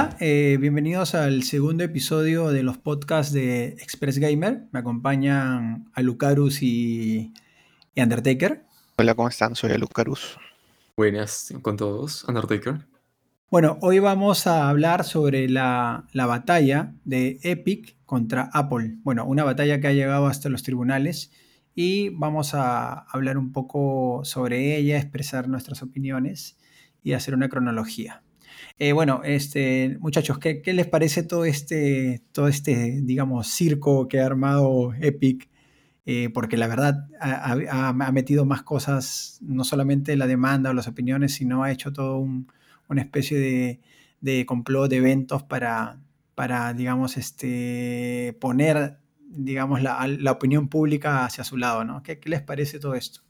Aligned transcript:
Hola, 0.00 0.16
eh, 0.18 0.56
bienvenidos 0.58 1.14
al 1.14 1.42
segundo 1.42 1.84
episodio 1.84 2.48
de 2.48 2.62
los 2.62 2.78
podcasts 2.78 3.34
de 3.34 3.74
Express 3.82 4.16
Gamer. 4.16 4.62
Me 4.72 4.78
acompañan 4.78 5.90
Alucarus 5.92 6.62
y, 6.62 7.34
y 7.94 8.00
Undertaker. 8.00 8.64
Hola, 8.96 9.14
¿cómo 9.14 9.28
están? 9.28 9.54
Soy 9.56 9.72
Alucarus. 9.72 10.38
Buenas 10.96 11.52
con 11.60 11.76
todos, 11.76 12.24
Undertaker. 12.24 12.86
Bueno, 13.50 13.76
hoy 13.82 13.98
vamos 13.98 14.46
a 14.46 14.70
hablar 14.70 15.04
sobre 15.04 15.50
la, 15.50 16.06
la, 16.14 16.24
batalla 16.24 16.94
de 17.04 17.38
Epic 17.42 17.98
contra 18.06 18.48
Apple. 18.54 18.96
Bueno, 19.02 19.26
una 19.26 19.44
batalla 19.44 19.82
que 19.82 19.88
ha 19.88 19.92
llegado 19.92 20.28
hasta 20.28 20.48
los 20.48 20.62
tribunales 20.62 21.30
y 21.74 22.08
vamos 22.08 22.54
a 22.54 23.00
hablar 23.00 23.36
un 23.36 23.52
poco 23.52 24.22
sobre 24.24 24.78
ella, 24.78 24.96
expresar 24.96 25.46
nuestras 25.46 25.82
opiniones 25.82 26.58
y 27.02 27.12
hacer 27.12 27.34
una 27.34 27.50
cronología. 27.50 28.22
Eh, 28.82 28.94
bueno, 28.94 29.20
este, 29.24 29.98
muchachos, 30.00 30.38
¿qué, 30.38 30.62
les 30.64 30.86
parece 30.86 31.22
todo 31.22 31.44
este, 31.44 32.22
todo 32.32 32.48
este, 32.48 33.02
digamos, 33.02 33.46
circo 33.48 34.08
que 34.08 34.20
ha 34.20 34.26
armado 34.26 34.94
Epic? 34.94 35.50
Eh, 36.06 36.30
porque 36.32 36.56
la 36.56 36.66
verdad 36.66 37.06
ha, 37.20 37.92
metido 38.10 38.46
más 38.46 38.62
cosas, 38.62 39.38
no 39.42 39.64
solamente 39.64 40.16
la 40.16 40.26
demanda 40.26 40.70
o 40.70 40.72
las 40.72 40.88
opiniones, 40.88 41.34
sino 41.34 41.62
ha 41.62 41.70
hecho 41.70 41.92
todo 41.92 42.26
una 42.88 43.02
especie 43.02 43.38
de, 43.38 43.80
de, 44.22 44.46
complot 44.46 44.88
de 44.88 44.96
eventos 44.96 45.42
para, 45.42 46.00
para 46.34 46.72
digamos, 46.72 47.18
este, 47.18 48.34
poner, 48.40 48.98
digamos, 49.28 49.82
la, 49.82 50.08
la 50.08 50.32
opinión 50.32 50.68
pública 50.68 51.26
hacia 51.26 51.44
su 51.44 51.58
lado, 51.58 51.84
¿no? 51.84 52.02
¿Qué, 52.02 52.18
¿Qué 52.18 52.30
les 52.30 52.40
parece 52.40 52.78
todo 52.78 52.94
esto? 52.94 53.20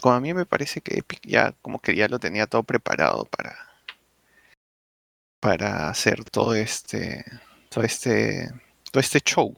Como 0.00 0.14
a 0.14 0.20
mí 0.20 0.32
me 0.32 0.46
parece 0.46 0.80
que 0.80 0.98
Epic 0.98 1.26
ya 1.26 1.52
como 1.60 1.80
que 1.80 1.96
ya 1.96 2.06
lo 2.06 2.20
tenía 2.20 2.46
todo 2.46 2.62
preparado 2.62 3.24
para, 3.24 3.73
para 5.44 5.90
hacer 5.90 6.24
todo 6.24 6.54
este, 6.54 7.22
todo 7.68 7.84
este, 7.84 8.50
todo 8.90 8.98
este 9.02 9.20
show. 9.20 9.54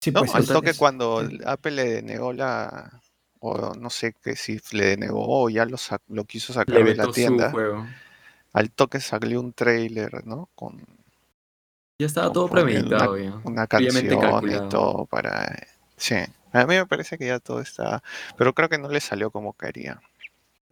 Sí, 0.00 0.12
¿No? 0.12 0.20
Pues, 0.20 0.32
Al 0.36 0.46
toque 0.46 0.74
cuando 0.74 1.28
Apple 1.44 1.72
le 1.72 1.84
denegó 1.94 2.32
la, 2.32 3.02
o 3.40 3.74
no 3.74 3.90
sé 3.90 4.14
que 4.22 4.36
si 4.36 4.60
le 4.70 4.90
denegó 4.90 5.24
o 5.26 5.50
ya 5.50 5.64
lo, 5.64 5.76
lo 6.10 6.24
quiso 6.26 6.52
sacar 6.52 6.84
de 6.84 6.94
la 6.94 7.10
tienda. 7.10 7.52
Al 8.52 8.70
toque 8.70 9.00
salió 9.00 9.40
un 9.40 9.52
trailer, 9.52 10.24
¿no? 10.24 10.48
Con 10.54 10.80
ya 12.00 12.06
estaba 12.06 12.30
todo 12.30 12.48
premeditado. 12.48 13.14
Una, 13.14 13.40
una 13.42 13.66
canción 13.66 14.06
y 14.06 14.68
todo 14.68 15.06
para. 15.06 15.56
Sí. 15.96 16.14
A 16.52 16.66
mí 16.66 16.76
me 16.76 16.86
parece 16.86 17.18
que 17.18 17.26
ya 17.26 17.40
todo 17.40 17.60
está. 17.60 18.04
Pero 18.36 18.54
creo 18.54 18.68
que 18.68 18.78
no 18.78 18.88
le 18.88 19.00
salió 19.00 19.32
como 19.32 19.54
quería. 19.54 20.00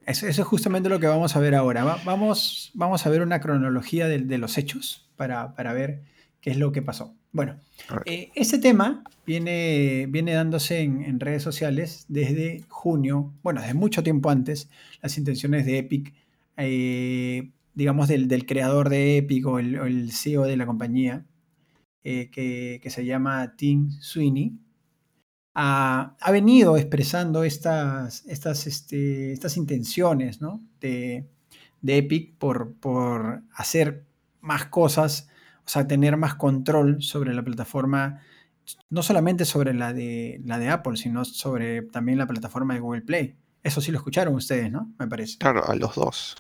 Eso, 0.06 0.28
es 0.28 0.40
justamente 0.40 0.88
lo 0.88 1.00
que 1.00 1.08
vamos 1.08 1.34
a 1.34 1.40
ver 1.40 1.56
ahora. 1.56 1.84
vamos, 2.04 2.70
vamos 2.74 3.04
a 3.04 3.10
ver 3.10 3.22
una 3.22 3.40
cronología 3.40 4.06
de, 4.06 4.38
los 4.38 4.56
hechos 4.56 5.10
para, 5.16 5.52
ver 5.72 6.02
qué 6.40 6.50
es 6.50 6.58
lo 6.58 6.70
que 6.70 6.80
pasó. 6.80 7.14
Bueno, 7.32 7.58
eh, 8.04 8.30
este 8.36 8.58
tema 8.58 9.02
viene, 9.26 10.06
viene 10.08 10.32
dándose 10.32 10.80
en, 10.80 11.18
redes 11.18 11.42
sociales 11.42 12.06
desde 12.08 12.64
junio, 12.68 13.34
bueno, 13.42 13.60
desde 13.60 13.74
mucho 13.74 14.04
tiempo 14.04 14.30
antes, 14.30 14.70
las 15.02 15.18
intenciones 15.18 15.66
de 15.66 15.78
Epic, 15.78 16.14
eh, 16.56 17.50
digamos, 17.74 18.06
del, 18.06 18.46
creador 18.46 18.88
de 18.88 19.18
Epic 19.18 19.44
o 19.46 19.58
el, 19.58 20.12
CEO 20.12 20.44
de 20.44 20.56
la 20.56 20.66
compañía, 20.66 21.26
eh, 22.04 22.30
que, 22.30 22.78
que, 22.80 22.90
se 22.90 23.04
llama 23.04 23.56
Tim 23.56 23.90
Sweeney, 24.00 24.56
ha, 25.58 26.30
venido 26.30 26.76
expresando 26.76 27.42
estas, 27.42 28.26
estas, 28.26 28.66
este, 28.66 29.32
estas 29.32 29.56
intenciones 29.56 30.38
de, 30.80 31.26
Epic 31.82 32.36
por, 32.36 32.74
por 32.74 33.42
hacer 33.54 34.04
más 34.42 34.66
cosas, 34.66 35.28
o 35.64 35.68
sea, 35.68 35.86
tener 35.86 36.18
más 36.18 36.34
control 36.34 37.02
sobre 37.02 37.32
la 37.32 37.42
plataforma, 37.42 38.20
no 38.90 39.02
solamente 39.02 39.46
sobre 39.46 39.72
la 39.72 39.94
de, 39.94 40.42
la 40.44 40.58
de 40.58 40.68
Apple, 40.68 40.98
sino 40.98 41.24
sobre 41.24 41.82
también 41.82 42.18
la 42.18 42.26
plataforma 42.26 42.74
de 42.74 42.80
Google 42.80 43.02
Play. 43.02 43.36
Eso 43.62 43.80
sí 43.80 43.90
lo 43.90 43.98
escucharon 43.98 44.34
ustedes, 44.34 44.70
¿no? 44.70 44.92
Me 44.98 45.08
parece. 45.08 45.38
Claro, 45.38 45.66
a 45.66 45.74
los 45.74 45.94
dos. 45.94 46.36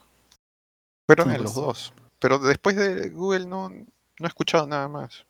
Pero 1.06 1.24
a 1.24 1.38
los 1.38 1.54
dos. 1.54 1.94
Pero 2.18 2.38
después 2.38 2.76
de 2.76 3.08
Google 3.08 3.46
no, 3.46 3.70
no 3.70 3.86
he 4.20 4.26
escuchado 4.26 4.66
nada 4.66 4.88
más. 4.88 5.24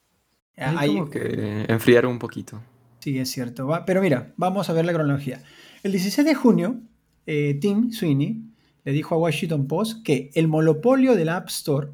Como 0.56 1.08
que 1.08 1.66
enfriar 1.68 2.06
un 2.06 2.18
poquito. 2.18 2.60
Sí, 3.06 3.20
es 3.20 3.30
cierto. 3.30 3.68
pero 3.86 4.02
mira, 4.02 4.34
vamos 4.36 4.68
a 4.68 4.72
ver 4.72 4.84
la 4.84 4.92
cronología. 4.92 5.40
El 5.84 5.92
16 5.92 6.26
de 6.26 6.34
junio, 6.34 6.80
eh, 7.24 7.56
Tim 7.60 7.92
Sweeney 7.92 8.42
le 8.82 8.90
dijo 8.90 9.14
a 9.14 9.18
Washington 9.18 9.68
Post 9.68 10.02
que 10.02 10.32
el 10.34 10.48
monopolio 10.48 11.14
del 11.14 11.28
App 11.28 11.46
Store 11.46 11.90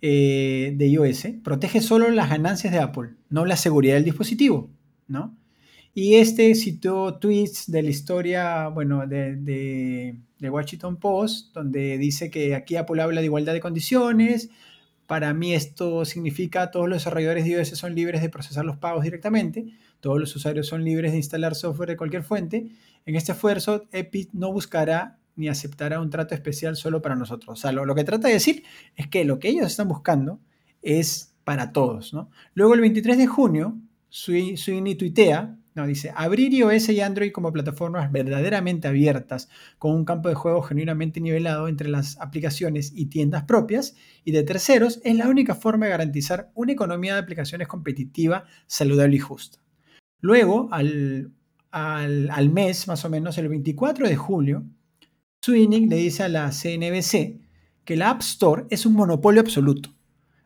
eh, 0.00 0.74
de 0.74 0.88
iOS 0.88 1.28
protege 1.44 1.80
solo 1.80 2.10
las 2.10 2.30
ganancias 2.30 2.72
de 2.72 2.80
Apple, 2.80 3.10
no 3.30 3.46
la 3.46 3.56
seguridad 3.56 3.94
del 3.94 4.02
dispositivo, 4.02 4.72
¿no? 5.06 5.38
Y 5.94 6.14
este 6.14 6.52
citó 6.56 7.20
tweets 7.20 7.70
de 7.70 7.82
la 7.84 7.90
historia, 7.90 8.66
bueno, 8.66 9.06
de, 9.06 9.36
de, 9.36 10.50
Washington 10.50 10.96
Post, 10.96 11.54
donde 11.54 11.96
dice 11.96 12.28
que 12.28 12.56
aquí 12.56 12.74
Apple 12.74 13.00
habla 13.00 13.20
de 13.20 13.26
igualdad 13.26 13.52
de 13.52 13.60
condiciones. 13.60 14.50
Para 15.06 15.34
mí 15.34 15.54
esto 15.54 16.04
significa 16.04 16.70
todos 16.70 16.88
los 16.88 16.98
desarrolladores 16.98 17.44
de 17.44 17.50
iOS 17.50 17.68
son 17.70 17.94
libres 17.94 18.22
de 18.22 18.30
procesar 18.30 18.64
los 18.64 18.78
pagos 18.78 19.04
directamente 19.04 19.66
todos 20.04 20.20
los 20.20 20.36
usuarios 20.36 20.66
son 20.66 20.84
libres 20.84 21.12
de 21.12 21.16
instalar 21.16 21.54
software 21.54 21.88
de 21.88 21.96
cualquier 21.96 22.24
fuente. 22.24 22.68
En 23.06 23.16
este 23.16 23.32
esfuerzo, 23.32 23.88
Epic 23.90 24.28
no 24.34 24.52
buscará 24.52 25.18
ni 25.34 25.48
aceptará 25.48 25.98
un 25.98 26.10
trato 26.10 26.34
especial 26.34 26.76
solo 26.76 27.00
para 27.00 27.16
nosotros. 27.16 27.48
O 27.48 27.56
sea, 27.56 27.72
lo, 27.72 27.94
que 27.94 28.04
trata 28.04 28.28
de 28.28 28.34
decir 28.34 28.64
es 28.96 29.08
que 29.08 29.24
lo 29.24 29.38
que 29.38 29.48
ellos 29.48 29.66
están 29.66 29.88
buscando 29.88 30.40
es 30.82 31.34
para 31.44 31.72
todos. 31.72 32.14
Luego, 32.52 32.74
el 32.74 32.82
23 32.82 33.16
de 33.16 33.26
junio, 33.26 33.78
Sweeney 34.10 34.94
tuitea, 34.94 35.56
no, 35.74 35.88
dice, 35.88 36.12
abrir 36.14 36.54
iOS 36.54 36.90
y 36.90 37.00
Android 37.00 37.32
como 37.32 37.52
plataformas 37.52 38.12
verdaderamente 38.12 38.86
abiertas, 38.86 39.48
con 39.78 39.92
un 39.92 40.04
campo 40.04 40.28
de 40.28 40.36
juego 40.36 40.62
genuinamente 40.62 41.20
nivelado 41.20 41.66
entre 41.66 41.88
las 41.88 42.20
aplicaciones 42.20 42.92
y 42.94 43.06
tiendas 43.06 43.42
propias 43.42 43.96
y 44.24 44.30
de 44.30 44.44
terceros, 44.44 45.00
es 45.02 45.16
la 45.16 45.28
única 45.28 45.56
forma 45.56 45.86
de 45.86 45.90
garantizar 45.90 46.52
una 46.54 46.72
economía 46.72 47.14
de 47.14 47.20
aplicaciones 47.20 47.66
competitiva, 47.66 48.44
saludable 48.68 49.16
y 49.16 49.18
justa. 49.18 49.58
Luego, 50.20 50.68
al, 50.70 51.32
mes, 52.52 52.86
más 52.86 53.04
o 53.04 53.10
menos, 53.10 53.36
el 53.36 53.48
24 53.48 54.08
de 54.08 54.16
julio, 54.16 54.64
Sweeney 55.42 55.86
le 55.86 55.96
dice 55.96 56.22
a 56.22 56.28
la 56.28 56.50
CNBC 56.52 57.40
que 57.84 57.96
la 57.96 58.10
App 58.10 58.20
Store 58.20 58.64
es 58.70 58.86
un 58.86 58.94
monopolio 58.94 59.40
absoluto, 59.40 59.90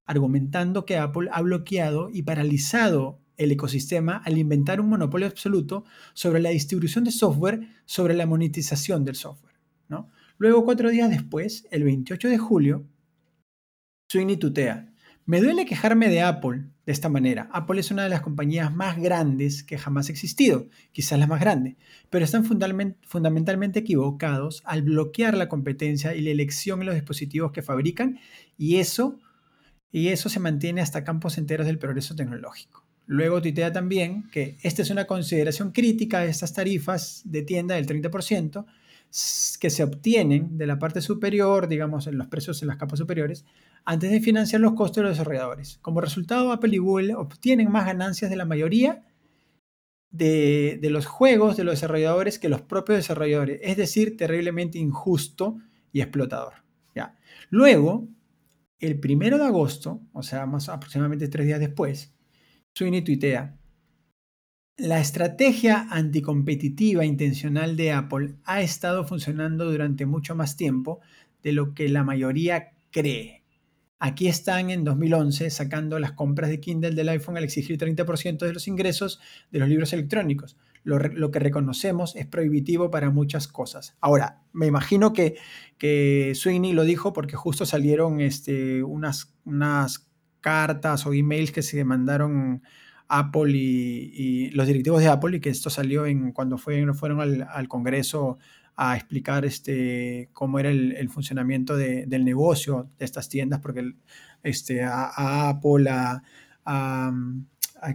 argumentando 0.07 0.87
que 0.87 0.97
Apple 0.97 1.29
ha 1.31 1.43
bloqueado 1.43 2.09
y 2.11 2.23
paralizado 2.23 3.21
el 3.39 3.53
ecosistema 3.53 4.19
al 4.25 4.37
inventar 4.37 4.81
un 4.81 4.91
monopolio 4.91 5.27
absoluto 5.27 5.85
sobre 6.13 6.41
la 6.41 6.51
distribución 6.51 7.05
de 7.05 7.13
software, 7.13 7.69
sobre 7.87 8.15
la 8.15 8.27
monetización 8.27 9.05
del 9.05 9.15
software. 9.15 9.55
¿no? 9.89 10.11
Luego, 10.37 10.65
cuatro 10.65 10.91
días 10.91 11.09
después, 11.09 11.67
el 11.71 11.85
28 11.85 12.29
de 12.29 12.39
julio, 12.39 12.87
Sweeney 14.11 14.37
tutea, 14.37 14.93
me 15.25 15.41
duele 15.41 15.67
quejarme 15.67 16.09
de 16.09 16.23
Apple 16.23 16.65
de 16.87 16.93
esta 16.93 17.11
manera. 17.11 17.51
Apple 17.53 17.81
es 17.81 17.91
una 17.91 18.03
de 18.03 18.09
las 18.09 18.23
compañías 18.23 18.75
más 18.75 18.97
grandes 18.97 19.63
que 19.63 19.77
jamás 19.77 20.09
ha 20.09 20.13
existido, 20.13 20.69
quizás 20.91 21.19
la 21.19 21.27
más 21.27 21.39
grande, 21.39 21.77
pero 22.09 22.25
están 22.25 22.47
fundamentalmente 22.47 23.81
equivocados 23.81 24.63
al 24.65 24.81
bloquear 24.81 25.37
la 25.37 25.51
competencia 25.51 26.15
y 26.15 26.23
la 26.23 26.31
elección 26.31 26.81
en 26.81 26.87
los 26.87 26.95
dispositivos 26.95 27.53
que 27.53 27.61
fabrican 27.61 28.19
y 28.57 28.77
eso, 28.77 29.21
y 29.93 30.09
eso 30.09 30.31
se 30.31 30.41
mantiene 30.41 30.81
hasta 30.81 31.05
campos 31.05 31.37
enteros 31.37 31.67
del 31.67 31.79
progreso 31.79 32.17
tecnológico. 32.17 32.88
Luego 33.09 33.41
tuitea 33.41 33.73
también 33.73 34.29
que 34.31 34.59
esta 34.63 34.83
es 34.83 34.91
una 34.91 35.07
consideración 35.07 35.73
crítica 35.73 36.21
de 36.21 36.29
estas 36.29 36.53
tarifas 36.53 37.23
de 37.25 37.41
tienda 37.41 37.75
del 37.75 37.87
30%, 37.87 38.67
que 39.59 39.71
se 39.71 39.83
obtienen 39.83 40.59
de 40.59 40.67
la 40.67 40.79
parte 40.79 41.01
superior, 41.01 41.69
digamos, 41.69 42.07
en 42.07 42.19
los 42.19 42.27
precios 42.27 42.61
en 42.61 42.69
las 42.69 42.77
capas 42.77 42.99
superiores, 42.99 43.47
antes 43.87 44.11
de 44.11 44.21
financiar 44.21 44.61
los 44.61 44.75
costos 44.75 44.97
de 44.97 45.03
los 45.05 45.13
desarrolladores. 45.13 45.79
Como 45.81 46.03
resultado, 46.03 46.53
Apple 46.53 46.75
y 46.75 46.79
Google 46.79 47.15
obtienen 47.15 47.73
más 47.73 47.87
ganancias 47.87 48.31
de 48.31 48.37
la 48.37 48.45
mayoría 48.45 49.03
de, 50.11 50.79
los 50.83 51.07
juegos 51.07 51.57
de 51.57 51.65
los 51.65 51.77
desarrolladores 51.77 52.39
que 52.39 52.51
los 52.51 52.61
propios 52.61 52.99
desarrolladores. 52.99 53.59
Es 53.63 53.79
decir, 53.79 54.19
terriblemente 54.19 54.79
injusto 54.79 55.57
y 55.93 56.03
explotador. 56.03 56.53
¿ya? 56.95 57.17
Luego, 57.49 58.07
el 58.81 59.01
primero 59.01 59.39
de 59.39 59.47
agosto, 59.47 60.03
o 60.13 60.23
sea, 60.23 60.45
más 60.45 60.69
aproximadamente 60.69 61.29
tres 61.29 61.47
días 61.47 61.61
después, 61.61 62.13
Sweeney 62.79 63.03
tuitea, 63.03 63.59
la 64.77 65.01
estrategia 65.01 65.89
anticompetitiva 65.91 67.05
intencional 67.05 67.77
de 67.77 67.91
Apple 67.91 68.37
ha 68.45 68.61
estado 68.61 69.05
funcionando 69.05 69.69
durante 69.69 70.07
mucho 70.07 70.37
más 70.37 70.57
tiempo 70.57 71.01
de 71.43 71.51
lo 71.51 71.75
que 71.75 71.89
la 71.89 72.05
mayoría 72.05 72.77
cree. 72.93 73.43
Aquí 73.99 74.29
están 74.29 74.71
en 74.71 74.85
2011 74.85 75.51
sacando 75.51 75.99
las 75.99 76.13
compras 76.13 76.51
de 76.51 76.61
Kindle 76.61 76.93
del 76.93 77.09
iPhone 77.09 77.37
al 77.37 77.43
exigir 77.43 77.77
30% 77.79 78.47
de 78.47 78.53
los 78.53 78.69
ingresos 78.69 79.19
de 79.51 79.59
los 79.59 79.69
libros 79.69 79.93
electrónicos, 79.93 80.57
lo, 80.85 81.33
que 81.33 81.39
reconocemos 81.41 82.15
es 82.15 82.27
prohibitivo 82.27 82.93
para 82.93 83.11
muchas 83.11 83.49
cosas. 83.49 83.97
Ahora, 84.01 84.45
me 84.53 84.67
imagino 84.67 85.13
que, 85.13 85.35
que 85.79 86.33
Sweeney 86.37 86.75
lo 86.75 86.85
dijo 86.85 87.13
porque 87.13 87.35
justo 87.35 87.67
salieron 87.67 88.21
este, 88.21 88.85
unas, 88.85 89.35
unas 89.45 90.08
cartas 90.49 91.05
o 91.07 91.13
emails 91.13 91.53
que 91.53 91.63
se 91.63 91.85
mandaron 91.85 92.63
Apple 93.07 93.53
y, 93.55 94.51
los 94.53 94.67
directivos 94.67 95.01
de 95.01 95.09
Apple 95.09 95.37
y 95.37 95.41
que 95.41 95.51
esto 95.51 95.69
salió 95.69 96.07
en, 96.07 96.33
cuando 96.33 96.57
fueron 96.57 97.21
al, 97.21 97.69
Congreso 97.69 98.39
a 98.75 98.97
explicar 98.97 99.45
este, 99.45 100.31
cómo 100.33 100.59
era 100.59 100.71
el, 100.71 101.09
funcionamiento 101.11 101.77
del 101.77 102.25
negocio 102.25 102.89
de 102.99 103.05
estas 103.05 103.29
tiendas, 103.29 103.61
porque 103.61 103.93
este, 104.43 104.83
a, 104.83 105.51
Apple, 105.51 105.91
a, 105.91 106.23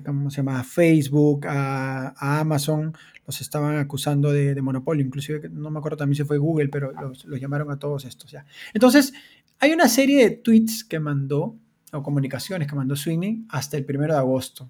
¿cómo 0.05 0.29
se 0.29 0.37
llama? 0.37 0.63
Facebook, 0.63 1.47
a, 1.47 2.39
Amazon, 2.39 2.93
los 3.25 3.41
estaban 3.41 3.77
acusando 3.77 4.31
de, 4.31 4.61
monopolio, 4.61 5.03
inclusive 5.03 5.49
no 5.49 5.71
me 5.71 5.79
acuerdo 5.79 5.97
también 5.97 6.17
si 6.17 6.23
fue 6.23 6.37
Google, 6.37 6.69
pero 6.69 6.91
los, 6.91 7.25
llamaron 7.41 7.71
a 7.71 7.79
todos 7.79 8.05
estos 8.05 8.29
ya. 8.29 8.45
Entonces, 8.75 9.13
hay 9.59 9.71
una 9.71 9.87
serie 9.87 10.29
de 10.29 10.35
tweets 10.35 10.83
que 10.83 10.99
mandó, 10.99 11.57
o 11.93 12.03
comunicaciones 12.03 12.67
que 12.67 12.75
mandó 12.75 12.95
Sweeney 12.95 13.45
hasta 13.49 13.77
el 13.77 13.85
primero 13.85 14.13
de 14.13 14.19
agosto. 14.19 14.69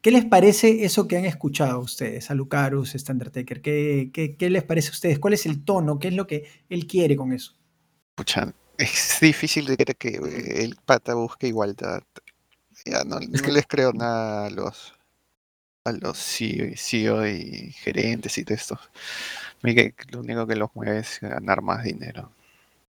¿Qué 0.00 0.10
les 0.10 0.26
parece 0.26 0.84
eso 0.84 1.08
que 1.08 1.16
han 1.16 1.24
escuchado 1.24 1.80
ustedes, 1.80 2.30
a 2.30 2.34
Lucarus, 2.34 2.94
este 2.94 3.12
Undertaker? 3.12 3.62
¿Qué, 3.62 4.10
qué, 4.38 4.50
les 4.50 4.62
parece 4.62 4.88
a 4.88 4.92
ustedes? 4.92 5.18
¿Cuál 5.18 5.32
es 5.32 5.46
el 5.46 5.64
tono? 5.64 5.98
¿Qué 5.98 6.08
es 6.08 6.14
lo 6.14 6.26
que 6.26 6.44
él 6.68 6.86
quiere 6.86 7.16
con 7.16 7.32
eso? 7.32 7.54
Pucha, 8.14 8.52
es 8.76 9.18
difícil 9.22 9.64
de 9.64 9.76
creer 9.76 9.96
que 9.96 10.62
el 10.62 10.76
pata 10.84 11.14
busque 11.14 11.48
igualdad. 11.48 12.02
Ya 12.84 13.02
no, 13.04 13.18
les 13.18 13.66
creo 13.66 13.94
nada 13.94 14.46
a 14.46 14.50
los 14.50 14.92
a 15.84 15.92
los 15.92 16.18
CEO, 16.18 17.26
y 17.26 17.72
gerentes 17.72 18.38
y 18.38 18.44
de 18.44 18.54
estos. 18.54 18.78
Lo 19.62 20.20
único 20.20 20.46
que 20.46 20.56
los 20.56 20.70
mueve 20.74 20.98
es 20.98 21.18
ganar 21.20 21.62
más 21.62 21.84
dinero. 21.84 22.30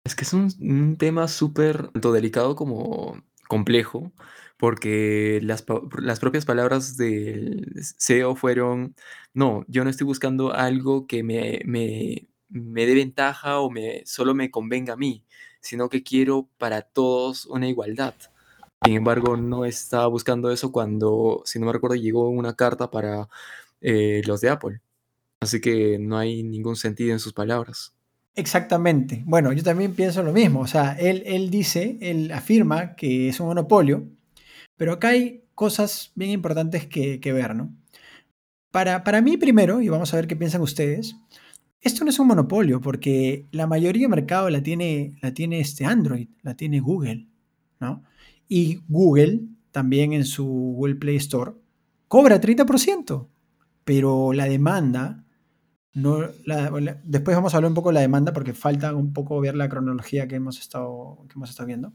Es 0.05 0.15
que 0.15 0.25
es 0.25 0.33
un, 0.33 0.53
un 0.61 0.97
tema 0.97 1.27
súper 1.29 1.89
tanto 1.89 2.13
delicado 2.13 2.55
como 2.55 3.21
complejo, 3.49 4.13
porque 4.57 5.41
las, 5.43 5.65
las 6.01 6.21
propias 6.21 6.45
palabras 6.45 6.97
del 6.97 7.73
CEO 7.99 8.37
fueron, 8.37 8.95
no, 9.35 9.65
yo 9.69 9.85
no 9.85 9.91
estoy 9.91 10.07
buscando 10.07 10.53
algo 10.55 11.07
que 11.07 11.23
me, 11.23 11.61
me, 11.65 12.29
me 12.49 12.87
dé 12.87 12.95
ventaja 12.95 13.61
o 13.61 13.71
me, 13.71 14.03
solo 14.07 14.35
me 14.35 14.51
convenga 14.51 14.95
a 14.95 14.97
mí, 14.97 15.25
sino 15.61 15.89
que 15.89 16.03
quiero 16.03 16.49
para 16.59 16.83
todos 16.83 17.47
una 17.47 17.69
igualdad. 17.69 18.15
Sin 18.85 18.95
embargo, 18.95 19.37
no 19.37 19.65
estaba 19.65 20.07
buscando 20.07 20.51
eso 20.51 20.71
cuando, 20.71 21.43
si 21.45 21.59
no 21.59 21.67
me 21.67 21.73
recuerdo, 21.73 21.97
llegó 21.97 22.29
una 22.29 22.55
carta 22.55 22.91
para 22.91 23.29
eh, 23.81 24.23
los 24.27 24.41
de 24.41 24.51
Apple. 24.51 24.81
Así 25.41 25.61
que 25.61 25.99
no 25.99 26.19
hay 26.19 26.43
ningún 26.43 26.77
sentido 26.77 27.13
en 27.13 27.19
sus 27.19 27.33
palabras. 27.33 27.96
Exactamente. 28.37 29.23
Bueno, 29.25 29.53
yo 29.55 29.63
también 29.63 29.95
pienso 29.95 30.23
lo 30.23 30.33
mismo. 30.33 30.61
O 30.61 30.67
sea, 30.67 30.93
él, 30.93 31.23
él 31.25 31.51
dice, 31.51 31.97
él 32.03 32.31
afirma 32.33 32.95
que 32.95 33.29
es 33.31 33.41
un 33.41 33.47
monopolio, 33.47 34.07
pero 34.77 34.93
acá 34.93 35.09
hay 35.09 35.45
cosas 35.55 36.13
bien 36.15 36.31
importantes 36.31 36.87
que, 36.87 37.19
ver, 37.33 37.55
¿no? 37.57 37.75
Para, 38.71 39.03
para 39.05 39.23
mí 39.23 39.39
primero, 39.39 39.81
y 39.81 39.89
vamos 39.89 40.13
a 40.13 40.17
ver 40.17 40.27
qué 40.27 40.37
piensan 40.37 40.61
ustedes, 40.61 41.17
esto 41.81 42.05
no 42.05 42.11
es 42.11 42.19
un 42.19 42.27
monopolio 42.27 42.81
porque 42.83 43.47
la 43.53 43.67
mayoría 43.67 44.03
del 44.03 44.11
mercado 44.11 44.51
la 44.51 44.63
tiene, 44.63 45.15
la 45.23 45.33
tiene 45.33 45.61
este 45.61 45.87
Android, 45.87 46.29
la 46.43 46.55
tiene 46.55 46.81
Google, 46.81 47.27
¿no? 47.81 48.03
Y 48.49 48.81
Google 48.87 49.45
también 49.71 50.13
en 50.13 50.27
su 50.27 50.45
Google 50.45 50.97
Play 50.97 51.17
Store 51.17 51.53
cobra 52.07 52.39
30%, 52.39 53.29
pero 53.85 54.35
la 54.35 54.45
demanda 54.45 55.25
no, 55.97 56.19
después 57.05 57.35
vamos 57.35 57.55
a 57.55 57.57
hablar 57.57 57.71
un 57.71 57.75
poco 57.75 57.89
de 57.89 57.95
la 57.95 58.01
demanda 58.03 58.35
porque 58.35 58.53
falta 58.53 58.95
un 58.95 59.15
poco 59.15 59.41
ver 59.41 59.55
la 59.57 59.71
cronología 59.71 60.29
que 60.29 60.35
hemos 60.35 60.61
estado, 60.61 61.25
que 61.27 61.33
hemos 61.37 61.49
estado 61.49 61.69
viendo. 61.69 61.95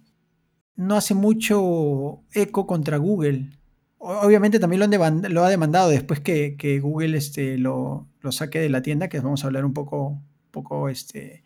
No 0.75 0.95
hace 0.95 1.13
mucho 1.13 2.23
eco 2.33 2.65
contra 2.65 2.97
Google. 2.97 3.51
Obviamente 3.99 4.57
también 4.57 4.79
lo, 4.79 5.29
lo 5.29 5.43
ha 5.43 5.49
demandado 5.51 5.89
después 5.89 6.19
que, 6.19 6.79
Google 6.81 7.15
este, 7.15 7.59
lo, 7.59 8.07
saque 8.31 8.59
de 8.59 8.69
la 8.69 8.81
tienda, 8.81 9.07
que 9.07 9.19
vamos 9.19 9.43
a 9.43 9.47
hablar 9.47 9.65
un 9.65 9.73
poco, 9.73 10.19
poco 10.49 10.89
este, 10.89 11.43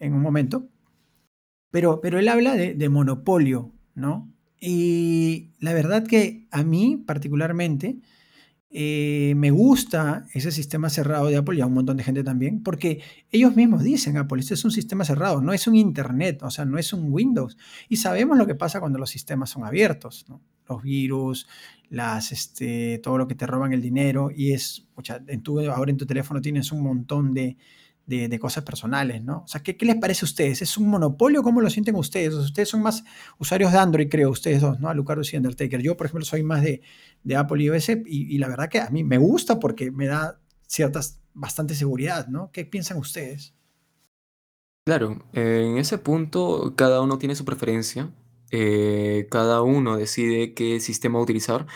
en 0.00 0.14
un 0.14 0.20
momento. 0.20 0.66
Pero, 1.70 2.00
pero 2.00 2.18
él 2.18 2.26
habla 2.26 2.56
de, 2.56 2.74
de 2.74 2.88
monopolio, 2.88 3.70
¿no? 3.94 4.34
Y 4.58 5.52
la 5.60 5.72
verdad 5.72 6.04
que 6.04 6.48
a 6.50 6.64
mí 6.64 6.96
particularmente 7.06 8.00
eh, 8.76 9.34
me 9.36 9.52
gusta 9.52 10.26
ese 10.34 10.50
sistema 10.50 10.90
cerrado 10.90 11.28
de 11.28 11.36
Apple 11.36 11.56
y 11.56 11.60
a 11.60 11.66
un 11.66 11.74
montón 11.74 11.96
de 11.96 12.02
gente 12.02 12.24
también, 12.24 12.60
porque 12.60 13.00
ellos 13.30 13.54
mismos 13.54 13.84
dicen, 13.84 14.16
Apple, 14.16 14.40
este 14.40 14.54
es 14.54 14.64
un 14.64 14.72
sistema 14.72 15.04
cerrado, 15.04 15.40
no 15.40 15.52
es 15.52 15.68
un 15.68 15.76
Internet, 15.76 16.42
o 16.42 16.50
sea, 16.50 16.64
no 16.64 16.76
es 16.76 16.92
un 16.92 17.12
Windows. 17.12 17.56
Y 17.88 17.98
sabemos 17.98 18.36
lo 18.36 18.48
que 18.48 18.56
pasa 18.56 18.80
cuando 18.80 18.98
los 18.98 19.10
sistemas 19.10 19.50
son 19.50 19.64
abiertos, 19.64 20.26
los 20.68 20.82
virus, 20.82 21.46
las, 21.88 22.32
este, 22.32 22.98
todo 22.98 23.16
lo 23.16 23.28
que 23.28 23.36
te 23.36 23.46
roban 23.46 23.72
el 23.72 23.80
dinero, 23.80 24.32
y 24.34 24.50
es, 24.50 24.88
en 25.28 25.42
tu, 25.42 25.60
ahora 25.70 25.92
en 25.92 25.96
tu 25.96 26.06
teléfono 26.06 26.40
tienes 26.40 26.72
un 26.72 26.82
montón 26.82 27.32
de, 27.32 27.56
de, 28.06 28.38
cosas 28.38 28.64
personales, 28.64 29.22
¿no? 29.22 29.42
O 29.44 29.48
sea, 29.48 29.62
¿qué, 29.62 29.76
les 29.80 29.96
parece 29.96 30.24
a 30.24 30.26
ustedes? 30.26 30.62
¿Es 30.62 30.76
un 30.76 30.88
monopolio? 30.88 31.42
¿Cómo 31.42 31.60
lo 31.60 31.70
sienten 31.70 31.94
ustedes? 31.96 32.34
ustedes 32.34 32.68
son 32.68 32.82
más 32.82 33.04
usuarios 33.38 33.72
de 33.72 33.78
Android, 33.78 34.08
creo, 34.08 34.30
ustedes 34.30 34.60
dos, 34.60 34.78
¿no? 34.80 34.92
Lucarus 34.92 35.32
y 35.32 35.36
Undertaker. 35.36 35.80
Yo, 35.80 35.96
por 35.96 36.06
ejemplo, 36.06 36.24
soy 36.24 36.42
más 36.42 36.62
de, 36.62 36.82
de 37.22 37.36
Apple 37.36 37.62
y 37.62 37.66
iOS 37.66 37.88
y, 38.06 38.38
la 38.38 38.48
verdad 38.48 38.68
que 38.68 38.80
a 38.80 38.90
mí 38.90 39.04
me 39.04 39.18
gusta 39.18 39.58
porque 39.58 39.90
me 39.90 40.06
da 40.06 40.38
ciertas, 40.66 41.20
bastante 41.32 41.74
seguridad, 41.74 42.28
¿no? 42.28 42.50
¿Qué 42.52 42.64
piensan 42.64 42.98
ustedes? 42.98 43.54
Claro, 44.86 45.24
en 45.32 45.78
ese 45.78 45.96
punto 45.96 46.74
cada 46.76 47.00
uno 47.00 47.16
tiene 47.16 47.34
su 47.34 47.46
preferencia, 47.46 48.12
eh, 48.50 49.26
cada 49.30 49.62
uno 49.62 49.96
decide 49.96 50.52
qué 50.52 50.78
sistema 50.78 51.20
utilizar 51.20 51.66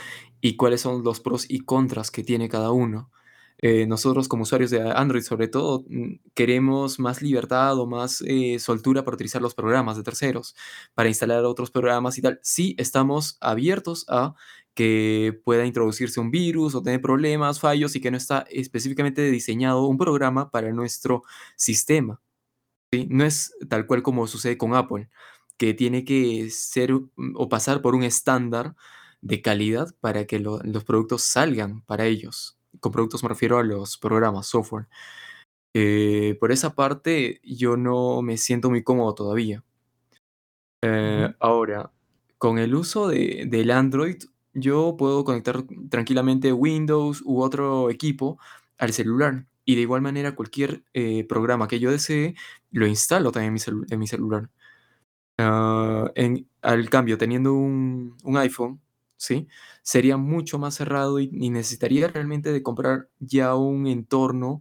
y 0.42 0.56
cuáles 0.56 0.82
son 0.82 1.02
los 1.02 1.20
pros 1.20 1.46
y 1.48 1.60
contras 1.60 2.10
que 2.10 2.22
tiene 2.22 2.50
cada 2.50 2.70
uno. 2.70 3.10
Eh, 3.60 3.86
nosotros 3.86 4.28
como 4.28 4.44
usuarios 4.44 4.70
de 4.70 4.80
Android 4.80 5.22
sobre 5.22 5.48
todo 5.48 5.84
mm, 5.88 6.20
queremos 6.34 7.00
más 7.00 7.22
libertad 7.22 7.76
o 7.78 7.86
más 7.86 8.22
eh, 8.24 8.58
soltura 8.60 9.04
para 9.04 9.16
utilizar 9.16 9.42
los 9.42 9.54
programas 9.54 9.96
de 9.96 10.04
terceros, 10.04 10.54
para 10.94 11.08
instalar 11.08 11.44
otros 11.44 11.70
programas 11.70 12.18
y 12.18 12.22
tal. 12.22 12.38
Sí 12.42 12.76
estamos 12.78 13.36
abiertos 13.40 14.04
a 14.08 14.34
que 14.74 15.40
pueda 15.44 15.66
introducirse 15.66 16.20
un 16.20 16.30
virus 16.30 16.74
o 16.76 16.82
tener 16.82 17.00
problemas, 17.00 17.58
fallos 17.60 17.96
y 17.96 18.00
que 18.00 18.12
no 18.12 18.16
está 18.16 18.46
específicamente 18.50 19.28
diseñado 19.30 19.86
un 19.86 19.98
programa 19.98 20.50
para 20.50 20.72
nuestro 20.72 21.24
sistema. 21.56 22.20
No 23.08 23.24
es 23.24 23.54
tal 23.68 23.86
cual 23.86 24.02
como 24.02 24.26
sucede 24.26 24.58
con 24.58 24.74
Apple, 24.74 25.08
que 25.58 25.74
tiene 25.74 26.04
que 26.04 26.50
ser 26.50 26.92
mm, 26.94 27.34
o 27.36 27.48
pasar 27.48 27.82
por 27.82 27.94
un 27.96 28.04
estándar 28.04 28.76
de 29.20 29.42
calidad 29.42 29.94
para 30.00 30.26
que 30.26 30.38
los 30.40 30.84
productos 30.84 31.22
salgan 31.22 31.82
para 31.82 32.06
ellos 32.06 32.57
con 32.80 32.92
productos 32.92 33.22
me 33.22 33.28
refiero 33.28 33.58
a 33.58 33.64
los 33.64 33.98
programas, 33.98 34.46
software. 34.46 34.86
Eh, 35.74 36.36
por 36.40 36.52
esa 36.52 36.74
parte, 36.74 37.40
yo 37.44 37.76
no 37.76 38.22
me 38.22 38.36
siento 38.36 38.70
muy 38.70 38.82
cómodo 38.82 39.14
todavía. 39.14 39.62
Eh, 40.82 41.34
ahora, 41.40 41.92
con 42.38 42.58
el 42.58 42.74
uso 42.74 43.08
de, 43.08 43.46
del 43.48 43.70
Android, 43.70 44.16
yo 44.54 44.96
puedo 44.98 45.24
conectar 45.24 45.64
tranquilamente 45.90 46.52
Windows 46.52 47.22
u 47.24 47.42
otro 47.42 47.90
equipo 47.90 48.38
al 48.78 48.92
celular. 48.92 49.46
Y 49.64 49.74
de 49.74 49.82
igual 49.82 50.00
manera, 50.02 50.34
cualquier 50.34 50.82
eh, 50.94 51.24
programa 51.24 51.68
que 51.68 51.78
yo 51.78 51.90
desee, 51.90 52.34
lo 52.70 52.86
instalo 52.86 53.32
también 53.32 53.56
en 53.90 53.98
mi, 53.98 54.06
celular. 54.06 54.50
Ah, 55.38 56.10
en, 56.14 56.48
al 56.62 56.88
cambio, 56.90 57.18
teniendo 57.18 57.52
un, 57.54 58.16
un 58.24 58.36
iPhone, 58.38 58.80
¿sí? 59.18 59.48
Sería 59.82 60.16
mucho 60.16 60.58
más 60.58 60.76
cerrado 60.76 61.20
y, 61.20 61.28
necesitaría 61.50 62.08
realmente 62.08 62.52
de 62.52 62.62
comprar 62.62 63.10
ya 63.18 63.54
un 63.54 63.86
entorno 63.86 64.60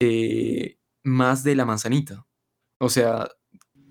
eh, 0.00 0.76
más 1.02 1.42
de 1.44 1.54
la 1.56 1.64
manzanita. 1.64 2.26
O 2.78 2.90
sea, 2.90 3.30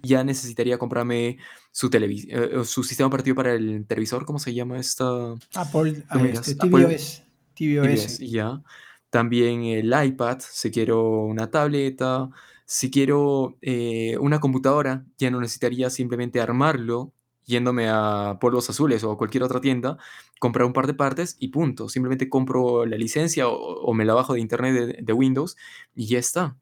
ya 0.04 0.24
necesitaría 0.24 0.78
comprarme 0.78 1.38
su, 1.72 1.90
eh, 1.92 2.62
su 2.66 2.84
sistema 2.84 3.08
operativo 3.08 3.38
para 3.38 3.54
el 3.54 3.88
televisor, 3.88 4.26
¿cómo 4.26 4.38
se 4.38 4.54
llama 4.54 4.78
esta? 4.78 5.34
Apple, 5.56 6.04
este, 6.32 6.56
tvOS. 6.56 7.24
tvOS. 7.56 8.20
Ya. 8.20 8.62
También 9.10 9.64
el 9.64 9.94
iPad, 10.06 10.40
si 10.40 10.72
quiero 10.72 11.24
una 11.24 11.50
tableta, 11.50 12.30
si 12.66 12.92
quiero 12.92 13.58
eh, 13.62 14.18
una 14.20 14.40
computadora, 14.40 15.06
ya 15.18 15.32
no 15.32 15.40
necesitaría 15.40 15.90
simplemente 15.90 16.42
armarlo 16.42 17.14
yéndome 17.46 17.88
a 17.90 18.38
Polvos 18.40 18.70
Azules 18.70 19.04
o 19.04 19.18
cualquier 19.18 19.44
otra 19.44 19.62
tienda, 19.62 19.98
comprar 20.40 20.66
un 20.66 20.74
par 20.74 20.88
de 20.88 20.94
partes 20.94 21.38
y 21.40 21.50
punto. 21.50 21.90
Simplemente 21.90 22.30
compro 22.30 22.86
la 22.86 22.98
licencia 22.98 23.48
o, 23.48 23.94
me 23.94 24.06
la 24.06 24.14
bajo 24.14 24.34
de 24.34 24.42
internet 24.42 24.98
de, 25.02 25.14
Windows 25.14 25.56
y 25.96 26.08
ya 26.08 26.20
está. 26.20 26.58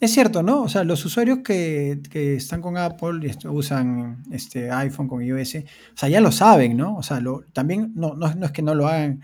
Es 0.00 0.12
cierto, 0.12 0.42
¿no? 0.42 0.62
O 0.62 0.68
sea, 0.68 0.82
los 0.82 1.04
usuarios 1.04 1.40
que, 1.44 2.00
están 2.12 2.60
con 2.60 2.76
Apple 2.76 3.20
y 3.22 3.46
usan 3.46 4.24
este 4.32 4.70
iPhone 4.70 5.06
con 5.06 5.22
iOS, 5.22 5.56
o 5.56 5.96
sea, 5.96 6.08
ya 6.08 6.20
lo 6.20 6.32
saben, 6.32 6.76
¿no? 6.76 6.96
O 6.96 7.02
sea, 7.02 7.20
lo, 7.20 7.42
también 7.52 7.92
no, 7.94 8.14
no, 8.14 8.26
es 8.26 8.50
que 8.50 8.62
no 8.62 8.74
lo 8.74 8.88
hagan, 8.88 9.22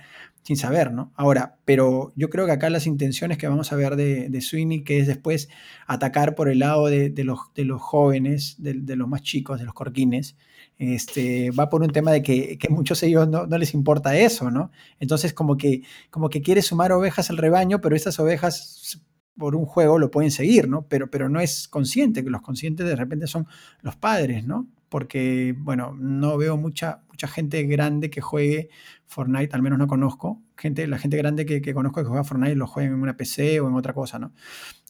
sin 0.49 0.57
saber, 0.57 0.95
¿no? 0.95 1.12
Ahora, 1.14 1.59
pero 1.67 2.11
yo 2.17 2.31
creo 2.31 2.47
que 2.47 2.52
acá 2.52 2.71
las 2.71 2.87
intenciones 2.87 3.37
que 3.37 3.47
vamos 3.47 3.71
a 3.71 3.76
ver 3.76 3.97
de, 3.97 4.31
de 4.31 4.40
Sweeney, 4.40 4.83
que 4.83 4.99
es 4.99 5.07
después 5.07 5.50
atacar 5.87 6.35
por 6.35 6.49
el 6.49 6.61
lado 6.61 6.87
de, 6.87 7.12
los, 7.23 7.52
de 7.55 7.67
los 7.67 7.83
jóvenes, 7.83 8.57
de, 8.57 8.97
los 8.97 9.07
más 9.07 9.21
chicos, 9.21 9.59
de 9.59 9.67
los 9.67 9.75
corquines, 9.75 10.38
este, 10.78 11.50
va 11.50 11.69
por 11.69 11.83
un 11.83 11.90
tema 11.90 12.12
de 12.12 12.23
que, 12.23 12.57
que 12.57 12.71
muchos 12.71 12.99
de 13.02 13.09
ellos 13.09 13.28
no, 13.28 13.47
no, 13.47 13.59
les 13.59 13.75
importa 13.75 14.17
eso, 14.17 14.50
¿no? 14.50 14.71
Entonces 15.00 15.35
como 15.35 15.59
que, 15.59 15.83
como 16.09 16.31
que 16.31 16.40
quiere 16.40 16.62
sumar 16.62 16.93
ovejas 16.93 17.28
al 17.28 17.37
rebaño, 17.37 17.83
pero 17.83 17.95
estas 17.95 18.19
ovejas 18.19 19.02
por 19.37 19.55
un 19.55 19.67
juego 19.67 19.99
lo 19.99 20.11
pueden 20.11 20.31
seguir, 20.31 20.67
¿no? 20.67 20.87
Pero, 20.88 21.11
pero 21.11 21.28
no 21.28 21.40
es 21.40 21.69
consciente, 21.69 22.25
que 22.25 22.31
los 22.31 22.40
conscientes 22.40 22.87
de 22.87 22.97
repente 22.97 23.26
son 23.26 23.47
los 23.83 23.97
padres, 23.97 24.47
¿no? 24.47 24.67
Porque, 24.88 25.55
bueno, 25.59 25.95
no 25.95 26.38
veo 26.38 26.57
mucha, 26.57 27.02
mucha 27.11 27.28
gente 27.28 27.64
grande 27.64 28.09
que 28.09 28.23
juegue 28.23 28.71
Fortnite, 29.09 29.57
al 29.57 29.62
menos 29.62 29.79
no 29.79 29.87
conozco. 29.87 30.43
Gente, 30.57 30.87
la 30.87 30.99
gente 30.99 31.17
grande 31.17 31.47
que, 31.47 31.75
conozco 31.75 32.03
que 32.03 32.09
juega 32.09 32.25
Fortnite 32.25 32.55
lo 32.55 32.67
juega 32.67 32.91
en 32.91 33.00
una 33.00 33.17
PC 33.17 33.61
o 33.61 33.69
en 33.69 33.75
otra 33.75 33.95
cosa, 33.95 34.19
¿no? 34.19 34.33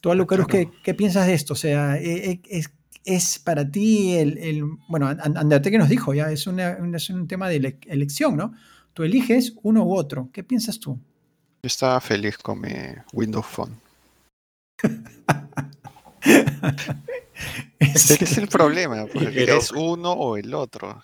Tú, 0.01 0.13
Lucarus, 0.13 0.47
¿qué, 0.47 0.69
¿qué, 0.83 0.93
piensas 0.93 1.25
de 1.25 1.33
esto? 1.33 1.53
O 1.53 1.55
sea, 1.55 1.97
e, 1.97 2.31
e, 2.31 2.41
¿es, 2.49 2.73
es 3.05 3.39
para 3.39 3.69
ti 3.69 4.15
el, 4.15 4.37
el 4.37 4.63
bueno, 4.89 5.07
Andate 5.07 5.71
que 5.71 5.77
nos 5.77 5.89
dijo 5.89 6.13
ya, 6.13 6.31
es, 6.31 6.47
es 6.47 7.09
un 7.09 7.27
tema 7.27 7.47
de 7.47 7.77
elección, 7.87 8.35
¿no? 8.35 8.53
Tú 8.93 9.03
eliges 9.03 9.53
uno 9.63 9.85
u 9.85 9.95
otro. 9.95 10.29
¿Qué 10.33 10.43
piensas 10.43 10.79
tú? 10.79 10.99
Yo 11.63 11.67
estaba 11.67 12.01
feliz 12.01 12.37
con 12.37 12.59
mi 12.59 12.73
Windows 13.13 13.45
Phone. 13.45 13.79
Ese 17.79 18.23
es 18.23 18.37
el 18.37 18.49
problema, 18.49 19.05
porque 19.05 19.43
es 19.43 19.71
uno 19.71 20.11
o 20.11 20.37
el 20.37 20.53
otro. 20.53 21.01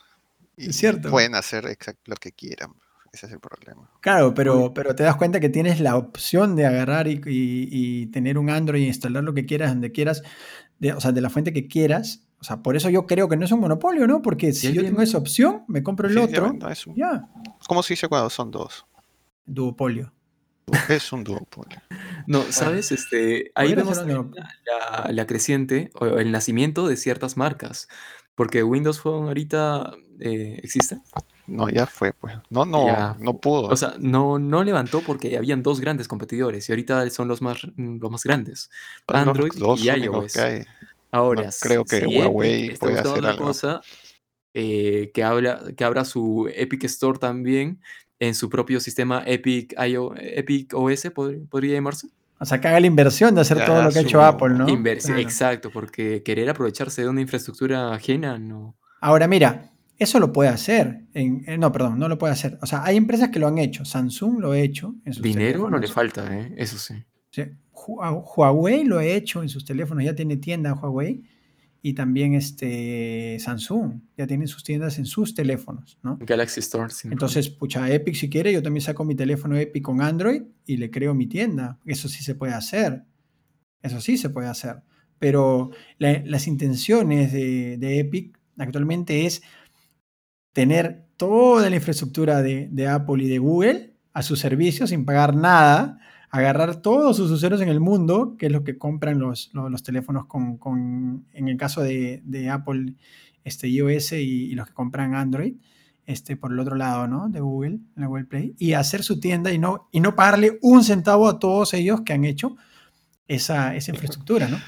Y 0.58 0.74
cierto. 0.74 1.10
Pueden 1.10 1.36
hacer 1.36 1.66
exacto 1.68 2.02
lo 2.06 2.16
que 2.16 2.34
quieran. 2.34 2.74
Ese 3.16 3.28
es 3.28 3.32
el 3.32 3.40
problema. 3.40 3.90
Claro, 4.02 4.34
pero, 4.34 4.74
pero 4.74 4.94
te 4.94 5.04
das 5.04 5.16
cuenta 5.16 5.40
que 5.40 5.48
tienes 5.48 5.80
la 5.80 5.96
opción 5.96 6.58
de 6.58 6.66
agarrar 6.66 7.08
y, 7.08 8.08
tener 8.08 8.38
un 8.38 8.50
Android 8.50 8.82
y 8.82 8.88
instalar 8.88 9.24
lo 9.24 9.34
que 9.34 9.46
quieras, 9.46 9.70
donde 9.70 9.94
quieras, 9.94 10.22
de, 10.80 10.92
o 10.92 11.00
sea, 11.00 11.14
de 11.14 11.22
la 11.22 11.30
fuente 11.30 11.54
que 11.54 11.66
quieras. 11.66 12.28
O 12.42 12.44
sea, 12.44 12.62
por 12.62 12.76
eso 12.76 12.90
yo 12.90 13.08
creo 13.08 13.30
que 13.30 13.38
no 13.38 13.46
es 13.46 13.54
un 13.54 13.62
monopolio, 13.62 14.06
¿no? 14.06 14.22
Porque 14.22 14.52
si 14.52 14.74
yo 14.74 14.84
tengo 14.84 15.02
esa 15.02 15.18
opción, 15.18 15.64
me 15.70 15.82
compro 15.82 16.10
el 16.10 16.18
otro. 16.18 16.58
Ya. 16.94 17.30
¿Cómo 17.70 17.84
se 17.84 17.94
dice 17.94 18.10
cuando 18.10 18.30
son 18.30 18.52
dos? 18.52 18.86
Duopolio. 19.46 20.12
Es 20.90 21.14
un 21.14 21.24
duopolio. 21.24 21.82
No, 22.28 22.42
¿sabes? 22.52 22.92
Este, 22.92 23.52
ahí 23.54 23.76
vemos 23.76 24.04
la, 24.04 24.26
la, 25.12 25.28
creciente 25.28 25.92
o 25.94 26.08
el 26.08 26.32
nacimiento 26.32 26.88
de 26.88 26.98
ciertas 26.98 27.38
marcas. 27.38 27.88
Porque 28.34 28.64
Windows 28.64 29.00
Phone 29.00 29.28
ahorita 29.28 29.94
eh, 30.20 30.60
existe. 30.64 31.00
No, 31.48 31.70
ya 31.70 31.86
fue, 31.86 32.14
pues. 32.14 32.36
No, 32.50 32.66
no, 32.66 33.16
no 33.20 33.38
pudo. 33.38 33.68
O 33.68 33.76
sea, 33.76 33.96
no, 34.00 34.40
no 34.40 34.64
levantó 34.64 35.02
porque 35.02 35.38
habían 35.38 35.62
dos 35.62 35.80
grandes 35.80 36.08
competidores 36.08 36.68
y 36.68 36.72
ahorita 36.72 37.10
son 37.10 37.28
los 37.28 37.42
más, 37.42 37.60
los 37.76 38.12
más 38.12 38.24
grandes. 38.24 38.70
Android 39.08 39.52
y 39.78 39.90
iOS. 39.90 40.38
Ahora, 41.12 41.50
creo 41.62 41.86
que 41.86 42.06
Huawei 42.06 42.76
puede 42.78 43.00
hacer 43.00 43.26
algo. 43.26 43.46
cosa 43.46 43.82
eh, 44.54 45.12
que, 45.14 45.24
habla, 45.24 45.62
que 45.76 45.84
abra 45.84 46.04
su 46.06 46.50
Epic 46.54 46.86
Store 46.86 47.20
también 47.20 47.80
en 48.20 48.34
su 48.34 48.50
propio 48.50 48.80
sistema 48.80 49.24
Epic, 49.26 49.74
Epic 49.78 50.74
OS, 50.74 51.12
podría 51.50 51.74
llamarse. 51.74 52.08
O 52.40 52.46
sea, 52.46 52.60
que 52.60 52.68
haga 52.68 52.80
la 52.80 52.88
inversión 52.88 53.34
de 53.36 53.42
hacer 53.42 53.66
todo 53.66 53.82
lo 53.82 53.92
que 53.92 54.00
ha 54.00 54.02
hecho 54.02 54.22
Apple, 54.22 54.50
¿no? 54.50 54.68
Exacto, 54.68 55.72
porque 55.72 56.22
querer 56.24 56.50
aprovecharse 56.50 57.02
de 57.02 57.10
una 57.10 57.22
infraestructura 57.22 57.94
ajena 57.94 58.38
no. 58.38 58.76
Ahora, 59.00 59.28
mira, 59.28 59.72
eso 59.98 60.20
lo 60.20 60.34
puede 60.34 60.50
hacer. 60.50 61.02
no, 61.58 61.72
perdón, 61.72 62.00
no 62.00 62.10
lo 62.10 62.18
puede 62.18 62.34
hacer. 62.34 62.58
O 62.62 62.66
sea, 62.66 62.84
hay 62.84 62.98
empresas 62.98 63.30
que 63.30 63.40
lo 63.40 63.48
han 63.48 63.58
hecho. 63.58 63.86
Samsung 63.86 64.40
lo 64.40 64.52
ha 64.52 64.60
hecho. 64.60 64.96
En 65.06 65.14
sus 65.14 65.24
Dinero 65.24 65.70
no 65.70 65.78
le 65.78 65.88
falta, 65.88 66.38
¿eh? 66.38 66.54
eso 66.58 66.78
sí. 66.78 66.96
sí. 67.32 67.44
Huawei 67.72 68.84
lo 68.84 68.98
ha 68.98 69.06
hecho 69.06 69.44
en 69.44 69.50
sus 69.50 69.66
teléfonos, 69.66 70.04
ya 70.04 70.16
tiene 70.16 70.38
tienda 70.38 70.74
Huawei 70.74 71.24
y 71.86 71.94
también 71.94 72.34
este 72.34 73.38
Samsung 73.40 74.02
ya 74.18 74.26
tienen 74.26 74.48
sus 74.48 74.64
tiendas 74.64 74.98
en 74.98 75.06
sus 75.06 75.36
teléfonos, 75.36 76.00
¿no? 76.02 76.18
Galaxy 76.20 76.60
Store. 76.60 76.92
Entonces, 77.04 77.48
pucha, 77.50 77.88
Epic 77.94 78.16
si 78.16 78.28
quiere, 78.28 78.52
yo 78.52 78.64
también 78.64 78.82
saco 78.82 79.06
mi 79.06 79.14
teléfono 79.14 79.56
Epic 79.56 79.84
con 79.84 80.02
Android 80.02 80.42
y 80.66 80.78
le 80.78 80.90
creo 80.90 81.14
mi 81.14 81.28
tienda. 81.28 81.78
Eso 81.86 82.10
sí 82.10 82.24
se 82.24 82.34
puede 82.34 82.54
hacer. 82.54 83.04
Eso 83.84 84.02
sí 84.02 84.18
se 84.18 84.32
puede 84.32 84.48
hacer. 84.48 84.78
Pero 85.20 85.70
las 86.00 86.48
intenciones 86.48 87.32
de, 87.32 88.00
Epic 88.00 88.36
actualmente 88.58 89.28
es 89.28 89.44
tener 90.56 91.06
toda 91.18 91.70
la 91.70 91.76
infraestructura 91.76 92.42
de, 92.42 92.70
de 92.72 92.88
Apple 92.88 93.24
y 93.24 93.28
de 93.28 93.40
Google 93.40 93.94
a 94.14 94.24
su 94.24 94.38
servicio 94.38 94.88
sin 94.88 95.04
pagar 95.06 95.36
nada 95.36 96.00
agarrar 96.36 96.76
todos 96.82 97.16
sus 97.16 97.32
usuarios 97.32 97.62
en 97.62 97.70
el 97.70 97.80
mundo, 97.80 98.36
que 98.38 98.48
es 98.48 98.52
lo 98.52 98.66
que 98.66 98.78
compran 98.78 99.20
los, 99.20 99.52
los, 99.54 99.84
teléfonos 99.84 100.26
con, 100.26 101.26
en 101.32 101.48
el 101.48 101.56
caso 101.56 101.82
de, 101.82 102.50
Apple, 102.52 102.96
este, 103.46 103.70
iOS 103.70 104.14
y, 104.14 104.54
los 104.54 104.68
que 104.68 104.74
compran 104.74 105.16
Android, 105.16 105.56
este, 106.06 106.36
por 106.36 106.52
el 106.52 106.60
otro 106.60 106.76
lado, 106.76 107.08
¿no? 107.08 107.30
De 107.30 107.40
Google, 107.40 107.76
en 107.76 108.02
la 108.02 108.08
Google 108.08 108.26
Play, 108.26 108.54
y 108.60 108.74
hacer 108.74 109.02
su 109.04 109.22
tienda 109.22 109.54
y 109.54 109.58
no, 109.58 109.88
y 109.94 110.02
no 110.02 110.14
pagarle 110.16 110.60
un 110.62 110.84
centavo 110.84 111.30
a 111.30 111.40
todos 111.40 111.74
ellos 111.74 112.02
que 112.02 112.12
han 112.12 112.26
hecho 112.26 112.58
esa, 113.30 113.74
esa 113.74 113.92
infraestructura, 113.92 114.50
¿no? 114.50 114.60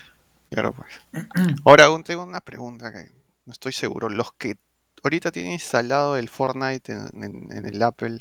Claro, 0.50 0.74
pues. 0.74 0.90
Ahora 1.66 1.86
aún 1.86 2.04
tengo 2.04 2.24
una 2.24 2.40
pregunta 2.40 2.94
que 2.94 3.12
no 3.46 3.52
estoy 3.52 3.74
seguro. 3.74 4.08
Los 4.08 4.32
que 4.32 4.56
ahorita 5.04 5.32
tienen 5.32 5.54
instalado 5.54 6.18
el 6.18 6.30
Fortnite 6.30 6.92
en 6.92 7.66
el 7.66 7.84
Apple, 7.84 8.20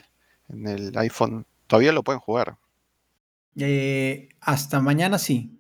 en 0.49 0.67
el 0.67 0.97
iPhone, 0.99 1.47
todavía 1.67 1.93
lo 1.93 2.03
pueden 2.03 2.21
jugar. 2.21 2.57
Eh, 3.59 4.29
hasta 4.41 4.81
mañana 4.81 5.19
sí, 5.19 5.59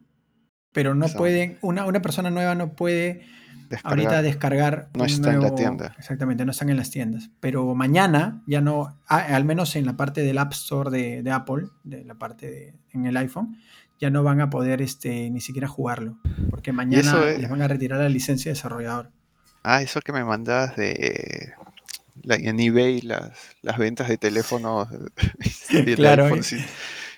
pero 0.73 0.95
no 0.95 1.09
pueden, 1.09 1.59
una, 1.63 1.87
una, 1.87 2.03
persona 2.03 2.31
nueva 2.31 2.55
no 2.55 2.75
puede 2.75 3.25
ahorita 3.83 4.21
descargar. 4.21 4.91
No 4.95 5.07
está 5.07 5.33
en 5.33 5.41
la 5.41 5.55
tienda. 5.55 5.95
Exactamente, 5.99 6.45
no 6.45 6.51
están 6.51 6.69
en 6.69 6.77
las 6.77 6.91
tiendas. 6.91 7.31
Pero 7.41 7.75
mañana 7.75 8.43
ya 8.47 8.61
no, 8.61 9.01
al 9.07 9.45
menos 9.45 9.77
en 9.77 9.87
la 9.87 9.97
parte 9.97 10.23
del 10.23 10.37
App 10.39 10.53
Store 10.53 10.91
de, 10.91 11.31
Apple, 11.31 11.69
de 11.85 12.05
la 12.05 12.17
parte 12.17 12.51
de, 12.51 12.75
en 12.93 13.07
el 13.07 13.17
iPhone, 13.17 13.57
ya 13.99 14.11
no 14.11 14.23
van 14.23 14.43
a 14.43 14.51
poder 14.51 14.83
este, 14.83 15.31
ni 15.31 15.41
siquiera 15.41 15.67
jugarlo, 15.67 16.19
porque 16.51 16.73
mañana 16.73 17.25
les 17.25 17.49
van 17.49 17.63
a 17.63 17.69
retirar 17.69 17.99
la 17.99 18.11
licencia 18.11 18.51
de 18.51 18.55
desarrollador. 18.55 19.11
Ah, 19.69 19.83
eso 19.83 20.01
que 20.01 20.13
me 20.13 20.23
mandas 20.23 20.77
de 20.77 21.53
en 22.29 22.61
eBay 22.61 23.01
las, 23.01 23.33
las 23.63 23.79
ventas 23.79 24.07
de 24.09 24.17
teléfonos. 24.17 24.87
claro. 25.97 26.31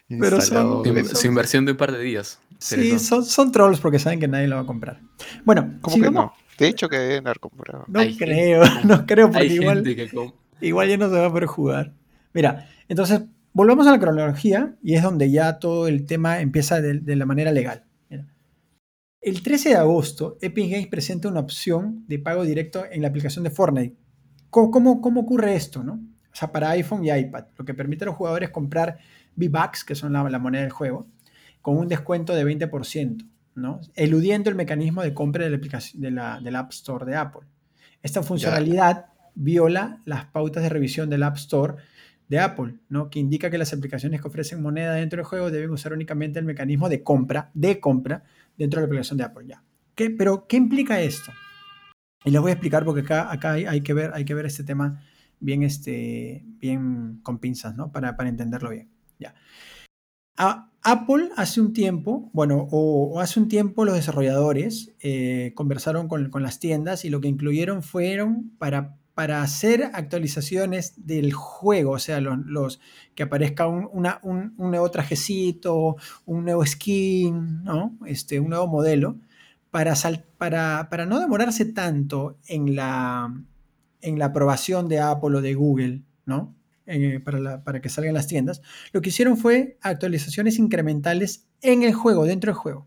Pero 0.09 0.41
son, 0.41 0.83
su 1.15 1.27
inversión 1.27 1.67
de 1.67 1.73
un 1.73 1.79
par 1.79 1.93
de 1.93 2.01
días. 2.01 2.39
Sí, 2.59 2.99
son, 2.99 3.23
son, 3.23 3.53
trolls 3.53 3.81
porque 3.81 3.99
saben 3.99 4.19
que 4.19 4.29
nadie 4.29 4.49
lo 4.49 4.57
va 4.57 4.63
a 4.63 4.67
comprar. 4.67 4.99
Bueno, 5.45 5.75
¿cómo 5.83 6.03
que 6.03 6.11
no? 6.11 6.33
De 6.57 6.69
hecho, 6.69 6.89
que 6.89 6.97
deben 6.97 7.27
haber 7.27 7.39
comprado. 7.39 7.85
No 7.87 8.01
creo, 8.19 8.63
no 8.85 9.05
creo, 9.05 9.31
porque 9.31 9.47
igual, 9.47 9.85
igual 10.63 10.89
ya 10.89 10.97
no 10.97 11.11
se 11.11 11.19
va 11.19 11.27
a 11.27 11.31
poder 11.31 11.47
jugar. 11.47 11.93
Mira, 12.33 12.67
entonces 12.89 13.21
volvamos 13.53 13.87
a 13.87 13.91
la 13.91 14.01
cronología 14.01 14.75
y 14.83 14.95
es 14.95 15.03
donde 15.03 15.31
ya 15.31 15.59
todo 15.59 15.87
el 15.87 16.07
tema 16.07 16.41
empieza 16.41 16.81
de, 16.81 17.15
la 17.15 17.27
manera 17.27 17.53
legal. 17.53 17.85
El 19.21 19.43
13 19.43 19.71
de 19.71 19.75
agosto, 19.75 20.39
Epic 20.41 20.71
Games 20.71 20.87
presenta 20.87 21.29
una 21.29 21.41
opción 21.41 22.05
de 22.07 22.21
pago 22.21 22.45
directo 22.45 22.85
en 22.89 23.03
la 23.03 23.09
aplicación 23.09 23.43
de 23.43 23.51
Fortnite. 23.51 23.97
¿Cómo, 24.49 24.93
ocurre 24.93 25.57
esto? 25.57 25.83
No? 25.83 25.95
O 25.95 26.35
sea, 26.35 26.53
para 26.53 26.71
iPhone 26.71 27.05
y 27.05 27.11
iPad, 27.11 27.47
lo 27.57 27.65
que 27.65 27.75
permite 27.75 28.05
a 28.05 28.07
los 28.07 28.15
jugadores 28.15 28.51
comprar 28.51 28.99
V-Bucks, 29.37 29.85
que 29.85 29.97
son 29.97 30.13
la, 30.13 30.39
moneda 30.39 30.63
del 30.63 30.71
juego, 30.71 31.09
con 31.63 31.77
un 31.77 31.89
descuento 31.89 32.33
de 32.33 32.47
20%, 32.47 33.29
¿no? 33.57 33.81
eludiendo 33.97 34.51
el 34.51 34.57
mecanismo 34.57 35.03
de 35.03 35.13
compra 35.13 35.49
de 35.49 36.11
la, 36.13 36.41
del 36.41 36.57
App 36.57 36.71
Store 36.71 37.05
de 37.05 37.17
Apple. 37.17 37.43
Esta 38.03 38.23
funcionalidad 38.23 39.07
viola 39.35 40.01
las 40.05 40.27
pautas 40.27 40.63
de 40.63 40.69
revisión 40.69 41.11
del 41.11 41.25
App 41.25 41.37
Store 41.37 41.75
de 42.29 42.39
Apple, 42.39 42.77
¿no? 42.89 43.11
que 43.11 43.19
indica 43.19 43.51
que 43.51 43.59
las 43.59 43.73
aplicaciones 43.73 44.21
que 44.21 44.29
ofrecen 44.29 44.63
moneda 44.63 44.95
dentro 44.95 45.17
del 45.17 45.27
juego 45.27 45.51
deben 45.51 45.71
usar 45.71 45.93
únicamente 45.93 46.39
el 46.39 46.45
mecanismo 46.45 46.89
de 46.89 47.03
compra, 47.03 47.51
de 47.55 47.81
compra 47.81 48.23
dentro 48.59 48.81
de 48.81 48.83
la 48.83 48.87
aplicación 48.87 49.17
de 49.17 49.25
Apple. 49.25 49.47
Ya. 49.47 49.65
¿Qué, 49.95 50.11
pero, 50.11 50.47
¿qué 50.47 50.57
implica 50.57 51.01
esto? 51.01 51.33
Y 52.25 52.31
les 52.31 52.41
voy 52.41 52.51
a 52.51 52.55
explicar 52.55 52.85
porque 52.85 53.01
acá, 53.03 53.33
acá 53.33 53.53
hay, 53.53 53.81
que, 53.81 53.95
ver, 53.95 54.11
hay 54.13 54.25
que 54.25 54.35
ver 54.35 54.47
este 54.47 54.65
tema 54.65 55.03
bien, 55.41 55.63
este, 55.63 56.45
bien 56.59 57.21
con 57.23 57.39
pinzas, 57.39 57.77
¿no? 57.77 57.91
Para, 57.93 58.17
para 58.17 58.29
entenderlo 58.29 58.71
bien. 58.71 58.91
Ya. 59.19 59.35
Apple 60.83 61.31
hace 61.37 61.61
un 61.61 61.73
tiempo, 61.73 62.31
bueno, 62.33 62.69
o, 62.71 63.21
hace 63.21 63.41
un 63.41 63.49
tiempo 63.49 63.85
los 63.85 63.95
desarrolladores 63.95 64.95
eh, 65.01 65.53
conversaron 65.55 66.09
con, 66.09 66.31
las 66.43 66.61
tiendas 66.61 67.05
y 67.05 67.11
lo 67.11 67.21
que 67.21 67.29
incluyeron 67.29 67.83
fueron 67.83 68.53
para, 68.59 68.97
para 69.19 69.43
hacer 69.43 69.91
actualizaciones 69.95 70.95
del 71.05 71.33
juego, 71.33 71.91
o 71.91 71.99
sea, 71.99 72.21
los, 72.21 72.79
que 73.17 73.25
aparezca 73.25 73.67
un, 73.67 73.91
nuevo 74.57 74.91
trajecito, 74.93 75.97
un 76.25 76.45
nuevo 76.45 76.65
skin, 76.65 77.65
¿no? 77.65 77.99
este, 78.07 78.39
un 78.39 78.51
nuevo 78.51 78.69
modelo, 78.69 79.19
para, 79.73 79.97
no 81.09 81.19
demorarse 81.19 81.65
tanto 81.65 82.39
en 82.47 82.77
la, 82.77 83.35
aprobación 84.23 84.89
de 84.89 85.01
Apple 85.01 85.39
o 85.39 85.41
de 85.41 85.55
Google, 85.55 86.03
¿no? 86.25 86.55
eh, 86.87 87.19
para, 87.19 87.65
para, 87.65 87.81
que 87.81 87.89
salgan 87.89 88.15
las 88.15 88.29
tiendas, 88.29 88.63
lo 88.93 89.01
que 89.03 89.09
hicieron 89.09 89.37
fue 89.37 89.79
actualizaciones 89.81 90.61
incrementales 90.61 91.45
en 91.61 91.83
el 91.83 91.93
juego, 91.93 92.25
dentro 92.25 92.53
del 92.53 92.61
juego. 92.61 92.87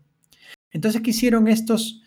Entonces, 0.70 1.02
¿qué 1.02 1.10
hicieron 1.10 1.46
estos? 1.46 2.00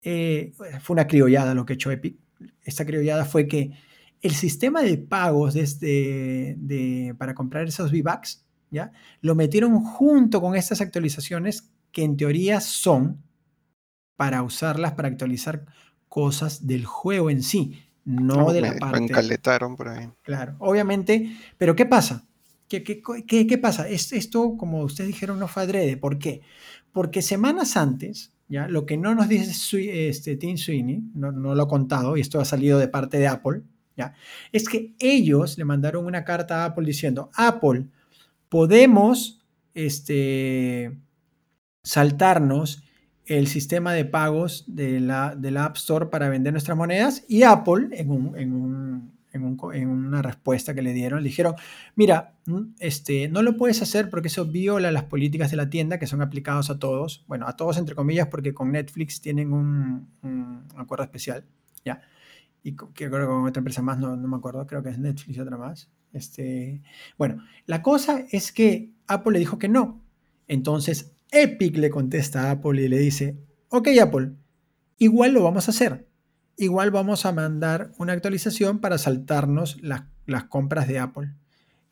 Eh, 0.00 0.54
fue 0.80 0.94
una 0.94 1.06
criollada 1.06 1.52
lo 1.52 1.66
que 1.66 1.74
echó 1.74 1.90
Epic. 1.90 2.16
Esta 2.62 2.84
criollada 2.84 3.24
fue 3.24 3.48
que 3.48 3.72
el 4.20 4.32
sistema 4.32 4.82
de 4.82 4.98
pagos 4.98 5.54
desde, 5.54 6.56
de, 6.58 7.14
para 7.18 7.34
comprar 7.34 7.66
esos 7.66 7.92
V-Bucks, 7.92 8.44
¿ya? 8.70 8.92
Lo 9.20 9.34
metieron 9.34 9.82
junto 9.82 10.40
con 10.40 10.56
estas 10.56 10.80
actualizaciones 10.80 11.70
que 11.92 12.02
en 12.02 12.16
teoría 12.16 12.60
son 12.60 13.22
para 14.16 14.42
usarlas 14.42 14.92
para 14.94 15.08
actualizar 15.08 15.64
cosas 16.08 16.66
del 16.66 16.84
juego 16.84 17.30
en 17.30 17.42
sí, 17.42 17.84
no, 18.04 18.52
de 18.52 18.62
la 18.62 18.74
parte. 18.74 19.04
encaletaron 19.04 19.76
por 19.76 19.88
ahí. 19.88 20.08
Claro, 20.22 20.56
obviamente, 20.58 21.36
pero 21.56 21.76
¿qué 21.76 21.86
pasa? 21.86 22.26
¿Qué, 22.68 22.82
qué, 22.82 23.46
qué, 23.46 23.58
pasa? 23.58 23.88
esto, 23.88 24.56
como 24.58 24.82
ustedes 24.82 25.08
dijeron, 25.08 25.38
no 25.38 25.48
fue 25.48 25.62
adrede. 25.62 25.96
¿Por 25.96 26.18
qué? 26.18 26.42
Porque 26.92 27.22
semanas 27.22 27.76
antes, 27.76 28.32
lo 28.48 28.86
que 28.86 28.96
no 28.96 29.14
nos 29.14 29.28
dice 29.28 30.08
este, 30.08 30.36
Tim 30.36 30.56
Sweeney, 30.56 31.02
no, 31.14 31.30
lo 31.32 31.62
ha 31.62 31.68
contado, 31.68 32.16
y 32.16 32.20
esto 32.20 32.40
ha 32.40 32.44
salido 32.44 32.78
de 32.78 32.88
parte 32.88 33.18
de 33.18 33.28
Apple, 33.28 33.62
es 34.52 34.68
que 34.68 34.94
ellos 34.98 35.58
le 35.58 35.64
mandaron 35.64 36.06
una 36.06 36.24
carta 36.24 36.62
a 36.62 36.66
Apple 36.66 36.86
diciendo, 36.86 37.30
Apple, 37.34 37.86
podemos 38.48 39.42
este, 39.74 40.96
saltarnos 41.82 42.82
el 43.26 43.46
sistema 43.46 43.92
de 43.92 44.04
pagos 44.04 44.64
de 44.66 45.00
la, 45.00 45.36
App 45.64 45.76
Store 45.76 46.06
para 46.06 46.28
vender 46.28 46.52
nuestras 46.52 46.76
monedas 46.76 47.24
y 47.28 47.42
Apple 47.42 47.88
en, 47.92 48.10
un, 48.10 49.17
en, 49.32 49.44
un, 49.44 49.58
en, 49.74 49.88
una 49.88 50.22
respuesta 50.22 50.74
que 50.74 50.82
le 50.82 50.92
dieron, 50.92 51.22
le 51.22 51.28
dijeron, 51.28 51.54
mira, 51.94 52.34
mm, 52.46 52.74
este, 52.78 53.28
no 53.28 53.42
lo 53.42 53.56
puedes 53.56 53.82
hacer 53.82 54.10
porque 54.10 54.28
eso 54.28 54.46
viola 54.46 54.90
las 54.90 55.04
políticas 55.04 55.50
de 55.50 55.56
la 55.56 55.70
tienda 55.70 55.98
que 55.98 56.06
son 56.06 56.22
aplicados 56.22 56.70
a 56.70 56.78
todos, 56.78 57.24
bueno, 57.28 57.46
a 57.46 57.56
todos 57.56 57.78
entre 57.78 57.94
comillas 57.94 58.28
porque 58.28 58.54
con 58.54 58.72
Netflix 58.72 59.20
tienen 59.20 59.52
un, 59.52 60.08
acuerdo 60.76 61.04
especial, 61.04 61.44
¿ya? 61.84 62.02
Y 62.62 62.74
creo 62.74 62.92
que 62.92 63.10
con 63.10 63.46
otra 63.46 63.60
empresa 63.60 63.82
más, 63.82 63.98
no, 63.98 64.16
no 64.16 64.28
me 64.28 64.36
acuerdo, 64.36 64.66
creo 64.66 64.82
que 64.82 64.90
es 64.90 64.98
Netflix 64.98 65.36
y 65.36 65.40
otra 65.40 65.56
más. 65.56 65.90
Este, 66.12 66.82
bueno, 67.16 67.44
la 67.66 67.82
cosa 67.82 68.24
es 68.30 68.52
que 68.52 68.92
Apple 69.06 69.32
le 69.32 69.38
dijo 69.38 69.58
que 69.58 69.68
no. 69.68 70.02
Entonces 70.48 71.12
Epic 71.30 71.76
le 71.76 71.90
contesta 71.90 72.44
a 72.44 72.50
Apple 72.52 72.82
y 72.82 72.88
le 72.88 72.98
dice, 72.98 73.38
ok 73.68 73.88
Apple, 74.00 74.32
igual 74.98 75.32
lo 75.32 75.42
vamos 75.42 75.68
a 75.68 75.70
hacer. 75.70 76.07
Igual 76.58 76.90
vamos 76.90 77.24
a 77.24 77.32
mandar 77.32 77.92
una 77.98 78.12
actualización 78.12 78.80
para 78.80 78.98
saltarnos 78.98 79.80
las, 79.80 80.02
las 80.26 80.44
compras 80.44 80.86
de 80.88 80.98
Apple. 80.98 81.32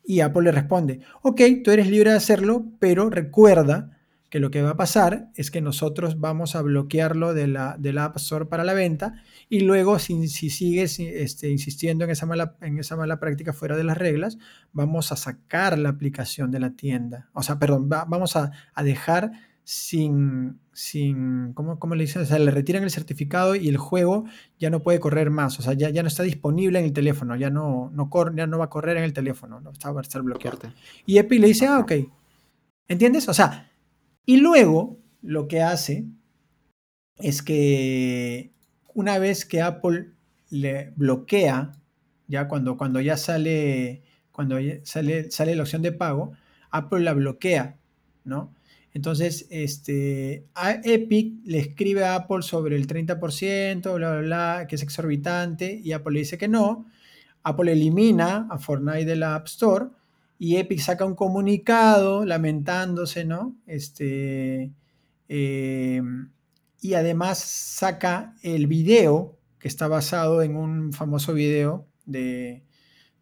Y 0.03 0.19
Apple 0.19 0.43
le 0.43 0.51
responde, 0.51 0.99
ok, 1.21 1.41
tú 1.63 1.71
eres 1.71 1.87
libre 1.87 2.11
de 2.11 2.17
hacerlo, 2.17 2.65
pero 2.79 3.09
recuerda 3.09 3.97
que 4.29 4.39
lo 4.39 4.51
que 4.51 4.61
va 4.61 4.71
a 4.71 4.77
pasar 4.77 5.29
es 5.35 5.51
que 5.51 5.61
nosotros 5.61 6.19
vamos 6.19 6.55
a 6.55 6.61
bloquearlo 6.61 7.33
de 7.33 7.47
la, 7.47 7.77
de 7.79 7.93
la 7.93 8.05
App 8.05 8.17
Store 8.17 8.45
para 8.45 8.63
la 8.63 8.73
venta 8.73 9.23
y 9.49 9.61
luego 9.61 9.99
si, 9.99 10.27
si 10.27 10.49
sigues 10.49 10.99
este, 10.99 11.49
insistiendo 11.49 12.03
en 12.03 12.11
esa, 12.11 12.25
mala, 12.25 12.55
en 12.61 12.77
esa 12.77 12.97
mala 12.97 13.19
práctica 13.19 13.53
fuera 13.53 13.77
de 13.77 13.85
las 13.85 13.97
reglas, 13.97 14.37
vamos 14.73 15.11
a 15.11 15.15
sacar 15.15 15.77
la 15.77 15.89
aplicación 15.89 16.51
de 16.51 16.59
la 16.59 16.71
tienda. 16.71 17.29
O 17.33 17.41
sea, 17.41 17.57
perdón, 17.57 17.87
vamos 17.87 18.35
a, 18.35 18.51
dejar 18.83 19.31
sin, 19.69 20.61
sin 20.71 21.51
¿cómo, 21.51 21.77
¿cómo, 21.77 21.93
le 21.93 22.05
dicen? 22.05 22.21
O 22.21 22.25
sea, 22.25 22.39
le 22.39 22.51
retiran 22.51 22.83
el 22.83 22.89
certificado 22.89 23.53
y 23.53 23.67
el 23.67 23.75
juego 23.75 24.23
ya 24.57 24.69
no 24.69 24.81
puede 24.81 25.01
correr 25.01 25.29
más. 25.29 25.59
O 25.59 25.61
sea, 25.61 25.73
ya, 25.73 25.89
ya 25.89 26.03
no 26.03 26.07
está 26.07 26.23
disponible 26.23 26.79
en 26.79 26.85
el 26.85 26.93
teléfono, 26.93 27.35
ya 27.35 27.49
no, 27.49 27.91
no, 27.93 28.09
ya 28.33 28.47
no 28.47 28.59
va 28.59 28.65
a 28.65 28.69
correr 28.69 28.95
en 28.95 29.03
el 29.03 29.11
teléfono, 29.11 29.59
¿no? 29.59 29.73
va 29.93 29.99
a 29.99 30.01
estar 30.01 30.21
bloqueado. 30.21 30.71
Y 31.05 31.17
Epic 31.17 31.41
le 31.41 31.47
dice, 31.47 31.67
ah, 31.67 31.79
ok. 31.79 31.91
¿Entiendes? 32.87 33.27
O 33.27 33.33
sea, 33.33 33.69
y 34.25 34.37
luego 34.37 34.99
lo 35.21 35.49
que 35.49 35.61
hace 35.61 36.05
es 37.17 37.41
que 37.41 38.53
una 38.93 39.19
vez 39.19 39.43
que 39.43 39.61
Apple 39.61 40.11
le 40.49 40.93
bloquea, 40.95 41.73
ya 42.29 42.47
cuando, 42.47 42.77
cuando 42.77 43.01
ya 43.01 43.17
sale, 43.17 44.01
cuando 44.31 44.55
sale, 44.83 45.29
sale 45.29 45.55
la 45.55 45.63
opción 45.63 45.81
de 45.81 45.91
pago, 45.91 46.31
Apple 46.71 47.01
la 47.01 47.11
bloquea, 47.11 47.75
¿no? 48.23 48.55
Entonces, 48.97 49.45
este, 49.51 50.47
Epic 50.83 51.35
le 51.45 51.59
escribe 51.59 52.03
a 52.03 52.15
Apple 52.15 52.41
sobre 52.41 52.75
el 52.75 52.87
30%, 52.87 53.93
bla, 53.93 54.09
bla, 54.13 54.21
bla, 54.21 54.65
que 54.67 54.75
es 54.75 54.81
exorbitante, 54.81 55.79
y 55.83 55.91
Apple 55.91 56.13
le 56.13 56.19
dice 56.21 56.39
que 56.39 56.47
no. 56.47 56.87
Apple 57.43 57.71
elimina 57.71 58.47
a 58.49 58.57
Fortnite 58.57 59.05
de 59.05 59.15
la 59.15 59.35
App 59.35 59.45
Store 59.45 59.85
y 60.39 60.55
Epic 60.55 60.79
saca 60.79 61.05
un 61.05 61.13
comunicado 61.13 62.25
lamentándose, 62.25 63.23
¿no? 63.23 63.55
Este, 63.67 64.71
eh, 65.29 66.01
y 66.81 66.93
además 66.95 67.37
saca 67.37 68.33
el 68.41 68.65
video 68.65 69.37
que 69.59 69.67
está 69.67 69.87
basado 69.87 70.41
en 70.41 70.55
un 70.55 70.91
famoso 70.91 71.35
video 71.35 71.85
de 72.07 72.63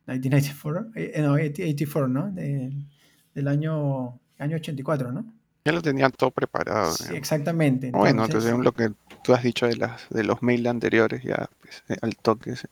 1994, 0.07 0.91
eh, 0.95 1.21
no, 1.21 1.33
84, 1.33 2.07
¿no? 2.07 2.31
del 2.31 3.47
año, 3.49 4.21
año 4.37 4.55
84, 4.55 5.11
¿no? 5.11 5.34
Ya 5.65 5.71
lo 5.71 5.81
tenían 5.81 6.11
todo 6.11 6.29
preparado. 6.29 6.93
Sí, 6.93 7.15
exactamente. 7.15 7.89
bueno, 7.91 8.25
entonces 8.25 8.53
lo 8.57 8.71
que 8.71 8.91
tú 9.23 9.33
has 9.33 9.41
dicho 9.41 9.65
de, 9.65 9.75
las, 9.75 10.07
de 10.09 10.23
los 10.23 10.43
mails 10.43 10.67
anteriores, 10.67 11.23
ya 11.23 11.49
pues, 11.59 11.83
eh, 11.89 11.97
al 12.01 12.15
toque 12.15 12.55
se, 12.55 12.67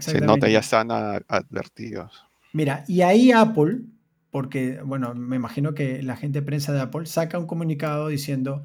se 0.00 0.20
nota, 0.20 0.48
ya 0.48 0.58
están 0.58 0.90
advertidos. 0.90 2.26
Mira, 2.52 2.84
y 2.86 3.00
ahí 3.00 3.32
Apple, 3.32 3.80
porque, 4.30 4.80
bueno, 4.84 5.14
me 5.14 5.36
imagino 5.36 5.74
que 5.74 6.02
la 6.02 6.16
gente 6.16 6.40
de 6.40 6.46
prensa 6.46 6.72
de 6.72 6.80
Apple 6.82 7.06
saca 7.06 7.38
un 7.38 7.46
comunicado 7.46 8.08
diciendo, 8.08 8.62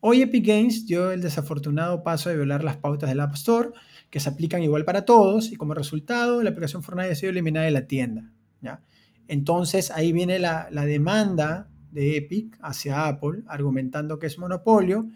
hoy 0.00 0.22
Epic 0.22 0.44
Games 0.44 0.86
dio 0.86 1.12
el 1.12 1.22
desafortunado 1.22 2.02
paso 2.02 2.30
de 2.30 2.36
violar 2.36 2.64
las 2.64 2.76
pautas 2.76 3.08
del 3.08 3.20
App 3.20 3.34
Store, 3.34 3.70
que 4.10 4.20
se 4.20 4.28
aplican 4.28 4.62
igual 4.62 4.84
para 4.84 5.06
todos, 5.06 5.52
y 5.52 5.56
como 5.56 5.72
resultado, 5.72 6.42
la 6.42 6.50
aplicación 6.50 6.82
Fortnite 6.82 7.12
ha 7.12 7.14
sido 7.14 7.30
eliminada 7.30 7.64
de 7.64 7.72
la 7.72 7.86
tienda. 7.86 8.30
¿ya? 8.60 8.82
Entonces, 9.28 9.90
ahí 9.90 10.12
viene 10.12 10.38
la, 10.38 10.68
demanda 10.70 11.68
de 11.92 12.16
Epic 12.16 12.58
hacia 12.60 13.06
Apple, 13.06 13.42
argumentando 13.46 14.18
que 14.18 14.26
es 14.26 14.38
monopolio 14.38 15.08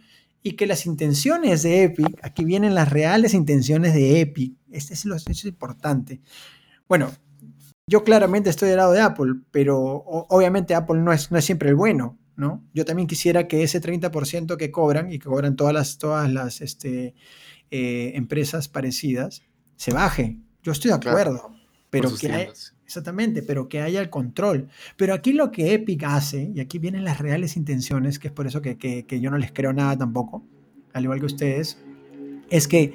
y 0.43 0.53
que 0.53 0.67
las 0.67 0.87
intenciones 0.87 1.65
de 1.65 1.85
Epic, 1.85 2.21
aquí 2.23 2.45
vienen 2.45 2.75
las 2.75 2.91
reales 2.91 3.35
intenciones 3.35 3.95
de 3.95 4.21
Epic, 4.21 4.55
este 4.71 4.95
es 4.95 5.05
lo 5.05 5.17
es 5.17 5.45
importante. 5.45 6.21
Bueno, 6.89 7.11
yo 7.89 8.05
claramente 8.05 8.51
estoy 8.51 8.69
del 8.69 8.79
lado 8.79 8.93
de 8.93 9.01
Apple, 9.01 9.35
pero 9.51 9.79
obviamente 9.79 10.75
Apple 10.75 11.01
no 11.01 11.13
es, 11.13 11.31
no 11.31 11.39
es 11.39 11.45
siempre 11.45 11.69
el 11.69 11.75
bueno, 11.75 12.19
¿no? 12.37 12.65
Yo 12.75 12.85
también 12.85 13.09
quisiera 13.09 13.49
que 13.49 13.63
ese 13.63 13.81
30% 13.81 14.57
que 14.57 14.71
cobran 14.71 15.11
y 15.11 15.19
que 15.19 15.29
cobran 15.29 15.57
todas 15.57 15.73
las, 15.73 15.99
todas 15.99 16.31
las 16.31 16.61
este, 16.61 17.15
eh, 17.71 18.13
empresas 18.15 18.69
parecidas 18.69 19.43
se 19.77 19.93
baje. 19.93 20.39
Yo 20.63 20.73
estoy 20.73 20.91
de 20.91 20.97
acuerdo, 20.97 21.55
pero 21.91 22.15
que 22.15 22.51
exactamente, 22.87 23.43
pero 23.43 23.69
que 23.69 23.81
haya 23.83 24.01
el 24.01 24.09
control. 24.09 24.69
Pero 24.97 25.13
aquí 25.13 25.33
lo 25.33 25.51
que 25.51 25.75
Epic 25.75 26.05
hace, 26.05 26.51
y 26.55 26.61
aquí 26.61 26.79
vienen 26.79 27.05
las 27.05 27.19
reales 27.19 27.57
intenciones, 27.57 28.19
que 28.19 28.29
es 28.29 28.33
por 28.33 28.47
eso 28.47 28.63
que, 28.63 28.79
que 28.79 29.21
yo 29.21 29.31
no 29.31 29.37
les 29.37 29.53
creo 29.53 29.73
nada 29.73 29.99
tampoco, 29.99 30.43
al 30.95 31.05
igual 31.05 31.21
que 31.21 31.27
ustedes, 31.27 31.79
es 32.49 32.69
que 32.69 32.95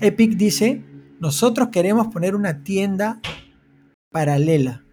Epic 0.00 0.36
dice, 0.36 0.84
nosotros 1.18 1.68
queremos 1.68 2.08
poner 2.08 2.36
una 2.36 2.62
tienda 2.62 3.20
paralela. 4.10 4.84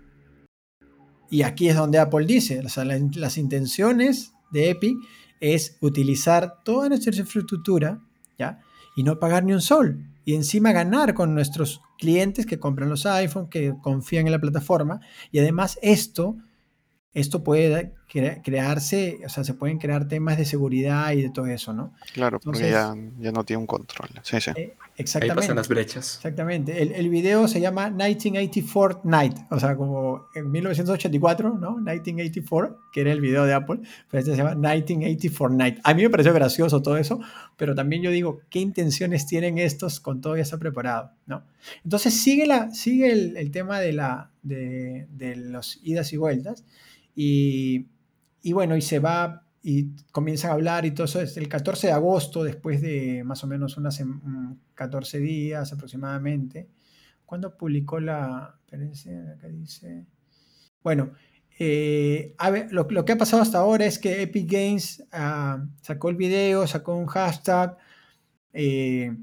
Y 1.29 1.41
aquí 1.41 1.67
es 1.67 1.75
donde 1.75 1.99
Apple 1.99 2.25
dice, 2.25 2.63
las 2.63 3.37
intenciones 3.37 4.33
de 4.51 4.69
Epic 4.69 4.97
es 5.39 5.77
utilizar 5.81 6.63
toda 6.63 6.89
nuestra 6.89 7.15
infraestructura, 7.15 8.01
¿ya? 8.37 8.61
Y 8.95 9.03
no 9.03 9.19
pagar 9.19 9.43
ni 9.43 9.53
un 9.53 9.61
sol. 9.61 10.05
Y 10.25 10.35
encima 10.35 10.71
ganar 10.71 11.13
con 11.13 11.33
nuestros 11.33 11.81
clientes 11.97 12.45
que 12.45 12.59
compran 12.59 12.89
los 12.89 13.05
iPhones, 13.05 13.49
que 13.49 13.73
confían 13.81 14.25
en 14.25 14.33
la 14.33 14.39
plataforma. 14.39 14.99
Y 15.31 15.39
además 15.39 15.79
esto, 15.81 16.37
esto 17.13 17.43
puede 17.43 17.93
crearse, 18.07 19.19
o 19.25 19.29
sea, 19.29 19.43
se 19.43 19.53
pueden 19.53 19.79
crear 19.79 20.07
temas 20.07 20.37
de 20.37 20.45
seguridad 20.45 21.11
y 21.11 21.23
de 21.23 21.29
todo 21.29 21.45
eso, 21.47 21.73
¿no? 21.73 21.93
Claro, 22.13 22.39
porque 22.39 22.69
ya, 22.71 22.95
ya, 23.19 23.31
no 23.33 23.43
tiene 23.43 23.59
un 23.59 23.67
control. 23.67 24.09
Sí, 24.23 24.39
sí. 24.39 24.51
Eh, 24.55 24.75
exactamente. 24.95 25.33
Ahí 25.33 25.35
pasan 25.35 25.55
las 25.57 25.67
brechas. 25.67 26.15
Exactamente. 26.15 26.81
El, 26.81 26.93
el, 26.93 27.09
video 27.09 27.49
se 27.49 27.59
llama 27.59 27.89
1984 27.89 29.01
Night, 29.03 29.37
o 29.49 29.59
sea, 29.59 29.75
como 29.75 30.25
en 30.35 30.49
1984, 30.49 31.57
¿no? 31.59 31.75
1984, 31.75 32.79
que 32.93 33.01
era 33.01 33.11
el 33.11 33.19
video 33.19 33.43
de 33.43 33.53
Apple, 33.53 33.81
pero 34.09 34.19
este 34.19 34.31
se 34.31 34.37
llama 34.37 34.55
1984 34.55 35.57
Night. 35.57 35.79
A 35.83 35.93
mí 35.93 36.03
me 36.03 36.09
pareció 36.09 36.33
gracioso 36.33 36.81
todo 36.81 36.95
eso, 36.95 37.19
pero 37.57 37.75
también 37.75 38.01
yo 38.03 38.11
digo, 38.11 38.39
¿qué 38.49 38.59
intenciones 38.59 39.27
tienen 39.27 39.57
estos 39.57 39.99
con 39.99 40.21
todo 40.21 40.37
ya 40.37 40.43
está 40.43 40.57
preparado, 40.57 41.11
¿no? 41.25 41.43
Entonces 41.83 42.13
sigue, 42.13 42.47
la, 42.47 42.71
sigue 42.71 43.11
el, 43.11 43.35
el 43.35 43.51
tema 43.51 43.81
de, 43.81 43.91
la, 43.91 44.31
de, 44.43 45.07
de 45.11 45.35
los 45.35 45.81
idas 45.83 46.13
y 46.13 46.17
vueltas 46.17 46.63
y 47.13 47.87
y 48.47 48.53
bueno, 48.53 48.77
y 48.77 48.81
se 48.81 48.99
va 48.99 49.43
y 49.61 49.89
comienzan 50.13 50.51
a 50.51 50.53
hablar 50.53 50.85
y 50.85 50.91
todo 50.91 51.03
eso. 51.03 51.19
Es 51.19 51.35
el 51.35 51.49
14 51.49 51.87
de 51.87 51.93
agosto, 51.93 52.45
después 52.45 52.81
de 52.81 53.25
más 53.25 53.43
o 53.43 53.47
menos 53.47 53.75
unas 53.75 54.01
14 54.73 55.19
días 55.19 55.73
aproximadamente, 55.73 56.69
¿Cuándo 57.25 57.57
publicó 57.57 57.99
la... 57.99 58.57
Acá 58.65 58.77
dice... 58.77 60.05
Bueno, 60.81 61.11
eh, 61.59 62.37
lo, 62.69 63.03
que 63.03 63.11
ha 63.11 63.17
pasado 63.17 63.41
hasta 63.41 63.57
ahora 63.57 63.85
es 63.85 63.99
que 63.99 64.21
Epic 64.21 64.49
Games 64.49 65.03
ah, 65.11 65.61
sacó 65.81 66.07
el 66.07 66.15
video, 66.15 66.65
sacó 66.67 66.95
un 66.95 67.07
hashtag, 67.07 67.75
eh, 68.53 69.13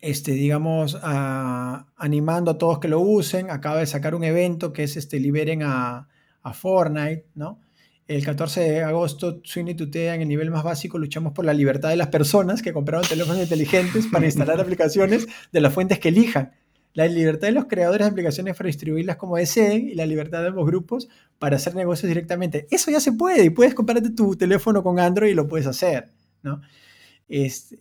este, 0.00 0.32
digamos, 0.32 0.98
ah, 1.04 1.86
animando 1.96 2.50
a 2.50 2.58
todos 2.58 2.80
que 2.80 2.88
lo 2.88 2.98
usen. 2.98 3.52
Acaba 3.52 3.78
de 3.78 3.86
sacar 3.86 4.16
un 4.16 4.24
evento 4.24 4.72
que 4.72 4.82
es 4.82 4.96
este, 4.96 5.20
liberen 5.20 5.62
a, 5.62 6.08
a 6.42 6.52
Fortnite, 6.52 7.28
¿no? 7.36 7.60
El 8.08 8.24
14 8.24 8.60
de 8.60 8.82
agosto, 8.82 9.40
Sweeney 9.44 9.74
tutea 9.74 10.14
en 10.14 10.22
el 10.22 10.28
nivel 10.28 10.50
más 10.50 10.64
básico, 10.64 10.98
luchamos 10.98 11.32
por 11.32 11.44
la 11.44 11.54
libertad 11.54 11.90
de 11.90 11.96
las 11.96 12.08
personas 12.08 12.62
que 12.62 12.72
compraron 12.72 13.06
teléfonos 13.06 13.42
inteligentes 13.42 14.06
para 14.06 14.24
instalar 14.26 14.60
aplicaciones 14.60 15.28
de 15.52 15.60
las 15.60 15.72
fuentes 15.72 16.00
que 16.00 16.08
elijan 16.08 16.52
la 16.94 17.06
libertad 17.06 17.46
de 17.46 17.52
los 17.52 17.66
creadores 17.66 18.06
de 18.06 18.10
aplicaciones 18.10 18.56
para 18.56 18.66
distribuirlas 18.66 19.16
como 19.16 19.36
deseen 19.36 19.88
y 19.88 19.94
la 19.94 20.04
libertad 20.04 20.42
de 20.42 20.48
ambos 20.48 20.66
grupos 20.66 21.08
para 21.38 21.54
hacer 21.54 21.76
negocios 21.76 22.08
directamente. 22.08 22.66
Eso 22.72 22.90
ya 22.90 22.98
se 22.98 23.12
puede 23.12 23.44
y 23.44 23.50
puedes 23.50 23.72
comprarte 23.72 24.10
tu 24.10 24.34
teléfono 24.34 24.82
con 24.82 24.98
Android 24.98 25.30
y 25.30 25.34
lo 25.34 25.46
puedes 25.46 25.68
hacer. 25.68 26.10
¿no? 26.42 26.60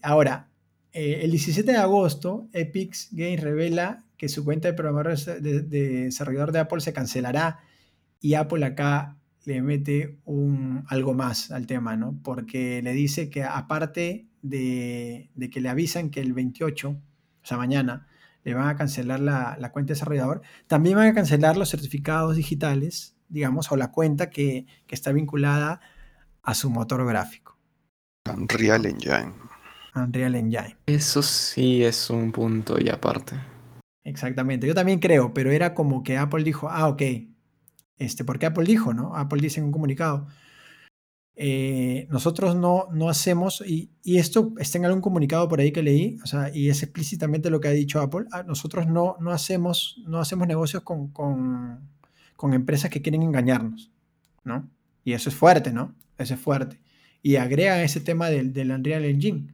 ahora, 0.04 0.50
eh, 0.94 1.22
el 1.24 1.32
17 1.32 1.72
de 1.72 1.78
agosto, 1.78 2.48
Epic 2.54 2.96
Games 3.12 3.42
revela 3.42 4.04
que 4.18 4.30
su 4.30 4.44
cuenta 4.46 4.68
de 4.68 4.76
programador 4.76 5.18
de, 5.18 5.62
desarrollador 5.64 6.52
de 6.52 6.60
Apple 6.60 6.82
se 6.82 6.94
cancelará 6.94 7.60
y 8.20 8.36
Apple 8.36 8.64
acá 8.66 9.17
le 9.48 9.62
mete 9.62 10.20
un, 10.26 10.84
algo 10.90 11.14
más 11.14 11.52
al 11.52 11.68
tema, 11.68 11.96
¿no? 11.96 12.20
Porque 12.22 12.82
le 12.82 12.92
dice 12.92 13.30
que 13.30 13.46
aparte 13.46 14.28
de, 14.42 15.32
de 15.36 15.50
que 15.50 15.62
le 15.62 15.70
avisan 15.70 16.10
que 16.10 16.20
el 16.20 16.34
28, 16.34 16.90
o 16.90 17.00
sea, 17.44 17.56
mañana, 17.56 18.08
le 18.44 18.54
van 18.54 18.68
a 18.68 18.76
cancelar 18.76 19.22
la, 19.22 19.56
cuenta 19.72 19.94
de 19.94 19.94
desarrollador, 19.94 20.42
también 20.68 20.98
van 20.98 21.08
a 21.08 21.14
cancelar 21.14 21.56
los 21.56 21.70
certificados 21.70 22.36
digitales, 22.36 23.16
digamos, 23.30 23.72
o 23.72 23.78
la 23.78 23.90
cuenta 23.90 24.30
que, 24.30 24.66
está 24.90 25.14
vinculada 25.14 25.80
a 26.44 26.54
su 26.54 26.70
motor 26.70 27.08
gráfico. 27.08 27.58
Unreal 28.30 28.86
Engine. 28.86 29.32
Unreal 29.96 30.36
Engine. 30.36 30.76
Eso 30.88 31.22
sí 31.22 31.86
es 31.86 32.10
un 32.10 32.34
punto 32.34 32.76
y 32.78 32.90
aparte. 32.90 33.38
Exactamente, 34.04 34.68
yo 34.68 34.76
también 34.76 35.00
creo, 35.00 35.34
pero 35.34 35.52
era 35.52 35.74
como 35.74 36.04
que 36.04 36.18
Apple 36.18 36.44
dijo, 36.44 36.70
ah, 36.70 36.90
ok, 36.90 37.02
este, 37.98 38.24
porque 38.24 38.46
Apple 38.46 38.66
dijo, 38.66 38.94
¿no? 38.94 39.16
Apple 39.16 39.42
dice 39.42 39.60
en 39.60 39.68
un 39.68 39.72
comunicado, 39.72 40.28
eh, 41.40 42.08
nosotros 42.10 42.56
no, 42.56 42.88
no 42.92 43.10
hacemos, 43.10 43.64
y, 43.66 43.92
esto 44.04 44.54
está 44.58 44.80
en 44.80 44.86
algún 44.86 45.02
comunicado 45.02 45.48
por 45.48 45.60
ahí 45.60 45.72
que 45.72 45.84
leí, 45.84 46.18
o 46.24 46.26
sea, 46.26 46.50
y 46.54 46.70
es 46.70 46.82
explícitamente 46.82 47.52
lo 47.52 47.60
que 47.60 47.68
ha 47.68 47.72
dicho 47.72 48.02
Apple, 48.02 48.26
ah, 48.32 48.44
nosotros 48.44 48.88
no, 48.88 49.18
no, 49.20 49.32
hacemos, 49.32 50.02
no 50.08 50.20
hacemos 50.20 50.48
negocios 50.48 50.82
con, 50.84 51.10
con, 51.10 52.54
empresas 52.54 52.90
que 52.90 53.02
quieren 53.02 53.22
engañarnos, 53.22 53.92
¿no? 54.44 54.70
Y 55.04 55.14
eso 55.14 55.30
es 55.30 55.36
fuerte, 55.36 55.72
¿no? 55.72 55.96
Eso 56.18 56.34
es 56.34 56.40
fuerte. 56.40 56.80
Y 57.22 57.36
agrega 57.36 57.84
ese 57.84 58.00
tema 58.02 58.30
del, 58.30 58.54
del 58.54 58.72
Unreal 58.72 59.06
Engine, 59.06 59.54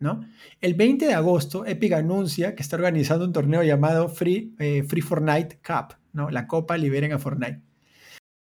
¿no? 0.00 0.26
El 0.60 0.74
20 0.74 1.06
de 1.06 1.14
agosto, 1.14 1.64
Epic 1.64 1.92
anuncia 1.92 2.54
que 2.54 2.62
está 2.62 2.76
organizando 2.76 3.24
un 3.24 3.32
torneo 3.32 3.62
llamado 3.62 4.08
Free, 4.08 4.54
eh, 4.58 4.82
Free 4.82 5.02
Fortnite 5.02 5.60
Cup, 5.64 5.96
¿no? 6.12 6.30
La 6.30 6.46
Copa 6.48 6.76
Liberen 6.76 7.12
a 7.12 7.18
Fortnite 7.18 7.62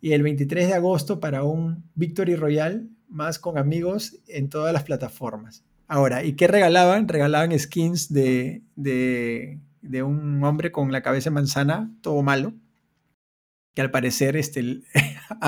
y 0.04 0.12
el 0.12 0.22
23 0.22 0.68
de 0.68 0.74
agosto 0.74 1.22
para 1.22 1.44
un 1.46 1.90
Victory 1.96 2.36
Royale 2.36 2.88
más 3.08 3.40
con 3.40 3.58
amigos 3.58 4.20
en 4.28 4.50
todas 4.50 4.74
las 4.74 4.84
plataformas. 4.84 5.64
Ahora, 5.88 6.26
¿y 6.26 6.34
qué 6.34 6.46
regalaban? 6.48 7.08
Regalaban 7.08 7.58
skins 7.58 8.12
de, 8.12 8.64
de, 8.76 10.04
un 10.04 10.44
hombre 10.44 10.74
con 10.74 10.92
la 10.92 11.02
cabeza 11.02 11.30
de 11.30 11.36
manzana, 11.36 11.90
todo 12.02 12.22
malo, 12.22 12.54
que 13.74 13.82
al 13.82 13.92
parecer 13.92 14.36
este, 14.36 14.82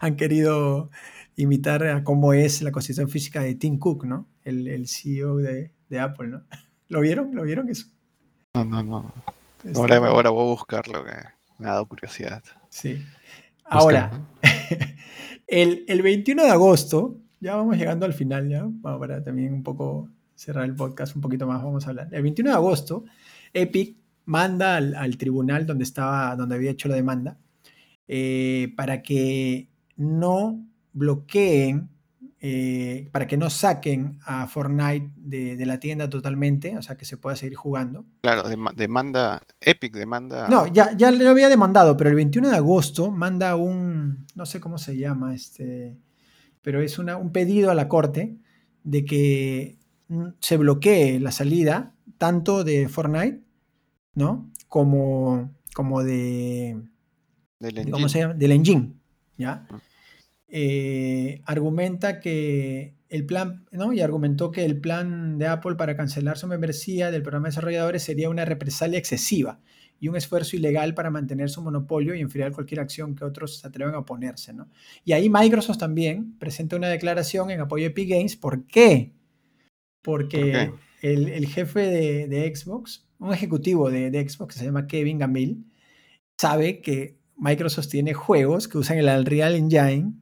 han, 0.00 0.14
querido 0.16 0.92
imitar 1.40 1.84
a 1.84 2.04
cómo 2.04 2.32
es 2.32 2.62
la 2.62 2.72
constitución 2.72 3.08
física 3.08 3.40
de 3.40 3.54
Tim 3.54 3.78
Cook, 3.78 4.04
¿no? 4.04 4.28
El, 4.42 4.86
CEO 4.86 5.36
de, 5.36 5.72
Apple, 5.98 6.28
¿no? 6.28 6.42
¿Lo 6.88 7.00
vieron? 7.00 7.34
¿Lo 7.34 7.42
vieron 7.42 7.68
eso? 7.68 7.86
No, 8.54 8.64
no, 8.64 8.82
no. 8.82 9.12
Ahora, 9.74 9.96
ahora 9.96 10.30
voy 10.30 10.42
a 10.42 10.50
buscarlo, 10.50 11.04
que 11.04 11.12
me 11.58 11.68
ha 11.68 11.72
dado 11.72 11.86
curiosidad. 11.86 12.42
Sí. 12.68 13.02
Ahora, 13.64 14.10
el, 15.46 16.02
21 16.02 16.42
de 16.42 16.50
agosto, 16.50 17.18
ya 17.40 17.56
vamos 17.56 17.76
llegando 17.76 18.06
al 18.06 18.14
final, 18.14 18.48
ya, 18.48 18.66
para 18.82 19.22
también 19.22 19.52
un 19.52 19.62
poco 19.62 20.08
cerrar 20.34 20.64
el 20.64 20.74
podcast 20.74 21.14
un 21.14 21.22
poquito 21.22 21.46
más, 21.46 21.62
vamos 21.62 21.86
a 21.86 21.90
hablar. 21.90 22.08
El 22.12 22.22
21 22.22 22.50
de 22.50 22.56
agosto, 22.56 23.04
Epic 23.52 23.96
manda 24.24 24.76
al, 24.76 25.16
tribunal 25.18 25.66
donde, 25.66 25.84
estaba, 25.84 26.34
donde 26.36 26.54
había 26.54 26.70
hecho 26.70 26.88
la 26.88 26.94
demanda 26.94 27.38
eh, 28.08 28.72
para 28.76 29.02
que 29.02 29.68
no 29.96 30.66
bloqueen 30.92 31.88
eh, 32.42 33.10
para 33.12 33.26
que 33.26 33.36
no 33.36 33.50
saquen 33.50 34.18
a 34.24 34.46
Fortnite 34.46 35.10
de, 35.14 35.66
la 35.66 35.78
tienda 35.78 36.08
totalmente, 36.08 36.74
o 36.78 36.80
sea, 36.80 36.96
que 36.96 37.04
se 37.04 37.18
pueda 37.18 37.36
seguir 37.36 37.54
jugando. 37.54 38.06
Claro, 38.22 38.48
demanda, 38.74 39.42
Epic 39.60 39.92
demanda... 39.92 40.48
No, 40.48 40.66
ya, 40.66 40.96
ya 40.96 41.10
lo 41.10 41.28
había 41.28 41.50
demandado, 41.50 41.98
pero 41.98 42.08
el 42.08 42.16
21 42.16 42.48
de 42.48 42.56
agosto 42.56 43.10
manda 43.10 43.56
un, 43.56 44.26
no 44.34 44.46
sé 44.46 44.58
cómo 44.58 44.78
se 44.78 44.96
llama, 44.96 45.34
este, 45.34 45.98
pero 46.62 46.80
es 46.80 46.98
una, 46.98 47.18
un 47.18 47.30
pedido 47.30 47.70
a 47.70 47.74
la 47.74 47.88
corte 47.88 48.38
de 48.84 49.04
que 49.04 49.76
mm, 50.08 50.28
se 50.40 50.56
bloquee 50.56 51.20
la 51.20 51.32
salida 51.32 51.92
tanto 52.16 52.64
de 52.64 52.88
Fortnite, 52.88 53.42
¿no? 54.14 54.50
Como, 54.66 55.52
como 55.74 56.02
de... 56.02 56.80
Del 57.58 57.90
¿Cómo 57.90 58.08
se 58.08 58.20
llama? 58.20 58.32
Del 58.32 58.52
engine, 58.52 58.94
¿ya? 59.36 59.66
Eh, 60.52 61.42
argumenta 61.46 62.18
que 62.18 62.94
el 63.08 63.24
plan, 63.24 63.66
¿no? 63.70 63.92
Y 63.92 64.00
argumentó 64.00 64.50
que 64.50 64.64
el 64.64 64.80
plan 64.80 65.38
de 65.38 65.46
Apple 65.46 65.76
para 65.76 65.96
cancelar 65.96 66.38
su 66.38 66.48
membresía 66.48 67.10
del 67.12 67.22
programa 67.22 67.46
de 67.46 67.50
desarrolladores 67.50 68.02
sería 68.02 68.30
una 68.30 68.44
represalia 68.44 68.98
excesiva 68.98 69.60
y 70.00 70.08
un 70.08 70.16
esfuerzo 70.16 70.56
ilegal 70.56 70.94
para 70.94 71.10
mantener 71.10 71.50
su 71.50 71.62
monopolio 71.62 72.14
y 72.14 72.20
enfriar 72.20 72.52
cualquier 72.52 72.80
acción 72.80 73.14
que 73.14 73.24
otros 73.24 73.58
se 73.58 73.66
atrevan 73.68 73.94
a 73.94 73.98
oponerse, 73.98 74.52
¿no? 74.52 74.68
Y 75.04 75.12
ahí 75.12 75.28
Microsoft 75.28 75.78
también 75.78 76.36
presenta 76.38 76.76
una 76.76 76.88
declaración 76.88 77.50
en 77.50 77.60
apoyo 77.60 77.84
de 77.84 77.90
Epic 77.90 78.08
Games. 78.08 78.36
¿Por 78.36 78.66
qué? 78.66 79.12
Porque 80.02 80.72
El, 81.02 81.46
jefe 81.46 81.80
de, 81.80 82.54
Xbox, 82.54 83.06
un 83.18 83.32
ejecutivo 83.32 83.90
de, 83.90 84.10
de 84.10 84.28
Xbox 84.28 84.54
que 84.54 84.60
se 84.60 84.64
llama 84.64 84.86
Kevin 84.86 85.18
Gamil, 85.18 85.66
sabe 86.40 86.80
que 86.80 87.18
Microsoft 87.36 87.88
tiene 87.88 88.14
juegos 88.14 88.66
que 88.66 88.78
usan 88.78 88.98
el 88.98 89.08
Unreal 89.08 89.54
Engine 89.54 90.14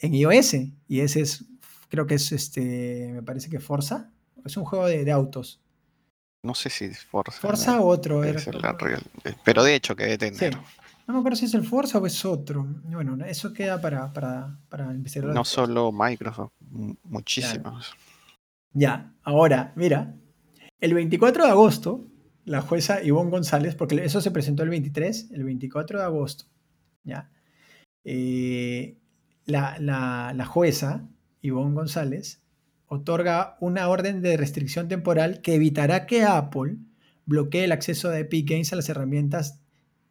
en 0.00 0.14
iOS. 0.14 0.54
Y 0.88 1.00
ese 1.00 1.20
es, 1.20 1.44
creo 1.88 2.06
que 2.06 2.14
es 2.14 2.32
este, 2.32 3.10
me 3.12 3.22
parece 3.22 3.50
que 3.50 3.60
Forza. 3.60 4.10
Es 4.44 4.56
un 4.56 4.64
juego 4.64 4.86
de, 4.86 5.10
autos. 5.10 5.60
No 6.42 6.54
sé 6.54 6.70
si 6.70 6.84
es 6.84 7.04
Forza. 7.04 7.40
Forza 7.40 7.80
o 7.80 7.86
otro. 7.86 8.22
Era, 8.22 8.40
pero 9.44 9.64
de 9.64 9.74
hecho 9.74 9.96
que 9.96 10.04
debe 10.04 10.18
tener. 10.18 10.56
No 11.06 11.14
me 11.14 11.20
acuerdo 11.20 11.36
si 11.36 11.44
es 11.46 11.54
el 11.54 11.64
Forza 11.64 11.98
o 11.98 12.06
es 12.06 12.24
otro. 12.24 12.66
Bueno, 12.84 13.24
eso 13.24 13.52
queda 13.52 13.80
para, 13.80 14.12
para, 14.12 14.58
para 14.68 14.92
investigar. 14.92 15.32
No 15.32 15.44
solo 15.44 15.92
Microsoft, 15.92 16.52
muchísimos. 17.04 17.94
Ya, 18.72 19.14
ahora, 19.22 19.72
mira, 19.76 20.14
el 20.80 20.94
24 20.94 21.44
de 21.44 21.50
agosto, 21.50 22.06
la 22.44 22.60
jueza 22.60 23.02
Ivonne 23.02 23.30
González, 23.30 23.74
porque 23.74 24.04
eso 24.04 24.20
se 24.20 24.30
presentó 24.30 24.64
el 24.64 24.68
23, 24.68 25.30
el 25.32 25.44
24 25.44 26.00
de 26.00 26.04
agosto, 26.04 26.44
ya, 27.02 27.30
eh, 28.04 28.98
la, 29.46 30.46
jueza, 30.46 31.08
Ivonne 31.40 31.74
González, 31.74 32.42
otorga 32.88 33.56
una 33.60 33.88
orden 33.88 34.20
de 34.22 34.36
restricción 34.36 34.88
temporal 34.88 35.40
que 35.40 35.54
evitará 35.54 36.06
que 36.06 36.22
Apple 36.22 36.76
bloquee 37.24 37.64
el 37.64 37.72
acceso 37.72 38.10
de 38.10 38.20
Epic 38.20 38.48
Games 38.48 38.72
a 38.72 38.76
las 38.76 38.88
herramientas 38.88 39.60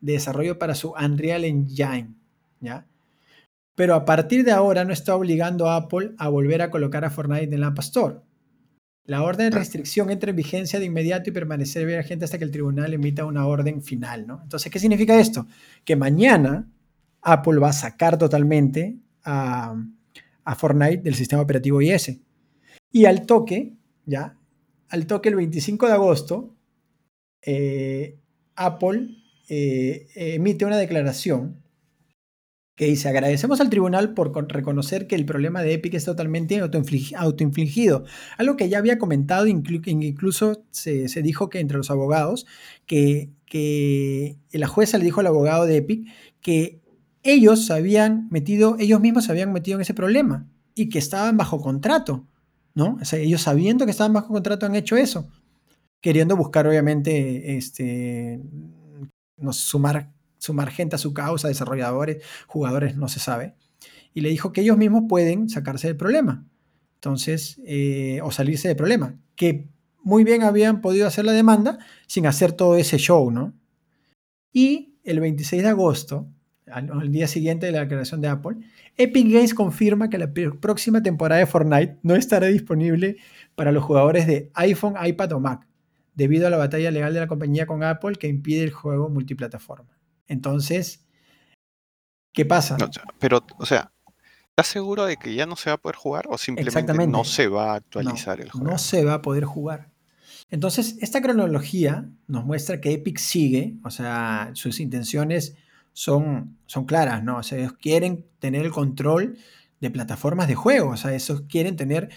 de 0.01 0.13
desarrollo 0.13 0.59
para 0.59 0.75
su 0.75 0.91
Unreal 0.91 1.45
Engine. 1.45 2.15
¿ya? 2.59 2.85
Pero 3.75 3.95
a 3.95 4.05
partir 4.05 4.43
de 4.43 4.51
ahora 4.51 4.85
no 4.85 4.93
está 4.93 5.15
obligando 5.15 5.69
a 5.69 5.77
Apple 5.77 6.13
a 6.17 6.29
volver 6.29 6.61
a 6.61 6.69
colocar 6.69 7.05
a 7.05 7.09
Fortnite 7.09 7.43
en 7.45 7.53
el 7.53 7.63
App 7.63 7.79
Store. 7.79 8.17
La 9.05 9.21
orden 9.21 9.51
de 9.51 9.57
restricción 9.57 10.09
entra 10.09 10.31
en 10.31 10.35
vigencia 10.35 10.79
de 10.79 10.85
inmediato 10.85 11.29
y 11.29 11.33
permanecerá 11.33 11.85
vigente 11.85 12.25
hasta 12.25 12.39
que 12.39 12.43
el 12.43 12.51
tribunal 12.51 12.93
emita 12.93 13.25
una 13.25 13.45
orden 13.45 13.83
final. 13.83 14.25
¿no? 14.25 14.41
Entonces, 14.41 14.71
¿qué 14.71 14.79
significa 14.79 15.19
esto? 15.19 15.45
Que 15.83 15.95
mañana 15.95 16.67
Apple 17.21 17.59
va 17.59 17.69
a 17.69 17.73
sacar 17.73 18.17
totalmente 18.17 18.97
a, 19.25 19.75
Fortnite 20.57 21.01
del 21.01 21.15
sistema 21.15 21.41
operativo 21.41 21.81
iOS. 21.81 22.11
Y 22.91 23.05
al 23.05 23.25
toque, 23.25 23.73
ya, 24.05 24.37
al 24.89 25.07
toque 25.07 25.29
el 25.29 25.35
25 25.35 25.87
de 25.87 25.93
agosto, 25.93 26.55
eh, 27.41 28.19
Apple 28.55 29.09
eh, 29.49 30.07
emite 30.15 30.65
una 30.65 30.77
declaración 30.77 31.65
que 32.75 32.85
dice, 32.85 33.07
agradecemos 33.07 33.61
al 33.61 33.69
tribunal 33.69 34.13
por 34.13 34.33
reconocer 34.51 35.07
que 35.07 35.15
el 35.15 35.25
problema 35.25 35.61
de 35.61 35.73
Epic 35.73 35.93
es 35.93 36.03
totalmente 36.03 36.59
autoinfligido, 36.59 38.03
algo 38.37 38.57
que 38.57 38.67
ya 38.67 38.79
había 38.79 38.99
comentado, 38.99 39.47
incluso 39.47 40.65
se, 40.71 41.07
dijo 41.21 41.49
que 41.49 41.59
entre 41.59 41.77
los 41.77 41.89
abogados, 41.89 42.45
que, 42.85 43.29
que 43.45 44.37
la 44.51 44.67
jueza 44.67 44.97
le 44.97 45.05
dijo 45.05 45.21
al 45.21 45.27
abogado 45.27 45.65
de 45.65 45.77
Epic 45.77 46.05
que 46.41 46.81
ellos 47.25 47.71
habían 47.71 48.27
metido, 48.29 48.77
ellos 48.79 49.01
mismos 49.01 49.25
se 49.25 49.31
habían 49.31 49.51
metido 49.51 49.77
en 49.77 49.81
ese 49.81 49.95
problema 49.95 50.47
y 50.75 50.89
que 50.89 50.99
estaban 50.99 51.35
bajo 51.35 51.59
contrato, 51.59 52.27
¿no? 52.75 52.97
Ellos 53.11 53.41
sabiendo 53.41 53.85
que 53.85 53.91
estaban 53.91 54.13
bajo 54.13 54.27
contrato 54.27 54.67
han 54.67 54.75
hecho 54.75 54.95
eso, 54.95 55.27
queriendo 56.01 56.37
buscar 56.37 56.67
obviamente 56.67 57.57
este, 57.57 58.39
sumar 59.51 60.13
sumar 60.37 60.69
gente 60.69 60.95
a 60.95 60.99
su 60.99 61.13
causa, 61.13 61.47
desarrolladores, 61.47 62.23
jugadores, 62.45 62.95
no 62.95 63.07
se 63.07 63.19
sabe. 63.19 63.55
Y 64.13 64.21
le 64.21 64.29
dijo 64.29 64.51
que 64.51 64.61
ellos 64.61 64.77
mismos 64.77 65.05
pueden 65.09 65.49
sacarse 65.49 65.87
del 65.87 65.97
problema. 65.97 66.45
Entonces, 66.95 67.59
eh, 67.65 68.19
o 68.23 68.31
salirse 68.31 68.67
del 68.67 68.77
problema. 68.77 69.19
Que 69.35 69.67
muy 70.03 70.23
bien 70.23 70.43
habían 70.43 70.81
podido 70.81 71.07
hacer 71.07 71.25
la 71.25 71.31
demanda 71.31 71.79
sin 72.05 72.27
hacer 72.27 72.51
todo 72.51 72.77
ese 72.77 72.97
show, 72.97 73.31
¿no? 73.31 73.53
Y 74.53 74.99
el 75.03 75.19
26 75.19 75.63
de 75.63 75.69
agosto, 75.69 76.27
al, 76.71 77.11
día 77.11 77.27
siguiente 77.27 77.67
de 77.67 77.71
la 77.71 77.87
creación 77.87 78.21
de 78.21 78.27
Apple, 78.27 78.57
Epic 78.97 79.31
Games 79.31 79.53
confirma 79.53 80.09
que 80.09 80.17
la 80.17 80.31
próxima 80.59 81.01
temporada 81.03 81.39
de 81.39 81.45
Fortnite 81.45 81.97
no 82.01 82.15
estará 82.15 82.47
disponible 82.47 83.17
para 83.55 83.71
los 83.71 83.83
jugadores 83.83 84.27
de 84.27 84.51
iPhone, 84.55 84.95
iPad 85.03 85.33
o 85.33 85.39
Mac, 85.39 85.67
debido 86.13 86.47
a 86.47 86.49
la 86.49 86.57
batalla 86.57 86.91
legal 86.91 87.13
de 87.13 87.19
la 87.19 87.27
compañía 87.27 87.65
con 87.65 87.83
Apple 87.83 88.15
que 88.15 88.27
impide 88.27 88.63
el 88.63 88.71
juego 88.71 89.09
multiplataforma. 89.09 89.97
Entonces, 90.27 91.05
¿qué 92.33 92.45
pasa? 92.45 92.77
pero, 93.19 93.45
o 93.57 93.65
sea, 93.65 93.91
¿estás 94.49 94.67
seguro 94.67 95.05
de 95.05 95.17
que 95.17 95.35
ya 95.35 95.45
no 95.45 95.55
se 95.55 95.69
va 95.69 95.75
a 95.75 95.77
poder 95.77 95.95
jugar 95.95 96.25
o 96.29 96.37
simplemente 96.37 97.07
no 97.07 97.23
se 97.23 97.47
va 97.47 97.73
a 97.73 97.75
actualizar 97.75 98.41
el 98.41 98.49
juego? 98.49 98.71
No 98.71 98.77
se 98.77 99.05
va 99.05 99.15
a 99.15 99.21
poder 99.21 99.45
jugar. 99.45 99.91
Entonces, 100.49 100.97
esta 101.01 101.21
cronología 101.21 102.09
nos 102.27 102.45
muestra 102.45 102.79
que 102.79 102.93
Epic 102.93 103.17
sigue, 103.17 103.77
o 103.83 103.89
sea, 103.89 104.51
sus 104.53 104.79
intenciones 104.79 105.55
son, 105.95 106.57
son 106.65 106.83
claras, 106.83 107.23
¿no? 107.23 107.37
O 107.37 107.43
sea, 107.43 107.57
ellos 107.57 107.71
quieren 107.71 108.25
tener 108.39 108.65
el 108.65 108.71
control 108.71 109.37
de 109.79 109.89
plataformas 109.89 110.49
de 110.49 110.55
juego, 110.55 110.89
o 110.89 110.97
sea, 110.97 111.15
ellos 111.15 111.43
quieren 111.47 111.77
tener, 111.77 112.09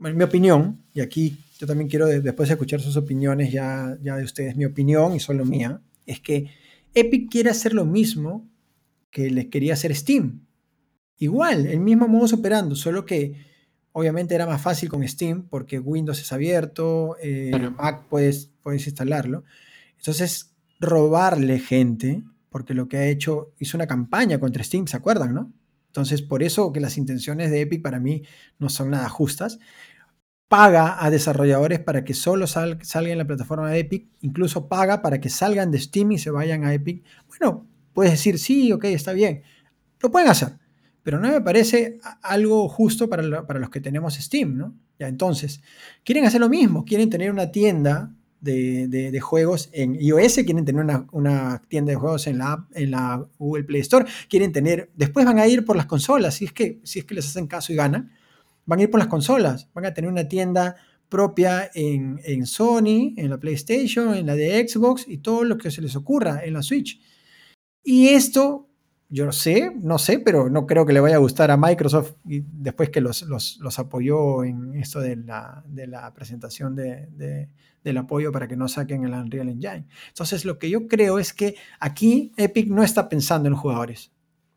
en 0.00 0.16
mi 0.16 0.24
opinión, 0.24 0.82
y 0.94 1.02
aquí 1.02 1.36
yo 1.58 1.66
también 1.66 1.90
quiero 1.90 2.06
después 2.06 2.48
de 2.48 2.54
escuchar 2.54 2.80
sus 2.80 2.96
opiniones 2.96 3.52
ya, 3.52 3.98
ya 4.02 4.16
de 4.16 4.24
ustedes, 4.24 4.56
mi 4.56 4.64
opinión 4.64 5.14
y 5.14 5.20
solo 5.20 5.44
mía, 5.44 5.82
es 6.06 6.20
que 6.20 6.50
Epic 6.94 7.30
quiere 7.30 7.50
hacer 7.50 7.74
lo 7.74 7.84
mismo 7.84 8.48
que 9.10 9.30
les 9.30 9.48
quería 9.48 9.74
hacer 9.74 9.94
Steam. 9.94 10.46
Igual, 11.18 11.66
el 11.66 11.80
mismo 11.80 12.08
modo 12.08 12.34
operando, 12.34 12.74
solo 12.76 13.04
que 13.04 13.44
obviamente 13.92 14.34
era 14.34 14.46
más 14.46 14.62
fácil 14.62 14.88
con 14.88 15.06
Steam 15.06 15.48
porque 15.50 15.78
Windows 15.78 16.18
es 16.18 16.32
abierto, 16.32 17.16
eh, 17.22 17.52
Mac 17.76 18.06
puedes, 18.08 18.50
puedes 18.62 18.86
instalarlo. 18.86 19.44
Entonces, 19.98 20.54
robarle 20.80 21.58
gente, 21.58 22.22
porque 22.56 22.72
lo 22.72 22.88
que 22.88 22.96
ha 22.96 23.06
hecho, 23.06 23.52
hizo 23.58 23.76
una 23.76 23.86
campaña 23.86 24.40
contra 24.40 24.64
Steam, 24.64 24.86
¿se 24.86 24.96
acuerdan, 24.96 25.34
no? 25.34 25.52
Entonces, 25.88 26.22
por 26.22 26.42
eso 26.42 26.72
que 26.72 26.80
las 26.80 26.96
intenciones 26.96 27.50
de 27.50 27.60
Epic 27.60 27.82
para 27.82 28.00
mí 28.00 28.22
no 28.58 28.70
son 28.70 28.88
nada 28.88 29.10
justas 29.10 29.58
paga 30.48 31.04
a 31.04 31.10
desarrolladores 31.10 31.80
para 31.80 32.02
que 32.02 32.14
solo 32.14 32.46
salgan 32.46 32.80
en 33.08 33.18
la 33.18 33.26
plataforma 33.26 33.70
de 33.70 33.80
Epic, 33.80 34.08
incluso 34.22 34.70
paga 34.70 35.02
para 35.02 35.20
que 35.20 35.28
salgan 35.28 35.70
de 35.70 35.78
Steam 35.78 36.12
y 36.12 36.18
se 36.18 36.30
vayan 36.30 36.64
a 36.64 36.72
Epic. 36.72 37.04
Bueno, 37.28 37.66
puedes 37.92 38.12
decir, 38.12 38.38
sí, 38.38 38.72
ok, 38.72 38.84
está 38.84 39.12
bien. 39.12 39.42
Lo 40.00 40.10
pueden 40.10 40.30
hacer, 40.30 40.56
pero 41.02 41.20
no 41.20 41.28
me 41.28 41.42
parece 41.42 41.98
algo 42.22 42.70
justo 42.70 43.10
para, 43.10 43.22
los 43.22 43.68
que 43.68 43.82
tenemos 43.82 44.14
Steam, 44.14 44.56
¿no? 44.56 44.74
Ya, 44.98 45.08
entonces, 45.08 45.60
quieren 46.04 46.24
hacer 46.24 46.40
lo 46.40 46.48
mismo, 46.48 46.86
quieren 46.86 47.10
tener 47.10 47.30
una 47.30 47.52
tienda 47.52 48.15
de, 48.40 49.20
juegos 49.20 49.70
en 49.72 49.96
iOS, 50.00 50.34
quieren 50.44 50.64
tener 50.64 50.84
una, 51.12 51.62
tienda 51.68 51.90
de 51.90 51.96
juegos 51.96 52.26
en 52.26 52.38
la, 52.38 52.66
en 52.74 52.90
la 52.90 53.26
Google 53.38 53.64
Play 53.64 53.80
Store, 53.80 54.06
quieren 54.28 54.52
tener, 54.52 54.90
después 54.94 55.26
van 55.26 55.38
a 55.38 55.46
ir 55.46 55.64
por 55.64 55.76
las 55.76 55.86
consolas, 55.86 56.34
si 56.34 56.46
es 56.46 56.52
que, 56.52 56.80
si 56.84 57.00
es 57.00 57.04
que 57.04 57.14
les 57.14 57.26
hacen 57.26 57.46
caso 57.46 57.72
y 57.72 57.76
ganan, 57.76 58.12
van 58.66 58.80
a 58.80 58.82
ir 58.82 58.90
por 58.90 59.00
las 59.00 59.08
consolas, 59.08 59.68
van 59.74 59.86
a 59.86 59.94
tener 59.94 60.10
una 60.10 60.28
tienda 60.28 60.76
propia 61.08 61.70
en, 61.74 62.46
Sony, 62.46 63.14
en 63.16 63.30
la 63.30 63.38
PlayStation, 63.38 64.14
en 64.14 64.26
la 64.26 64.34
de 64.34 64.66
Xbox 64.68 65.06
y 65.06 65.18
todo 65.18 65.44
lo 65.44 65.56
que 65.56 65.70
se 65.70 65.80
les 65.80 65.94
ocurra 65.96 66.44
en 66.44 66.54
la 66.54 66.62
Switch. 66.62 67.00
Y 67.82 68.08
esto, 68.08 68.68
yo 69.08 69.30
sé, 69.32 69.72
no 69.76 69.98
sé, 69.98 70.18
pero 70.18 70.50
no 70.50 70.66
creo 70.66 70.84
que 70.84 70.92
le 70.92 71.00
vaya 71.00 71.16
a 71.16 71.20
gustar 71.20 71.50
a 71.50 71.56
Microsoft 71.56 72.14
y 72.26 72.40
después 72.40 72.90
que 72.90 73.00
los, 73.00 73.22
apoyó 73.78 74.44
en 74.44 74.74
esto 74.74 75.00
de 75.00 75.16
la, 75.16 75.62
de 75.66 75.86
la 75.86 76.12
presentación 76.12 76.74
del 76.74 77.96
apoyo 77.96 78.32
para 78.32 78.48
que 78.48 78.56
no 78.56 78.68
saquen 78.68 79.04
el 79.04 79.12
Unreal 79.12 79.48
Engine. 79.48 79.86
Entonces, 80.08 80.44
lo 80.44 80.58
que 80.58 80.70
yo 80.70 80.88
creo 80.88 81.18
es 81.18 81.32
que 81.32 81.54
aquí 81.78 82.32
Epic 82.36 82.68
no 82.68 82.82
está 82.82 83.08
pensando 83.08 83.46
en 83.46 83.52
los 83.52 83.60
jugadores. 83.60 84.12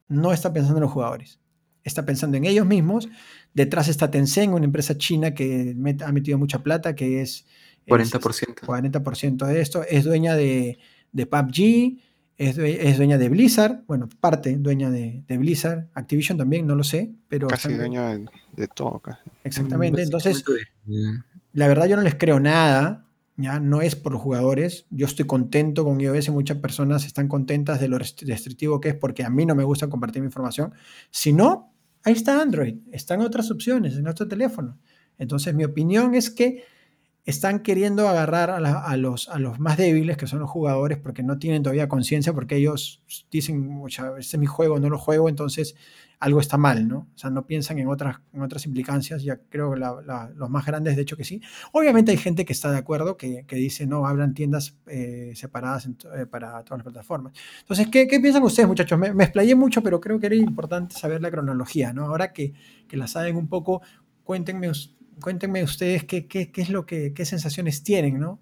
No 0.08 0.34
está 0.34 0.52
pensando 0.52 0.78
en 0.78 0.84
los 0.84 0.92
jugadores. 0.92 1.40
Está 1.84 2.06
pensando 2.06 2.36
en 2.38 2.46
ellos 2.46 2.66
mismos 2.66 3.08
Detrás 3.54 3.88
está 3.88 4.12
Tencent, 4.12 4.54
una 4.54 4.66
empresa 4.66 4.98
china 4.98 5.34
que 5.34 5.76
ha 6.06 6.12
metido 6.12 6.38
mucha 6.38 6.60
plata, 6.60 6.96
que 6.96 7.22
es... 7.22 7.46
40%. 7.88 8.62
40% 8.62 9.48
de 9.48 9.62
esto. 9.62 9.84
Es 9.84 10.04
dueña 10.04 10.36
de, 10.36 10.78
de 11.12 11.26
PUBG, 11.26 11.98
es, 12.40 12.98
dueña 12.98 13.18
de 13.18 13.30
Blizzard, 13.30 13.84
bueno, 13.86 14.10
parte 14.20 14.56
dueña 14.58 14.90
de, 14.90 15.24
Blizzard, 15.28 15.90
Activision 15.94 16.38
también, 16.38 16.66
no 16.66 16.76
lo 16.76 16.84
sé, 16.84 17.12
pero... 17.28 17.48
Casi 17.48 17.74
dueña 17.74 18.18
de, 18.56 18.68
todo, 18.68 19.02
Exactamente, 19.44 20.02
entonces, 20.02 20.44
la 21.54 21.68
verdad 21.68 21.88
yo 21.88 21.96
no 21.96 22.02
les 22.02 22.16
creo 22.16 22.40
nada, 22.40 23.06
ya 23.36 23.60
no 23.60 23.82
es 23.82 23.96
por 23.96 24.14
los 24.14 24.22
jugadores, 24.22 24.88
yo 24.90 25.06
estoy 25.06 25.26
contento 25.26 25.84
con 25.84 26.02
iOS, 26.02 26.30
muchas 26.30 26.58
personas 26.58 27.06
están 27.06 27.28
contentas 27.28 27.80
de 27.80 27.90
lo 27.90 28.00
restrictivo 28.00 28.80
que 28.80 28.90
es 28.90 28.96
porque 28.96 29.24
a 29.24 29.30
mí 29.30 29.46
no 29.46 29.54
me 29.54 29.64
gusta 29.64 29.88
compartir 29.88 30.22
mi 30.22 30.28
información, 30.28 30.74
si 31.12 31.34
no, 31.34 31.70
Ahí 32.04 32.14
está 32.14 32.42
Android, 32.42 32.78
están 32.92 33.22
otras 33.22 33.52
opciones 33.52 33.96
en 33.96 34.04
nuestro 34.04 34.28
teléfono. 34.28 34.80
Entonces 35.18 35.54
mi 35.54 35.66
opinión 35.66 36.16
es 36.16 36.30
que 36.30 36.64
están 37.30 37.60
queriendo 37.60 38.10
agarrar 38.10 38.50
a, 38.50 38.98
los, 38.98 39.30
más 39.60 39.78
débiles, 39.78 40.18
que 40.18 40.26
son 40.26 40.40
los 40.40 40.50
jugadores, 40.50 40.98
porque 40.98 41.22
no 41.22 41.38
tienen 41.38 41.62
todavía 41.62 41.88
conciencia, 41.88 42.34
porque 42.34 42.56
ellos 42.56 43.04
dicen, 43.32 43.82
este 43.88 44.18
es 44.18 44.40
mi 44.40 44.48
juego, 44.48 44.80
no 44.80 44.90
lo 44.90 44.98
juego, 44.98 45.30
entonces 45.30 45.76
algo 46.20 46.40
está 46.42 46.58
mal, 46.58 46.88
¿no? 46.88 47.08
O 47.14 47.18
sea, 47.18 47.30
no 47.30 47.46
piensan 47.46 47.78
en 47.78 47.88
otras, 47.88 48.18
en 48.34 48.42
otras 48.42 48.66
implicancias, 48.66 49.24
ya 49.24 49.40
creo 49.48 49.72
que 49.72 49.80
los 49.80 50.50
más 50.50 50.66
grandes, 50.66 50.96
de 50.96 51.04
hecho 51.04 51.16
que 51.16 51.24
sí. 51.24 51.40
Obviamente 51.72 52.12
hay 52.12 52.18
gente 52.18 52.46
que 52.46 52.54
está 52.54 52.72
de 52.72 52.80
acuerdo, 52.80 53.16
que, 53.16 53.46
dice, 53.48 53.86
no, 53.86 54.08
abran 54.08 54.34
tiendas 54.34 54.76
eh, 54.88 55.32
separadas 55.36 55.88
eh, 55.88 56.26
para 56.26 56.64
todas 56.64 56.80
las 56.80 56.84
plataformas. 56.84 57.34
Entonces, 57.62 57.88
¿qué, 57.88 58.08
piensan 58.08 58.42
ustedes, 58.44 58.68
muchachos? 58.68 58.98
Me, 58.98 59.24
explayé 59.24 59.54
mucho, 59.54 59.84
pero 59.84 60.02
creo 60.02 60.20
que 60.20 60.26
era 60.26 60.36
importante 60.36 60.96
saber 60.96 61.22
la 61.22 61.30
cronología, 61.30 61.94
¿no? 61.94 62.06
Ahora 62.06 62.34
que, 62.34 62.54
que 62.88 62.98
la 62.98 63.08
saben 63.08 63.38
un 63.38 63.48
poco, 63.48 63.82
cuéntenme, 64.24 64.70
cuéntenme 65.20 65.64
ustedes 65.64 66.04
qué, 66.04 66.28
qué, 66.28 66.52
es 66.56 66.70
lo 66.70 66.86
que, 66.86 67.14
qué 67.14 67.26
sensaciones 67.26 67.84
tienen, 67.84 68.20
¿no? 68.20 68.40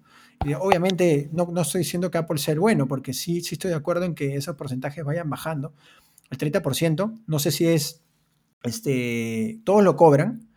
obviamente 0.60 1.28
no, 1.32 1.48
no, 1.50 1.62
estoy 1.62 1.80
diciendo 1.80 2.10
que 2.10 2.18
Apple 2.18 2.38
sea 2.38 2.54
el 2.54 2.60
bueno, 2.60 2.86
porque 2.86 3.12
sí, 3.12 3.40
sí 3.40 3.56
estoy 3.56 3.70
de 3.70 3.76
acuerdo 3.76 4.04
en 4.04 4.14
que 4.14 4.36
esos 4.36 4.54
porcentajes 4.54 5.04
vayan 5.04 5.28
bajando, 5.28 5.74
el 6.30 6.38
30%, 6.38 7.22
no 7.26 7.38
sé 7.38 7.50
si 7.50 7.66
es, 7.66 8.02
este, 8.62 9.60
todos 9.64 9.82
lo 9.82 9.96
cobran. 9.96 10.47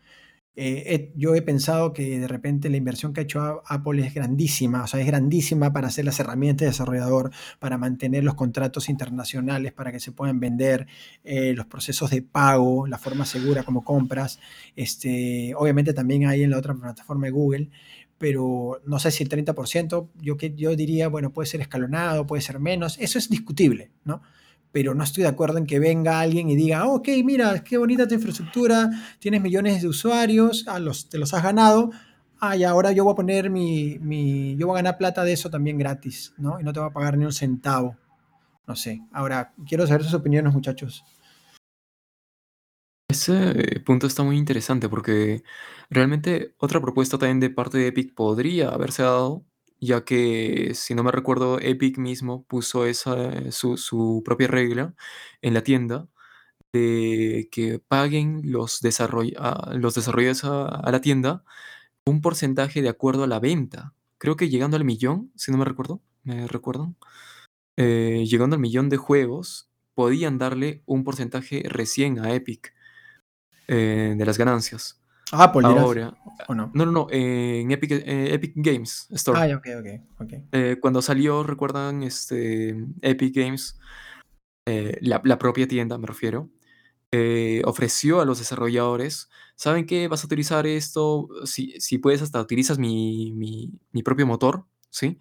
Eh, 0.56 1.14
yo 1.16 1.34
he 1.34 1.42
pensado 1.42 1.94
que 1.94 2.20
de 2.20 2.28
repente 2.28 2.70
la 2.70 2.76
inversión 2.76 3.14
que 3.14 3.22
ha 3.22 3.24
hecho 3.24 3.62
Apple 3.66 4.06
es 4.06 4.14
grandísima, 4.14 4.84
o 4.84 4.88
sea, 4.88 5.00
es 5.00 5.08
grandísima 5.08 5.72
para 5.72 5.88
hacer 5.88 6.04
las 6.04 6.20
herramientas 6.20 6.66
de 6.66 6.72
desarrollador, 6.72 7.32
para 7.60 7.78
mantener 7.78 8.26
los 8.26 8.36
contratos 8.36 8.90
internacionales, 8.90 9.72
para 9.72 9.92
que 9.94 10.02
se 10.02 10.12
puedan 10.12 10.40
vender, 10.42 10.88
eh, 11.24 11.54
los 11.54 11.68
procesos 11.68 12.10
de 12.12 12.22
pago, 12.22 12.86
la 12.88 12.98
forma 12.98 13.26
segura 13.26 13.64
como 13.64 13.84
compras. 13.86 14.40
Este, 14.76 15.54
obviamente 15.56 15.94
también 15.94 16.28
hay 16.28 16.44
en 16.44 16.52
la 16.52 16.58
otra 16.58 16.74
plataforma 16.74 17.28
de 17.28 17.32
Google, 17.32 17.70
pero 18.18 18.82
no 18.86 19.00
sé 19.00 19.10
si 19.12 19.24
el 19.24 19.30
30%, 19.30 20.10
yo, 20.22 20.38
yo 20.38 20.76
diría, 20.76 21.08
bueno, 21.08 21.32
puede 21.34 21.48
ser 21.48 21.62
escalonado, 21.62 22.28
puede 22.28 22.42
ser 22.42 22.60
menos, 22.60 22.98
eso 23.00 23.18
es 23.18 23.30
discutible, 23.30 23.92
¿no? 24.04 24.22
Pero 24.71 24.93
no 24.93 25.03
estoy 25.03 25.23
de 25.23 25.29
acuerdo 25.29 25.57
en 25.57 25.65
que 25.65 25.79
venga 25.79 26.19
alguien 26.19 26.49
y 26.49 26.55
diga, 26.55 26.88
ok, 26.88 27.07
mira, 27.23 27.63
qué 27.63 27.77
bonita 27.77 28.07
tu 28.07 28.15
infraestructura, 28.15 28.89
tienes 29.19 29.41
millones 29.41 29.81
de 29.81 29.88
usuarios, 29.88 30.67
a 30.67 30.79
los, 30.79 31.10
te 31.10 31.17
los 31.17 31.34
has 31.34 31.43
ganado, 31.43 31.91
ah, 32.39 32.55
ahora 32.67 32.91
yo 32.91 33.03
voy 33.03 33.13
a 33.13 33.15
poner 33.15 33.49
mi, 33.49 33.97
mi, 33.99 34.55
yo 34.57 34.67
voy 34.67 34.75
a 34.75 34.84
ganar 34.84 34.97
plata 34.97 35.23
de 35.23 35.34
eso 35.34 35.49
también 35.49 35.77
gratis, 35.77 36.34
¿no? 36.38 36.60
Y 36.60 36.63
no 36.63 36.73
te 36.73 36.79
voy 36.79 36.89
a 36.89 36.93
pagar 36.93 37.17
ni 37.17 37.25
un 37.25 37.34
centavo. 37.34 37.97
No 38.67 38.75
sé. 38.75 39.01
Ahora, 39.12 39.53
quiero 39.67 39.86
saber 39.86 40.03
sus 40.03 40.13
opiniones, 40.13 40.53
muchachos. 40.53 41.03
Ese 43.10 43.81
punto 43.86 44.07
está 44.07 44.23
muy 44.23 44.38
interesante 44.38 44.88
porque 44.88 45.43
realmente 45.89 46.55
otra 46.57 46.79
propuesta 46.79 47.17
también 47.17 47.41
de 47.41 47.49
parte 47.49 47.77
de 47.77 47.88
Epic 47.88 48.13
podría 48.15 48.69
haberse 48.69 49.03
dado 49.03 49.45
ya 49.82 50.06
que, 50.06 50.74
si 50.76 50.96
no 50.96 51.04
me 51.04 51.12
recuerdo, 51.12 51.60
Epic 51.60 51.98
mismo 51.98 52.44
puso 52.46 52.86
esa, 52.86 53.52
su, 53.52 54.22
propia 54.24 54.48
regla 54.48 54.94
en 55.41 55.54
la 55.56 55.63
tienda 55.63 56.08
de 56.74 57.50
que 57.52 57.80
paguen 57.80 58.41
los, 58.46 58.82
los 58.82 59.96
desarrolladores 59.96 60.44
a, 60.46 60.91
la 60.91 61.02
tienda 61.02 61.44
un 62.06 62.22
porcentaje 62.22 62.82
de 62.82 62.89
acuerdo 62.89 63.24
a 63.26 63.28
la 63.28 63.39
venta. 63.39 63.94
Creo 64.20 64.36
que 64.38 64.50
llegando 64.50 64.78
al 64.78 64.86
millón, 64.86 65.32
si 65.36 65.52
no 65.52 65.58
me 65.58 65.65
recuerdo, 65.65 66.02
me 66.24 66.48
recuerdo, 66.48 66.96
eh, 67.78 68.26
llegando 68.28 68.56
al 68.56 68.62
millón 68.62 68.89
de 68.89 68.98
juegos, 68.98 69.70
podían 69.96 70.38
darle 70.38 70.84
un 70.86 71.04
porcentaje 71.04 71.63
recién 71.67 72.20
a 72.20 72.34
Epic 72.34 72.74
eh, 73.67 74.15
de 74.17 74.26
las 74.26 74.38
ganancias. 74.38 75.01
Ah, 75.32 75.52
por 75.52 75.65
Ahora, 75.65 76.13
¿o 76.48 76.54
no? 76.56 76.72
No, 76.74 76.86
no, 76.86 77.08
en 77.10 77.72
Epic, 77.72 77.91
eh, 77.91 78.34
Epic 78.34 78.54
Games 78.56 79.08
Store. 79.12 79.39
Ah, 79.39 79.56
ok, 79.56 79.67
ok, 79.80 80.22
okay. 80.22 80.76
cuando 80.80 81.02
salió, 81.02 81.44
recuerdan, 81.44 82.04
este, 82.04 82.76
Epic 83.02 83.36
Games, 83.36 83.80
la, 84.65 85.22
la, 85.24 85.38
propia 85.38 85.67
tienda, 85.67 85.98
me 85.98 86.08
refiero, 86.08 86.50
ofreció 87.65 88.22
a 88.22 88.26
los 88.26 88.39
desarrolladores, 88.39 89.30
¿saben 89.56 89.86
qué? 89.86 90.08
Vas 90.08 90.24
a 90.24 90.28
utilizar 90.28 90.65
esto, 90.67 91.30
si, 91.46 91.80
si 91.80 91.98
puedes 91.98 92.22
hasta 92.22 92.41
utilizas 92.41 92.80
mi, 92.80 93.32
mi, 93.34 93.72
mi 93.91 94.04
propio 94.04 94.26
motor, 94.26 94.65
¿sí? 94.89 95.20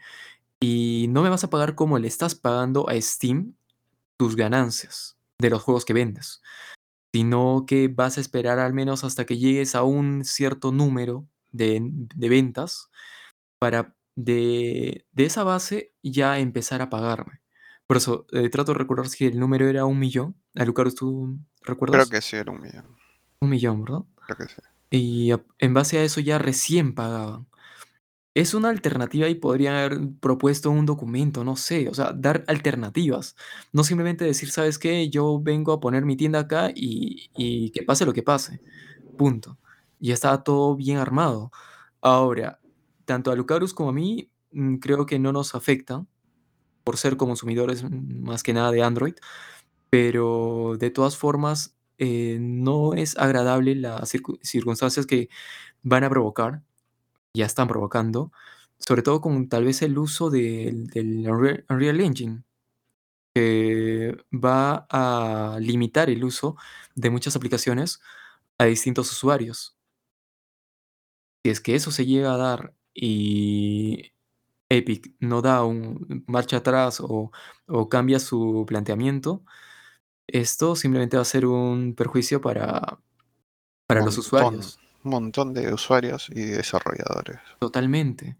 Y 0.60 1.06
no 1.08 1.22
me 1.22 1.30
vas 1.30 1.44
a 1.44 1.50
pagar 1.50 1.74
como 1.74 1.98
le 1.98 2.08
estás 2.08 2.34
pagando 2.34 2.88
a 2.88 3.00
Steam 3.00 3.54
tus 4.18 4.36
ganancias 4.36 5.16
de 5.38 5.48
los 5.50 5.62
juegos 5.62 5.86
que 5.86 5.94
vendes, 5.94 6.42
sino 7.12 7.64
que 7.66 7.88
vas 7.88 8.18
a 8.18 8.20
esperar 8.20 8.58
al 8.58 8.72
menos 8.72 9.04
hasta 9.04 9.26
que 9.26 9.38
llegues 9.38 9.74
a 9.74 9.82
un 9.82 10.24
cierto 10.24 10.72
número 10.72 11.26
de, 11.50 11.82
ventas 12.16 12.90
para 13.58 13.94
de, 14.14 15.06
esa 15.16 15.44
base 15.44 15.94
ya 16.02 16.38
empezar 16.38 16.82
a 16.82 16.90
pagarme. 16.90 17.40
Por 17.86 17.96
eso 17.96 18.26
eh, 18.32 18.48
trato 18.48 18.72
de 18.72 18.78
recordar 18.78 19.08
si 19.08 19.26
el 19.26 19.40
número 19.40 19.68
era 19.68 19.84
un 19.84 19.98
millón. 19.98 20.36
Alucard, 20.54 20.94
¿tú 20.94 21.38
recuerdas? 21.62 22.08
Creo 22.08 22.20
que 22.20 22.24
sí 22.24 22.36
era 22.36 22.52
un 22.52 22.60
millón. 22.60 22.96
Un 23.40 23.50
millón, 23.50 23.82
¿verdad? 23.82 24.02
Creo 24.26 24.36
que 24.36 24.54
sí. 24.54 24.62
Y 24.90 25.32
en 25.58 25.74
base 25.74 25.98
a 25.98 26.04
eso 26.04 26.20
ya 26.20 26.38
recién 26.38 26.94
pagaban. 26.94 27.46
Es 28.34 28.54
una 28.54 28.68
alternativa 28.68 29.28
y 29.28 29.34
podría 29.34 29.84
haber 29.84 29.98
propuesto 30.20 30.70
un 30.70 30.86
documento, 30.86 31.42
no 31.42 31.56
sé, 31.56 31.88
o 31.88 31.94
sea, 31.94 32.12
dar 32.12 32.44
alternativas. 32.46 33.34
No 33.72 33.82
simplemente 33.82 34.24
decir, 34.24 34.50
¿sabes 34.52 34.78
qué? 34.78 35.10
Yo 35.10 35.40
vengo 35.42 35.72
a 35.72 35.80
poner 35.80 36.04
mi 36.04 36.16
tienda 36.16 36.40
acá 36.40 36.70
y, 36.74 37.70
que 37.72 37.82
pase 37.82 38.06
lo 38.06 38.12
que 38.12 38.22
pase. 38.22 38.60
Punto. 39.18 39.58
Ya 40.00 40.14
está 40.14 40.42
todo 40.44 40.76
bien 40.76 40.98
armado. 40.98 41.50
Ahora, 42.00 42.60
tanto 43.04 43.32
a 43.32 43.36
Lucarus 43.36 43.74
como 43.74 43.90
a 43.90 43.92
mí, 43.92 44.30
mm, 44.52 44.76
creo 44.76 45.06
que 45.06 45.18
no 45.18 45.32
nos 45.32 45.54
afecta 45.54 46.06
por 46.84 46.98
ser 46.98 47.16
consumidores 47.16 47.84
mm, 47.84 48.22
más 48.22 48.42
que 48.42 48.52
nada 48.54 48.70
de 48.72 48.82
Android, 48.82 49.14
pero 49.90 50.76
de 50.78 50.90
todas 50.90 51.16
formas, 51.16 51.76
eh, 51.98 52.38
no 52.40 52.94
es 52.94 53.18
agradable 53.18 53.74
las 53.74 54.10
circunstancias 54.42 55.06
que 55.06 55.28
van 55.82 56.04
a 56.04 56.10
provocar 56.10 56.62
ya 57.34 57.46
están 57.46 57.68
provocando, 57.68 58.32
sobre 58.78 59.02
todo 59.02 59.20
con 59.20 59.48
tal 59.48 59.64
vez 59.64 59.82
el 59.82 59.98
uso 59.98 60.30
del, 60.30 60.90
Unreal 61.68 62.00
Engine, 62.00 62.42
que 63.34 64.16
va 64.32 64.86
a 64.90 65.58
limitar 65.60 66.10
el 66.10 66.24
uso 66.24 66.56
de 66.94 67.10
muchas 67.10 67.36
aplicaciones 67.36 68.00
a 68.58 68.64
distintos 68.64 69.10
usuarios. 69.12 69.76
Si 71.44 71.50
es 71.50 71.60
que 71.60 71.74
eso 71.74 71.90
se 71.90 72.06
llega 72.06 72.34
a 72.34 72.36
dar 72.36 72.74
y 72.92 74.12
Epic 74.68 75.14
no 75.20 75.42
da 75.42 75.64
un 75.64 76.24
marcha 76.26 76.58
atrás 76.58 77.00
o, 77.00 77.30
cambia 77.88 78.18
su 78.18 78.64
planteamiento, 78.66 79.44
esto 80.26 80.76
simplemente 80.76 81.16
va 81.16 81.22
a 81.22 81.26
ser 81.26 81.46
un 81.46 81.94
perjuicio 81.94 82.40
para, 82.40 82.98
para 83.86 84.04
los 84.04 84.18
usuarios 84.18 84.79
montón 85.02 85.54
de 85.54 85.72
usuarios 85.72 86.28
y 86.30 86.42
desarrolladores. 86.42 87.38
Totalmente. 87.58 88.36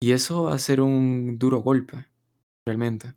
Y 0.00 0.12
eso 0.12 0.44
va 0.44 0.54
a 0.54 0.58
ser 0.58 0.80
un 0.80 1.38
duro 1.38 1.58
golpe, 1.58 2.06
realmente. 2.66 3.14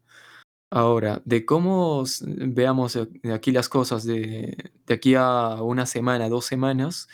Ahora, 0.72 1.22
de 1.26 1.46
cómo 1.46 2.04
veamos 2.22 2.98
aquí 3.34 3.52
las 3.52 3.70
cosas 3.70 4.04
de, 4.04 4.72
aquí 4.90 5.16
a 5.16 5.62
una 5.62 5.86
semana, 5.86 6.30
dos 6.30 6.46
semanas, 6.46 7.08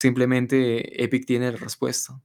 simplemente 0.00 1.04
Epic 1.04 1.26
tiene 1.26 1.52
la 1.52 1.58
respuesta. 1.58 2.20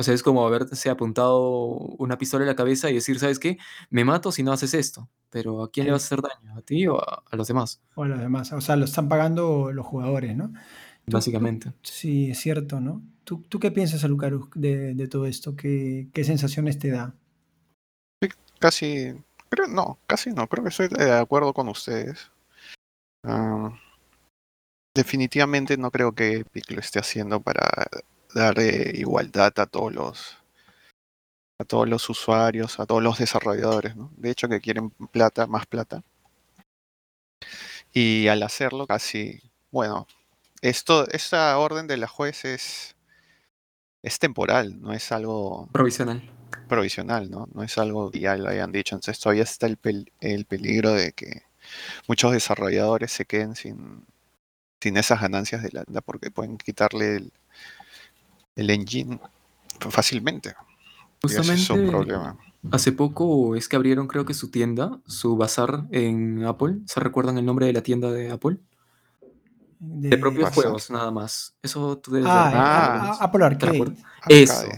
O 0.00 0.04
sea, 0.04 0.14
es 0.14 0.22
como 0.22 0.46
haberse 0.46 0.90
apuntado 0.90 1.76
una 1.98 2.18
pistola 2.18 2.44
en 2.44 2.48
la 2.48 2.56
cabeza 2.56 2.90
y 2.90 2.94
decir, 2.94 3.18
¿sabes 3.18 3.38
qué? 3.38 3.58
Me 3.90 4.04
mato 4.04 4.32
si 4.32 4.42
no 4.42 4.52
haces 4.52 4.74
esto. 4.74 5.08
Pero 5.30 5.62
¿a 5.62 5.70
quién 5.70 5.86
le 5.86 5.92
vas 5.92 6.02
a 6.02 6.06
hacer 6.06 6.20
daño? 6.20 6.58
¿A 6.58 6.62
ti 6.62 6.86
o 6.88 6.98
a, 6.98 7.22
a 7.30 7.36
los 7.36 7.48
demás? 7.48 7.80
O 7.94 8.04
a 8.04 8.08
los 8.08 8.20
demás. 8.20 8.52
O 8.52 8.60
sea, 8.60 8.76
lo 8.76 8.84
están 8.84 9.08
pagando 9.08 9.72
los 9.72 9.86
jugadores, 9.86 10.36
¿no? 10.36 10.52
Básicamente. 11.06 11.72
sí, 11.82 12.30
es 12.30 12.38
cierto, 12.38 12.80
¿no? 12.80 13.02
¿Tú, 13.24 13.42
tú 13.48 13.60
qué 13.60 13.70
piensas, 13.70 14.04
Alucarus, 14.04 14.48
de, 14.54 14.94
de 14.94 15.08
todo 15.08 15.26
esto? 15.26 15.54
¿Qué, 15.56 16.08
¿Qué, 16.12 16.24
sensaciones 16.24 16.78
te 16.78 16.90
da? 16.90 17.14
casi, 18.58 19.12
creo, 19.48 19.66
no, 19.66 19.98
casi 20.06 20.30
no, 20.30 20.46
creo 20.48 20.62
que 20.62 20.70
estoy 20.70 20.88
de 20.88 21.12
acuerdo 21.12 21.52
con 21.52 21.68
ustedes. 21.68 22.30
Ah, 23.24 23.72
definitivamente 24.94 25.76
no 25.76 25.90
creo 25.90 26.12
que 26.12 26.38
Epic 26.38 26.70
lo 26.70 26.80
esté 26.80 26.98
haciendo 26.98 27.40
para 27.40 27.68
dar 28.34 28.58
igualdad 28.94 29.52
a 29.58 29.66
todos 29.66 29.92
los 29.92 30.38
a 31.58 31.64
todos 31.64 31.88
los 31.88 32.08
usuarios, 32.10 32.80
a 32.80 32.86
todos 32.86 33.02
los 33.02 33.18
desarrolladores, 33.18 33.94
¿no? 33.96 34.10
De 34.16 34.30
hecho 34.30 34.48
que 34.48 34.60
quieren 34.60 34.90
plata, 34.90 35.46
más 35.46 35.66
plata. 35.66 36.02
Y 37.92 38.28
al 38.28 38.42
hacerlo 38.42 38.86
casi, 38.86 39.40
bueno, 39.70 40.06
esto, 40.62 41.08
esta 41.10 41.58
orden 41.58 41.86
de 41.86 41.96
la 41.96 42.06
juez 42.06 42.44
es, 42.44 42.96
es 44.02 44.18
temporal, 44.18 44.80
no 44.80 44.92
es 44.92 45.12
algo 45.12 45.68
provisional. 45.72 46.22
Provisional, 46.68 47.30
¿no? 47.30 47.48
No 47.52 47.62
es 47.62 47.76
algo 47.76 48.10
que 48.10 48.20
ya 48.20 48.36
lo 48.36 48.48
hayan 48.48 48.72
dicho. 48.72 48.94
Entonces 48.94 49.20
todavía 49.20 49.42
está 49.42 49.66
el, 49.66 49.78
el 50.20 50.44
peligro 50.46 50.92
de 50.92 51.12
que 51.12 51.42
muchos 52.08 52.32
desarrolladores 52.32 53.12
se 53.12 53.24
queden 53.24 53.56
sin, 53.56 54.06
sin 54.80 54.96
esas 54.96 55.20
ganancias 55.20 55.62
de 55.62 55.70
la 55.72 56.00
porque 56.00 56.30
pueden 56.30 56.56
quitarle 56.56 57.16
el, 57.16 57.32
el 58.56 58.70
engine 58.70 59.20
fácilmente. 59.90 60.54
Justamente, 61.20 61.62
es 61.62 61.70
un 61.70 61.88
problema. 61.88 62.38
Hace 62.70 62.92
poco 62.92 63.56
es 63.56 63.68
que 63.68 63.76
abrieron, 63.76 64.06
creo 64.06 64.24
que 64.24 64.34
su 64.34 64.50
tienda, 64.50 65.00
su 65.06 65.36
bazar 65.36 65.84
en 65.90 66.44
Apple. 66.44 66.78
¿Se 66.86 67.00
recuerdan 67.00 67.38
el 67.38 67.44
nombre 67.44 67.66
de 67.66 67.72
la 67.72 67.82
tienda 67.82 68.10
de 68.10 68.30
Apple? 68.30 68.58
De, 69.84 70.16
propios 70.16 70.54
juegos, 70.54 70.90
nada 70.90 71.10
más. 71.10 71.56
Eso 71.60 71.98
tú 71.98 72.12
debes 72.12 72.28
ah, 72.30 72.52
ah, 72.54 73.18
Apple 73.20 73.44
Arcade. 73.44 73.96
Eso. 74.28 74.68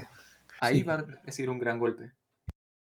Ahí 0.60 0.82
va 0.82 0.94
a 0.94 1.04
recibir 1.24 1.50
un 1.50 1.58
gran 1.58 1.78
golpe. 1.78 2.12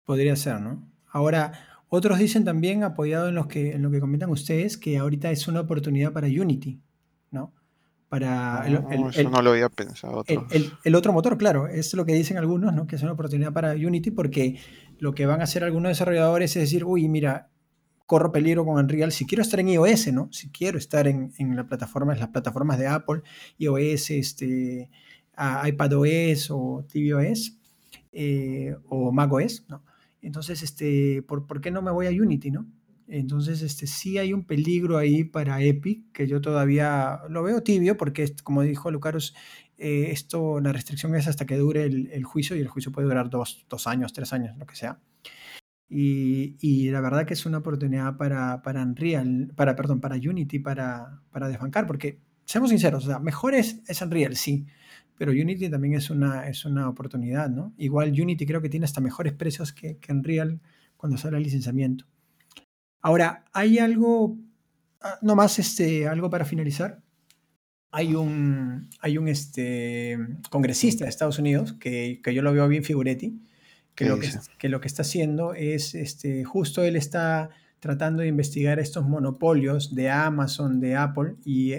Podría 0.04 0.36
ser, 0.36 0.60
¿no? 0.60 0.88
Ahora, 1.10 1.52
otros 1.88 2.20
dicen 2.20 2.44
también, 2.44 2.84
apoyado 2.84 3.28
en, 3.28 3.34
los 3.34 3.48
que, 3.48 3.72
en 3.72 3.82
lo 3.82 3.90
que 3.90 3.98
comentan 3.98 4.30
ustedes, 4.30 4.76
que 4.76 4.96
ahorita 4.96 5.32
es 5.32 5.48
una 5.48 5.60
oportunidad 5.60 6.12
para 6.12 6.28
Unity, 6.28 6.80
¿no? 7.32 7.52
Para 8.08 8.64
el, 8.64 8.74
eso 9.12 9.28
no 9.28 9.42
lo 9.42 9.50
había 9.50 9.68
pensado. 9.68 10.24
El, 10.84 10.94
otro 10.94 11.12
motor, 11.12 11.36
claro, 11.36 11.66
es 11.66 11.94
lo 11.94 12.04
que 12.06 12.14
dicen 12.14 12.38
algunos, 12.38 12.72
¿no? 12.72 12.86
Que 12.86 12.94
es 12.94 13.02
una 13.02 13.12
oportunidad 13.12 13.52
para 13.52 13.72
Unity 13.72 14.12
porque 14.12 14.60
lo 14.98 15.14
que 15.14 15.26
van 15.26 15.40
a 15.40 15.44
hacer 15.44 15.64
algunos 15.64 15.90
desarrolladores 15.90 16.54
es 16.54 16.62
decir, 16.62 16.84
uy, 16.84 17.08
mira, 17.08 17.50
corro 18.06 18.32
peligro 18.32 18.64
con 18.64 18.76
Unreal 18.76 19.12
si 19.12 19.26
quiero 19.26 19.42
estar 19.42 19.60
en 19.60 19.68
iOS, 19.68 20.12
¿no? 20.12 20.28
Si 20.32 20.50
quiero 20.50 20.78
estar 20.78 21.06
en, 21.06 21.32
en 21.38 21.56
la 21.56 21.66
plataforma, 21.66 22.14
las 22.14 22.28
plataformas 22.28 22.78
de 22.78 22.86
Apple, 22.86 23.22
iOS, 23.58 24.10
este, 24.10 24.90
iPadOS 25.36 26.50
o 26.50 26.86
tvOS 26.90 27.58
eh, 28.12 28.76
o 28.88 29.12
macOS, 29.12 29.64
¿no? 29.68 29.84
Entonces, 30.22 30.62
este, 30.62 31.22
¿por, 31.22 31.46
¿por, 31.46 31.60
qué 31.60 31.70
no 31.70 31.82
me 31.82 31.90
voy 31.90 32.06
a 32.06 32.10
Unity, 32.10 32.50
no? 32.50 32.66
Entonces, 33.08 33.60
este, 33.60 33.86
sí 33.86 34.16
hay 34.16 34.32
un 34.32 34.46
peligro 34.46 34.96
ahí 34.96 35.24
para 35.24 35.60
Epic, 35.62 36.12
que 36.12 36.26
yo 36.26 36.40
todavía 36.40 37.20
lo 37.28 37.42
veo 37.42 37.62
tibio, 37.62 37.98
porque 37.98 38.34
como 38.42 38.62
dijo 38.62 38.90
Lucaros, 38.90 39.34
eh, 39.76 40.08
esto, 40.10 40.60
la 40.60 40.72
restricción 40.72 41.14
es 41.14 41.26
hasta 41.26 41.44
que 41.44 41.56
dure 41.56 41.84
el, 41.84 42.08
el, 42.12 42.24
juicio 42.24 42.56
y 42.56 42.60
el 42.60 42.68
juicio 42.68 42.92
puede 42.92 43.08
durar 43.08 43.28
dos, 43.28 43.66
dos 43.68 43.86
años, 43.86 44.12
tres 44.14 44.32
años, 44.32 44.56
lo 44.56 44.64
que 44.66 44.76
sea. 44.76 44.98
Y, 45.88 46.90
la 46.90 47.00
verdad 47.00 47.26
que 47.26 47.34
es 47.34 47.46
una 47.46 47.58
oportunidad 47.58 48.16
para, 48.16 48.62
para 48.62 48.82
Unreal, 48.82 49.52
para, 49.54 49.76
perdón, 49.76 50.00
para 50.00 50.16
Unity, 50.16 50.58
para, 50.58 51.22
para 51.30 51.48
desbancar, 51.48 51.86
porque 51.86 52.20
seamos 52.44 52.70
sinceros, 52.70 53.04
o 53.04 53.06
sea, 53.08 53.18
mejor 53.18 53.54
es, 53.54 53.82
es, 53.86 54.02
Unreal, 54.02 54.36
sí, 54.36 54.66
pero 55.16 55.30
Unity 55.30 55.68
también 55.70 55.94
es 55.94 56.10
una, 56.10 56.48
es 56.48 56.64
una 56.64 56.88
oportunidad, 56.88 57.48
¿no? 57.48 57.74
Igual 57.76 58.10
Unity 58.10 58.46
creo 58.46 58.60
que 58.60 58.68
tiene 58.68 58.84
hasta 58.84 59.00
mejores 59.00 59.34
precios 59.34 59.72
que, 59.72 59.98
que 59.98 60.12
Unreal 60.12 60.60
cuando 60.96 61.16
sale 61.16 61.36
el 61.36 61.42
licenciamiento. 61.42 62.06
Ahora, 63.00 63.44
hay 63.52 63.78
algo, 63.78 64.38
ah, 65.02 65.18
nomás 65.22 65.58
este, 65.58 66.08
algo 66.08 66.30
para 66.30 66.44
finalizar. 66.44 67.02
Hay 67.90 68.14
un, 68.14 68.88
hay 69.00 69.18
un 69.18 69.28
este, 69.28 70.18
congresista 70.50 71.04
de 71.04 71.10
Estados 71.10 71.38
Unidos, 71.38 71.74
que, 71.74 72.20
que 72.24 72.34
yo 72.34 72.42
lo 72.42 72.52
veo 72.52 72.66
bien 72.66 72.82
figuretti, 72.82 73.40
que 73.94 74.06
lo 74.06 74.18
que, 74.18 74.28
que 74.58 74.68
lo 74.68 74.80
que 74.80 74.88
está 74.88 75.02
haciendo 75.02 75.54
es, 75.54 75.94
este, 75.94 76.44
justo 76.44 76.82
él 76.82 76.96
está 76.96 77.50
tratando 77.80 78.22
de 78.22 78.28
investigar 78.28 78.78
estos 78.78 79.06
monopolios 79.06 79.94
de 79.94 80.10
Amazon, 80.10 80.80
de 80.80 80.96
Apple, 80.96 81.34
y 81.44 81.74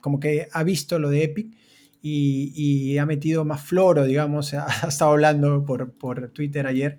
como 0.00 0.18
que 0.18 0.48
ha 0.50 0.62
visto 0.62 0.98
lo 0.98 1.10
de 1.10 1.24
Epic 1.24 1.54
y, 2.00 2.96
ha 2.98 3.06
metido 3.06 3.44
más 3.44 3.62
floro, 3.62 4.04
digamos, 4.04 4.54
ha, 4.54 4.88
estado 4.88 5.12
hablando 5.12 5.64
por, 5.64 5.92
por, 5.92 6.30
Twitter 6.30 6.66
ayer 6.66 6.98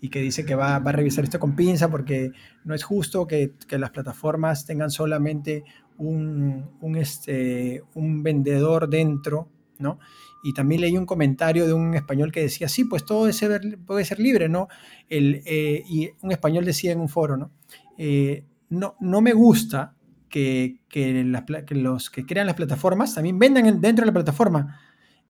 y 0.00 0.10
que 0.10 0.20
dice 0.20 0.44
que 0.44 0.54
va, 0.54 0.78
va, 0.78 0.90
a 0.90 0.92
revisar 0.92 1.24
esto 1.24 1.40
con 1.40 1.56
pinza 1.56 1.90
porque 1.90 2.32
no 2.64 2.74
es 2.74 2.84
justo 2.84 3.26
que, 3.26 3.52
que 3.66 3.78
las 3.78 3.90
plataformas 3.90 4.66
tengan 4.66 4.90
solamente 4.90 5.64
un, 5.96 6.70
un, 6.80 6.96
este, 6.96 7.82
un 7.94 8.22
vendedor 8.22 8.88
dentro, 8.88 9.48
¿no? 9.78 9.98
Y 10.44 10.52
también 10.52 10.82
leí 10.82 10.96
un 10.96 11.06
comentario 11.06 11.66
de 11.66 11.72
un 11.72 11.94
español 11.94 12.30
que 12.30 12.42
decía, 12.42 12.68
sí, 12.68 12.84
pues 12.84 13.04
todo 13.06 13.32
ser, 13.32 13.78
puede 13.86 14.04
ser 14.04 14.20
libre, 14.20 14.48
¿no? 14.48 14.68
El, 15.08 15.42
eh, 15.46 15.82
y 15.88 16.10
un 16.20 16.32
español 16.32 16.66
decía 16.66 16.92
en 16.92 17.00
un 17.00 17.08
foro, 17.08 17.38
¿no? 17.38 17.50
Eh, 17.96 18.44
no, 18.68 18.94
no 19.00 19.22
me 19.22 19.32
gusta 19.32 19.96
que, 20.28 20.80
que, 20.88 21.24
los 21.70 22.10
que 22.10 22.26
crean 22.26 22.46
las 22.46 22.56
plataformas 22.56 23.14
también 23.14 23.38
vendan 23.38 23.80
dentro 23.80 24.02
de 24.02 24.06
la 24.06 24.12
plataforma. 24.12 24.80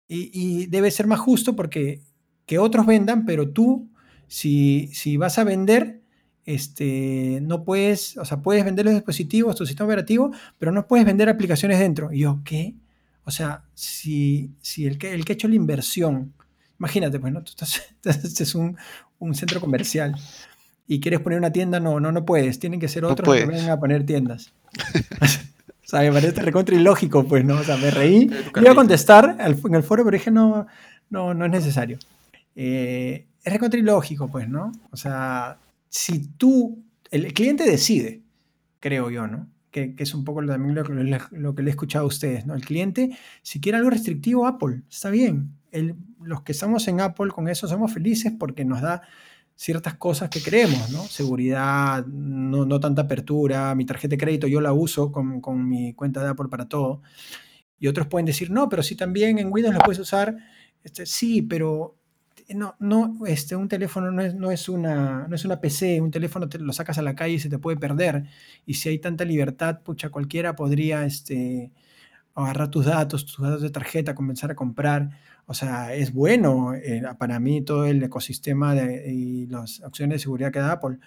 Y, 0.07 0.67
debe 0.67 0.91
ser 0.91 1.07
más 1.07 1.21
justo 1.21 1.57
porque 1.57 2.03
que 2.47 2.59
otros 2.59 2.87
vendan, 2.87 3.25
pero 3.25 3.51
tú, 3.51 3.91
si, 4.27 4.91
si 4.93 5.17
vas 5.17 5.39
a 5.39 5.45
vender, 5.45 6.03
este, 6.45 7.41
no 7.43 7.65
puedes, 7.65 8.17
o 8.17 8.25
sea, 8.25 8.43
puedes 8.43 8.65
vender 8.65 8.85
los 8.85 8.95
dispositivos, 8.95 9.57
tu 9.57 9.67
sistema 9.67 9.87
operativo, 9.87 10.33
pero 10.59 10.71
no 10.71 10.87
puedes 10.87 11.07
vender 11.07 11.29
aplicaciones 11.29 11.79
dentro. 11.79 12.13
Y 12.13 12.21
yo, 12.21 12.43
¿qué? 12.45 12.75
O 13.31 13.33
sea, 13.33 13.63
si, 13.75 14.51
si 14.61 14.87
el, 14.89 14.99
que, 14.99 15.15
el 15.15 15.25
que 15.25 15.31
ha 15.31 15.35
hecho 15.35 15.47
la 15.47 15.55
inversión, 15.55 16.33
imagínate, 16.81 17.21
pues, 17.21 17.33
¿no? 17.33 17.45
Tú 17.45 17.51
estás, 17.51 17.81
este 18.05 18.43
es 18.43 18.57
un, 18.57 18.77
un, 19.21 19.37
centro 19.37 19.61
comercial 19.61 20.17
y 20.89 20.99
quieres 20.99 21.21
poner 21.21 21.39
una 21.39 21.53
tienda, 21.53 21.79
no, 21.79 22.01
no, 22.01 22.11
no 22.11 22.25
puedes. 22.25 22.59
Tienen 22.59 22.81
que 22.81 22.89
ser 22.89 23.05
otros 23.05 23.33
que 23.33 23.47
vengan 23.47 23.71
a 23.71 23.79
poner 23.79 24.05
tiendas. 24.05 24.53
o 25.21 25.87
sea, 25.87 26.01
me 26.11 26.11
parece 26.11 26.43
recontra 26.43 26.75
ilógico, 26.75 27.23
pues, 27.23 27.45
¿no? 27.45 27.61
O 27.61 27.63
sea, 27.63 27.77
me 27.77 27.93
reí. 27.93 28.29
Iba 28.61 28.73
a 28.73 28.75
contestar 28.75 29.37
en 29.39 29.75
el 29.77 29.83
foro, 29.85 30.05
pero 30.05 30.17
dije, 30.17 30.33
no, 30.33 30.67
no, 31.09 31.33
no 31.33 31.45
es 31.45 31.53
necesario. 31.53 32.01
Eh, 32.57 33.27
es 33.45 33.53
recontra 33.53 33.79
ilógico, 33.79 34.27
pues, 34.27 34.49
¿no? 34.49 34.73
O 34.91 34.97
sea, 34.97 35.57
si 35.89 36.27
tú, 36.37 36.83
el 37.13 37.33
cliente 37.33 37.63
decide, 37.63 38.23
creo 38.81 39.09
yo, 39.09 39.29
¿no? 39.29 39.47
Que, 39.71 39.95
es 39.99 40.15
un 40.15 40.25
poco 40.25 40.45
también 40.45 40.75
lo, 40.75 41.55
que 41.55 41.63
le 41.63 41.69
he 41.69 41.71
escuchado 41.71 42.05
a 42.05 42.09
ustedes, 42.09 42.47
¿no? 42.47 42.55
El 42.55 42.65
cliente, 42.65 43.17
si 43.43 43.61
quiere 43.61 43.79
algo 43.79 43.91
restrictivo, 43.91 44.47
Apple, 44.47 44.83
está 44.91 45.11
bien. 45.11 45.57
los 46.21 46.43
que 46.43 46.53
estamos 46.53 46.87
en 46.89 47.01
Apple 47.01 47.31
con 47.31 47.49
eso 47.49 47.69
somos 47.69 47.93
felices 47.93 48.33
porque 48.39 48.65
nos 48.65 48.81
da 48.81 49.03
ciertas 49.55 49.95
cosas 49.95 50.31
que 50.31 50.43
queremos, 50.43 50.91
¿no? 50.91 51.03
Seguridad, 51.03 52.07
no, 52.07 52.65
no 52.65 52.81
tanta 52.81 53.03
apertura, 53.03 53.75
mi 53.75 53.85
tarjeta 53.85 54.13
de 54.13 54.19
crédito 54.19 54.47
yo 54.47 54.61
la 54.61 54.73
uso 54.73 55.13
con, 55.13 55.41
con, 55.41 55.69
mi 55.69 55.93
cuenta 55.95 56.23
de 56.23 56.31
Apple 56.31 56.49
para 56.49 56.67
todo. 56.67 57.03
Y 57.79 57.87
otros 57.87 58.07
pueden 58.07 58.27
decir, 58.27 58.51
no, 58.51 58.69
pero 58.69 58.83
sí 58.83 58.97
también 58.97 59.39
en 59.39 59.53
Windows 59.53 59.75
lo 59.75 59.81
puedes 59.81 59.99
usar. 59.99 60.37
Este, 60.83 61.05
sí, 61.05 61.43
pero 61.43 62.00
no, 62.55 62.77
no, 62.79 63.19
este, 63.27 63.57
un 63.57 63.69
teléfono 63.69 64.11
no 64.11 64.23
es, 64.23 64.35
no, 64.35 64.51
es 64.51 64.69
una, 64.69 65.27
no 65.29 65.35
es 65.35 65.45
una 65.45 65.61
PC, 65.61 66.01
un 66.01 66.11
teléfono 66.11 66.49
te 66.49 66.59
lo 66.59 66.73
sacas 66.73 66.99
a 66.99 67.03
la 67.03 67.15
calle 67.15 67.35
y 67.35 67.39
se 67.39 67.49
te 67.49 67.59
puede 67.59 67.77
perder. 67.77 68.25
Y 68.67 68.75
si 68.75 68.89
hay 68.89 68.99
tanta 68.99 69.25
libertad, 69.25 69.81
pucha, 69.83 70.11
cualquiera 70.11 70.57
podría 70.57 71.05
este, 71.05 71.73
agarrar 72.35 72.71
tus 72.71 72.87
datos, 72.87 73.27
tus 73.27 73.39
datos 73.41 73.63
de 73.63 73.71
tarjeta, 73.71 74.15
comenzar 74.15 74.51
a 74.51 74.55
comprar. 74.55 75.11
O 75.47 75.55
sea, 75.55 75.95
es 75.95 76.13
bueno 76.13 76.75
eh, 76.75 77.03
para 77.19 77.41
mí 77.41 77.63
todo 77.63 77.87
el 77.87 78.03
ecosistema 78.03 78.75
y 78.77 79.47
las 79.47 79.81
opciones 79.83 80.17
de 80.17 80.19
seguridad 80.21 80.53
que 80.53 80.61
da 80.61 80.73
Apple. 80.73 80.99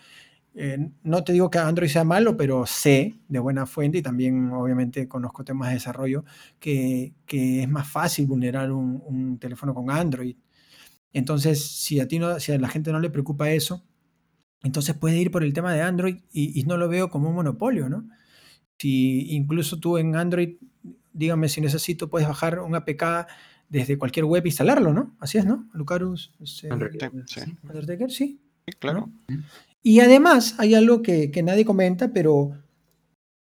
Eh, 0.55 0.89
no 1.03 1.23
te 1.23 1.33
digo 1.33 1.49
que 1.49 1.59
Android 1.59 1.89
sea 1.89 2.03
malo, 2.03 2.37
pero 2.37 2.65
sé 2.67 3.15
de 3.27 3.39
buena 3.39 3.65
fuente 3.65 3.97
y 3.99 4.01
también 4.03 4.51
obviamente 4.51 5.07
conozco 5.07 5.43
temas 5.43 5.69
de 5.69 5.75
desarrollo 5.75 6.25
que, 6.59 7.13
es 7.27 7.69
más 7.69 7.87
fácil 7.89 8.27
vulnerar 8.27 8.71
un 8.71 9.39
teléfono 9.39 9.73
con 9.73 9.89
Android. 9.89 10.35
Entonces, 11.13 11.63
si 11.63 11.99
a 11.99 12.07
ti 12.07 12.19
no, 12.19 12.39
si 12.39 12.51
a 12.51 12.59
la 12.59 12.67
gente 12.67 12.91
no 12.91 12.99
le 12.99 13.11
preocupa 13.11 13.51
eso, 13.51 13.85
entonces 14.63 14.95
puede 14.95 15.17
ir 15.17 15.29
por 15.29 15.43
el 15.43 15.53
tema 15.53 15.73
de 15.73 15.81
Android 15.81 16.17
y, 16.31 16.63
no 16.63 16.77
lo 16.77 16.89
veo 16.89 17.09
como 17.09 17.29
un 17.29 17.35
monopolio, 17.35 17.89
¿no? 17.89 18.09
Si 18.79 19.33
incluso 19.35 19.79
tú 19.79 19.97
en 19.97 20.15
Android, 20.15 20.57
dígame 21.13 21.49
si 21.49 21.61
necesito, 21.61 22.09
puedes 22.09 22.27
bajar 22.27 22.59
un 22.59 22.75
APK 22.75 23.27
desde 23.69 23.97
cualquier 23.97 24.25
web 24.25 24.43
e 24.43 24.49
instalarlo, 24.49 24.93
¿no? 24.93 25.15
Así 25.19 25.37
es, 25.37 25.45
¿no? 25.45 25.69
Lucarus. 25.73 26.33
Este, 26.41 26.71
Undertaker, 26.71 28.11
sí. 28.11 28.41
sí. 28.67 28.73
claro. 28.79 29.09
Y 29.83 29.99
además 29.99 30.55
hay 30.57 30.75
algo 30.75 31.01
que, 31.01 31.29
nadie 31.43 31.65
comenta, 31.65 32.11
pero 32.11 32.57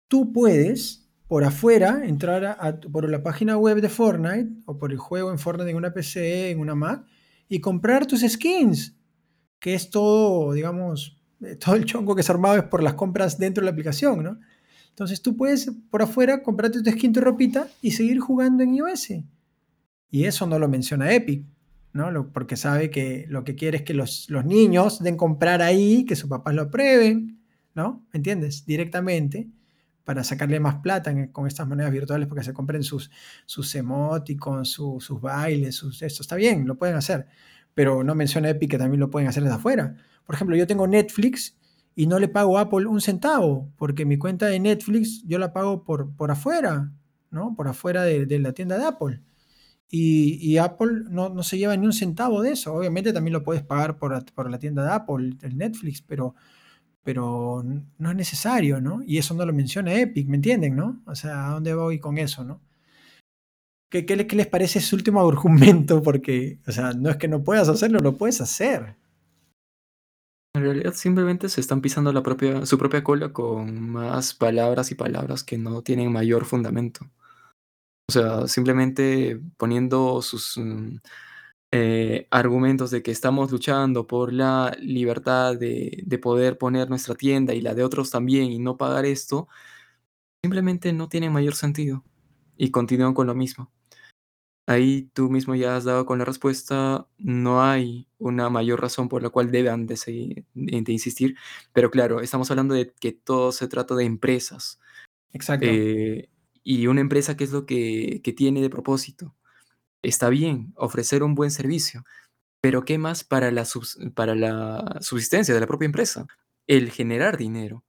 tú 0.07 0.34
puedes 0.34 1.07
por 1.28 1.43
afuera 1.43 2.01
entrar 2.05 2.80
por 2.91 3.09
la 3.09 3.24
página 3.24 3.57
web 3.57 3.82
de 3.82 3.89
Fortnite 3.89 4.49
o 4.66 4.78
por 4.78 4.91
el 4.91 4.97
juego 4.97 5.32
en 5.32 5.39
Fortnite 5.39 5.72
en 5.72 5.78
una 5.78 5.93
PC, 5.93 6.51
en 6.51 6.59
una 6.59 6.76
Mac 6.76 7.05
y 7.53 7.61
comprar 7.61 8.07
tus 8.07 8.21
skins, 8.21 8.95
que 9.59 9.75
es 9.75 9.91
todo, 9.91 10.53
digamos, 10.53 11.21
eh, 11.41 11.55
todo 11.63 11.75
el 11.75 11.85
chongo 11.85 12.15
que 12.15 12.23
se 12.23 12.31
armado 12.31 12.57
es 12.57 12.63
por 12.63 12.81
las 12.81 12.95
compras 12.95 13.37
dentro 13.37 13.61
de 13.61 13.65
la 13.65 13.71
aplicación, 13.71 14.23
¿no? 14.23 14.39
Entonces 14.89 15.21
tú 15.21 15.37
puedes 15.37 15.71
por 15.91 16.01
afuera 16.01 16.41
comprarte 16.41 16.81
tu 16.81 16.89
skin, 16.89 17.13
tu 17.13 17.21
ropita 17.21 17.67
y 17.81 17.91
seguir 17.91 18.19
jugando 18.19 18.63
en 18.63 18.73
iOS. 18.73 19.09
Y 20.09 20.23
eso 20.25 20.47
no 20.47 20.57
lo 20.57 20.67
menciona 20.67 21.13
Epic, 21.13 21.45
¿no? 21.93 22.31
porque 22.31 22.57
sabe 22.57 22.89
que 22.89 23.25
lo 23.29 23.43
que 23.43 23.55
quiere 23.55 23.77
es 23.77 23.83
que 23.83 23.93
los, 23.93 24.29
los 24.29 24.45
niños 24.45 25.01
den 25.03 25.15
comprar 25.15 25.61
ahí, 25.61 26.05
que 26.05 26.15
sus 26.15 26.29
papás 26.29 26.55
lo 26.55 26.63
aprueben, 26.63 27.39
¿no? 27.75 28.03
¿Me 28.13 28.17
entiendes? 28.17 28.65
Directamente 28.65 29.47
para 30.03 30.23
sacarle 30.23 30.59
más 30.59 30.75
plata 30.75 31.13
con 31.31 31.47
estas 31.47 31.67
monedas 31.67 31.91
virtuales 31.91 32.27
porque 32.27 32.43
se 32.43 32.53
compren 32.53 32.83
sus, 32.83 33.09
sus 33.45 33.73
emoticons, 33.75 34.69
sus 34.69 35.21
bailes, 35.21 35.75
sus, 35.75 36.01
esto 36.01 36.21
está 36.21 36.35
bien, 36.35 36.67
lo 36.67 36.75
pueden 36.75 36.95
hacer, 36.95 37.27
pero 37.73 38.03
no 38.03 38.15
menciona 38.15 38.49
Epic 38.49 38.71
que 38.71 38.77
también 38.77 38.99
lo 38.99 39.09
pueden 39.09 39.27
hacer 39.27 39.43
desde 39.43 39.55
afuera. 39.55 39.95
Por 40.25 40.35
ejemplo, 40.35 40.55
yo 40.55 40.67
tengo 40.67 40.87
Netflix 40.87 41.57
y 41.95 42.07
no 42.07 42.19
le 42.19 42.27
pago 42.27 42.57
a 42.57 42.61
Apple 42.61 42.87
un 42.87 43.01
centavo, 43.01 43.71
porque 43.77 44.05
mi 44.05 44.17
cuenta 44.17 44.47
de 44.47 44.59
Netflix 44.59 45.23
yo 45.25 45.37
la 45.37 45.53
pago 45.53 45.83
por, 45.83 46.15
por 46.15 46.31
afuera, 46.31 46.91
¿no? 47.29 47.55
Por 47.55 47.67
afuera 47.67 48.03
de, 48.03 48.39
la 48.39 48.53
tienda 48.53 48.77
de 48.77 48.85
Apple. 48.85 49.21
Y, 49.95 50.57
Apple 50.57 51.03
no, 51.07 51.29
no, 51.29 51.43
se 51.43 51.59
lleva 51.59 51.77
ni 51.77 51.85
un 51.85 51.93
centavo 51.93 52.41
de 52.41 52.53
eso. 52.53 52.73
Obviamente 52.73 53.13
también 53.13 53.33
lo 53.33 53.43
puedes 53.43 53.61
pagar 53.61 53.99
por, 53.99 54.25
por 54.33 54.49
la 54.49 54.57
tienda 54.57 54.83
de 54.83 54.91
Apple, 54.91 55.37
el 55.43 55.55
Netflix, 55.55 56.01
pero 56.01 56.33
pero 57.03 57.63
no 57.97 58.09
es 58.09 58.15
necesario, 58.15 58.79
¿no? 58.81 59.01
Y 59.05 59.17
eso 59.17 59.33
no 59.33 59.45
lo 59.45 59.53
menciona 59.53 59.93
Epic, 59.93 60.27
¿me 60.27 60.37
entienden, 60.37 60.75
no? 60.75 61.01
O 61.05 61.15
sea, 61.15 61.47
¿a 61.47 61.49
dónde 61.51 61.73
voy 61.75 61.99
con 61.99 62.17
eso, 62.17 62.43
no? 62.43 62.61
¿Qué, 63.91 64.15
les 64.15 64.47
parece 64.47 64.79
ese 64.79 64.95
último 64.95 65.19
argumento? 65.27 66.01
Porque, 66.01 66.59
o 66.65 66.71
sea, 66.71 66.93
no 66.93 67.09
es 67.09 67.17
que 67.17 67.27
no 67.27 67.43
puedas 67.43 67.69
hacerlo, 67.69 67.99
lo 67.99 68.17
puedes 68.17 68.41
hacer. 68.41 68.95
En 70.55 70.63
realidad 70.63 70.93
simplemente 70.93 71.49
se 71.49 71.61
están 71.61 71.81
pisando 71.81 72.11
su 72.65 72.77
propia 72.77 73.03
cola 73.03 73.33
con 73.33 73.89
más 73.89 74.33
palabras 74.33 74.91
y 74.91 74.95
palabras 74.95 75.43
que 75.43 75.57
no 75.57 75.81
tienen 75.81 76.11
mayor 76.11 76.45
fundamento. 76.45 77.09
O 78.09 78.13
sea, 78.13 78.47
simplemente 78.47 79.39
poniendo 79.57 80.21
sus, 80.21 80.57
mm, 80.57 80.97
eh, 81.76 82.28
argumentos 82.30 82.91
de 82.91 83.01
que 83.01 83.09
estamos 83.09 83.51
luchando 83.51 84.05
por 84.05 84.32
la 84.32 84.78
libertad 84.80 85.57
de, 85.57 86.19
poder 86.21 86.59
poner 86.59 86.88
nuestra 86.88 87.15
tienda 87.15 87.55
y 87.55 87.61
la 87.61 87.74
de 87.74 87.84
otros 87.84 88.11
también 88.11 88.51
y 88.51 88.59
no 88.59 88.78
pagar 88.78 89.05
esto, 89.05 89.47
simplemente 90.43 90.93
no 90.93 91.09
tiene 91.09 91.32
mayor 91.32 91.55
sentido 91.55 92.03
y 92.57 92.69
continúan 92.69 93.15
con 93.15 93.26
lo 93.26 93.34
mismo. 93.34 93.71
Ahí 94.67 95.09
tú 95.13 95.32
mismo 95.32 95.55
ya 95.55 95.76
has 95.76 95.84
dado 95.84 96.05
con 96.05 96.19
la 96.19 96.26
respuesta, 96.26 97.07
no 97.17 97.63
hay 97.63 98.07
una 98.19 98.51
mayor 98.51 98.80
razón 98.80 99.09
por 99.09 99.24
la 99.24 99.32
cual 99.32 99.49
deban 99.49 99.88
de, 99.88 99.97
seguir, 99.97 100.45
de 100.53 100.91
insistir, 100.91 101.36
pero 101.74 101.89
claro, 101.89 102.21
estamos 102.21 102.51
hablando 102.51 102.76
de 102.76 102.93
que 102.93 103.13
todo 103.13 103.51
se 103.51 103.67
trata 103.67 103.95
de 103.95 104.05
empresas. 104.05 104.80
Exacto. 105.32 105.65
Eh, 105.67 106.30
y 106.63 106.86
una 106.86 107.01
empresa, 107.01 107.36
¿qué 107.36 107.45
es 107.45 107.51
lo 107.51 107.65
que, 107.65 108.21
que 108.24 108.32
tiene 108.32 108.61
de 108.61 108.69
propósito? 108.69 109.36
Está 110.03 110.29
bien 110.29 110.73
ofrecer 110.75 111.23
un 111.23 111.33
buen 111.33 111.49
servicio, 111.49 112.03
pero 112.61 112.85
¿qué 112.85 112.97
más 112.97 113.23
para 113.23 113.51
la, 113.51 113.65
para 114.13 114.35
la 114.35 114.99
subsistencia 115.01 115.53
de 115.53 115.59
la 115.59 115.67
propia 115.67 115.85
empresa? 115.85 116.27
El 116.67 116.91
generar 116.91 117.37
dinero. 117.37 117.83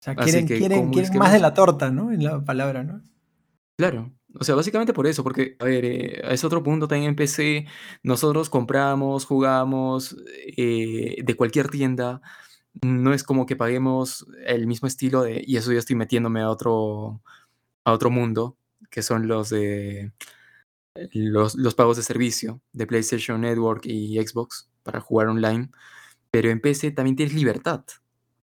O 0.00 0.02
sea, 0.02 0.14
quieren, 0.14 0.90
más 1.18 1.32
de 1.32 1.40
la 1.40 1.54
torta, 1.54 1.90
¿no? 1.90 2.12
En 2.12 2.22
la 2.22 2.44
palabra, 2.44 2.84
¿no? 2.84 3.02
Claro. 3.76 4.12
O 4.34 4.44
sea, 4.44 4.54
básicamente 4.54 4.92
por 4.92 5.06
eso, 5.06 5.24
porque, 5.24 5.56
a 5.58 5.64
ver, 5.64 5.84
eh, 5.84 6.20
es 6.32 6.44
otro 6.44 6.62
punto 6.62 6.86
también 6.86 7.10
en 7.10 7.16
PC. 7.16 7.66
Nosotros 8.02 8.50
compramos, 8.50 9.24
jugamos 9.24 10.16
eh, 10.56 11.16
de 11.24 11.36
cualquier 11.36 11.68
tienda. 11.68 12.20
No 12.82 13.12
es 13.12 13.24
como 13.24 13.46
que 13.46 13.56
paguemos 13.56 14.26
el 14.46 14.66
mismo 14.66 14.86
estilo 14.86 15.22
de, 15.22 15.42
y 15.44 15.56
eso 15.56 15.72
ya 15.72 15.80
estoy 15.80 15.96
metiéndome 15.96 16.42
a 16.42 16.50
otro, 16.50 17.22
a 17.84 17.92
otro 17.92 18.10
mundo, 18.10 18.56
que 18.90 19.02
son 19.02 19.26
los 19.26 19.50
de 19.50 20.12
los, 21.12 21.74
pagos 21.74 21.96
de 21.96 22.02
servicio 22.02 22.60
de 22.72 22.86
PlayStation 22.86 23.40
Network 23.40 23.84
y 23.84 24.16
Xbox 24.18 24.68
para 24.82 25.00
jugar 25.00 25.28
online, 25.28 25.70
pero 26.30 26.50
en 26.50 26.60
PC 26.60 26.90
también 26.92 27.16
tienes 27.16 27.34
libertad. 27.34 27.84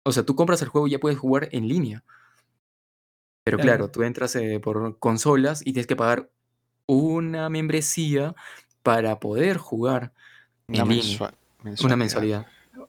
O 0.04 0.12
sea, 0.12 0.24
tú 0.24 0.36
compras 0.36 0.62
el 0.62 0.68
juego 0.68 0.88
y 0.88 0.92
ya 0.92 1.00
puedes 1.00 1.18
jugar 1.18 1.50
en 1.52 1.68
línea. 1.68 2.04
Pero 3.44 3.58
claro, 3.58 3.90
tú 3.90 4.04
entras 4.04 4.36
eh, 4.36 4.60
por 4.62 5.00
consolas 5.00 5.62
y 5.62 5.74
tienes 5.74 5.88
que 5.88 5.96
pagar 5.96 6.30
una 6.86 7.50
membresía 7.50 8.36
para 8.84 9.20
poder 9.20 9.58
jugar 9.58 10.14
en 10.68 10.88
línea. 10.88 11.34
Una 11.84 11.96
mensualidad 11.96 12.48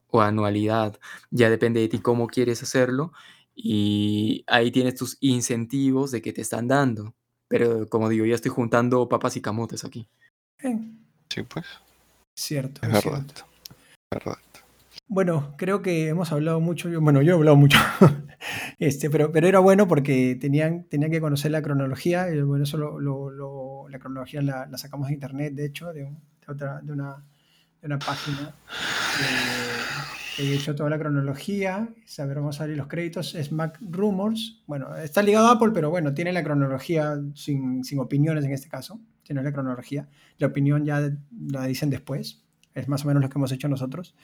o 0.09 0.21
anualidad. 0.21 0.99
Ya 1.29 1.49
depende 1.49 1.79
de 1.81 1.89
ti 1.89 1.99
cómo 1.99 2.27
quieres 2.27 2.63
hacerlo. 2.63 3.11
Y 3.53 4.43
ahí 4.47 4.71
tienes 4.71 4.95
tus 4.95 5.17
incentivos 5.21 6.11
de 6.11 6.21
que 6.21 6.33
te 6.33 6.41
están 6.41 6.67
dando. 6.67 7.13
Pero 7.47 7.87
como 7.89 8.09
digo, 8.09 8.25
ya 8.25 8.35
estoy 8.35 8.51
juntando 8.51 9.07
papas 9.07 9.37
y 9.37 9.41
camotes 9.41 9.83
aquí. 9.83 10.07
Sí, 11.29 11.43
pues. 11.43 11.65
Cierto. 12.35 12.81
Es, 12.85 12.91
verdad. 12.91 13.25
verdad. 14.11 14.37
Bueno, 15.07 15.53
creo 15.57 15.81
que 15.81 16.07
hemos 16.07 16.31
hablado 16.31 16.59
mucho. 16.59 16.89
Bueno, 16.99 17.21
yo 17.21 17.33
he 17.33 17.37
hablado 17.37 17.55
mucho. 17.55 17.77
este, 18.79 19.09
pero, 19.09 19.31
pero 19.31 19.47
era 19.47 19.59
bueno 19.59 19.87
porque 19.87 20.35
tenían, 20.39 20.85
tenían 20.85 21.11
que 21.11 21.21
conocer 21.21 21.51
la 21.51 21.61
cronología. 21.61 22.29
Y 22.29 22.41
bueno, 22.41 22.63
eso 22.63 22.77
lo, 22.77 23.87
la 23.89 23.99
cronología 23.99 24.41
la, 24.41 24.77
sacamos 24.77 25.07
de 25.07 25.13
internet, 25.13 25.53
de 25.53 25.65
hecho, 25.65 25.93
de, 25.93 26.11
otra, 26.47 26.81
de, 26.81 26.91
una, 26.91 27.23
de 27.81 27.87
una 27.87 27.99
página. 27.99 28.53
que 29.17 30.24
he 30.37 30.53
hecho 30.53 30.75
toda 30.75 30.89
la 30.89 30.99
cronología. 30.99 31.89
A 32.17 32.25
ver, 32.25 32.37
vamos 32.37 32.59
a 32.61 32.65
ver 32.65 32.77
los 32.77 32.87
créditos. 32.87 33.35
Es 33.35 33.51
Mac 33.51 33.79
Rumors. 33.81 34.63
Bueno, 34.67 34.95
está 34.95 35.21
ligado 35.21 35.47
a 35.47 35.51
Apple, 35.53 35.71
pero 35.73 35.89
bueno, 35.89 36.13
tiene 36.13 36.33
la 36.33 36.43
cronología 36.43 37.15
sin, 37.33 37.83
sin 37.83 37.99
opiniones 37.99 38.45
en 38.45 38.51
este 38.51 38.69
caso. 38.69 38.99
Tiene 39.23 39.43
la 39.43 39.51
cronología. 39.51 40.07
La 40.37 40.47
opinión 40.47 40.85
ya 40.85 41.11
la 41.49 41.65
dicen 41.65 41.89
después. 41.89 42.45
Es 42.73 42.89
más 42.89 43.05
o 43.05 43.07
menos 43.07 43.23
lo 43.23 43.29
que 43.29 43.37
hemos 43.37 43.51
hecho 43.53 43.69
nosotros. 43.69 44.15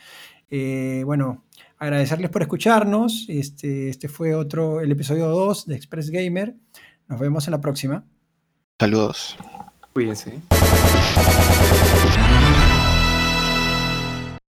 Eh, 0.50 1.04
bueno, 1.06 1.46
agradecerles 1.78 2.30
por 2.30 2.42
escucharnos. 2.42 3.26
Este, 3.30 3.90
este 3.90 4.10
fue 4.10 4.36
otro, 4.36 4.82
el 4.82 4.92
episodio 4.92 5.28
2 5.28 5.68
de 5.68 5.76
Express 5.76 6.10
Gamer. 6.10 6.56
Nos 7.08 7.20
vemos 7.20 7.48
en 7.48 7.52
la 7.52 7.62
próxima. 7.62 8.04
Saludos. 8.78 9.38
Cuídense. 9.94 10.42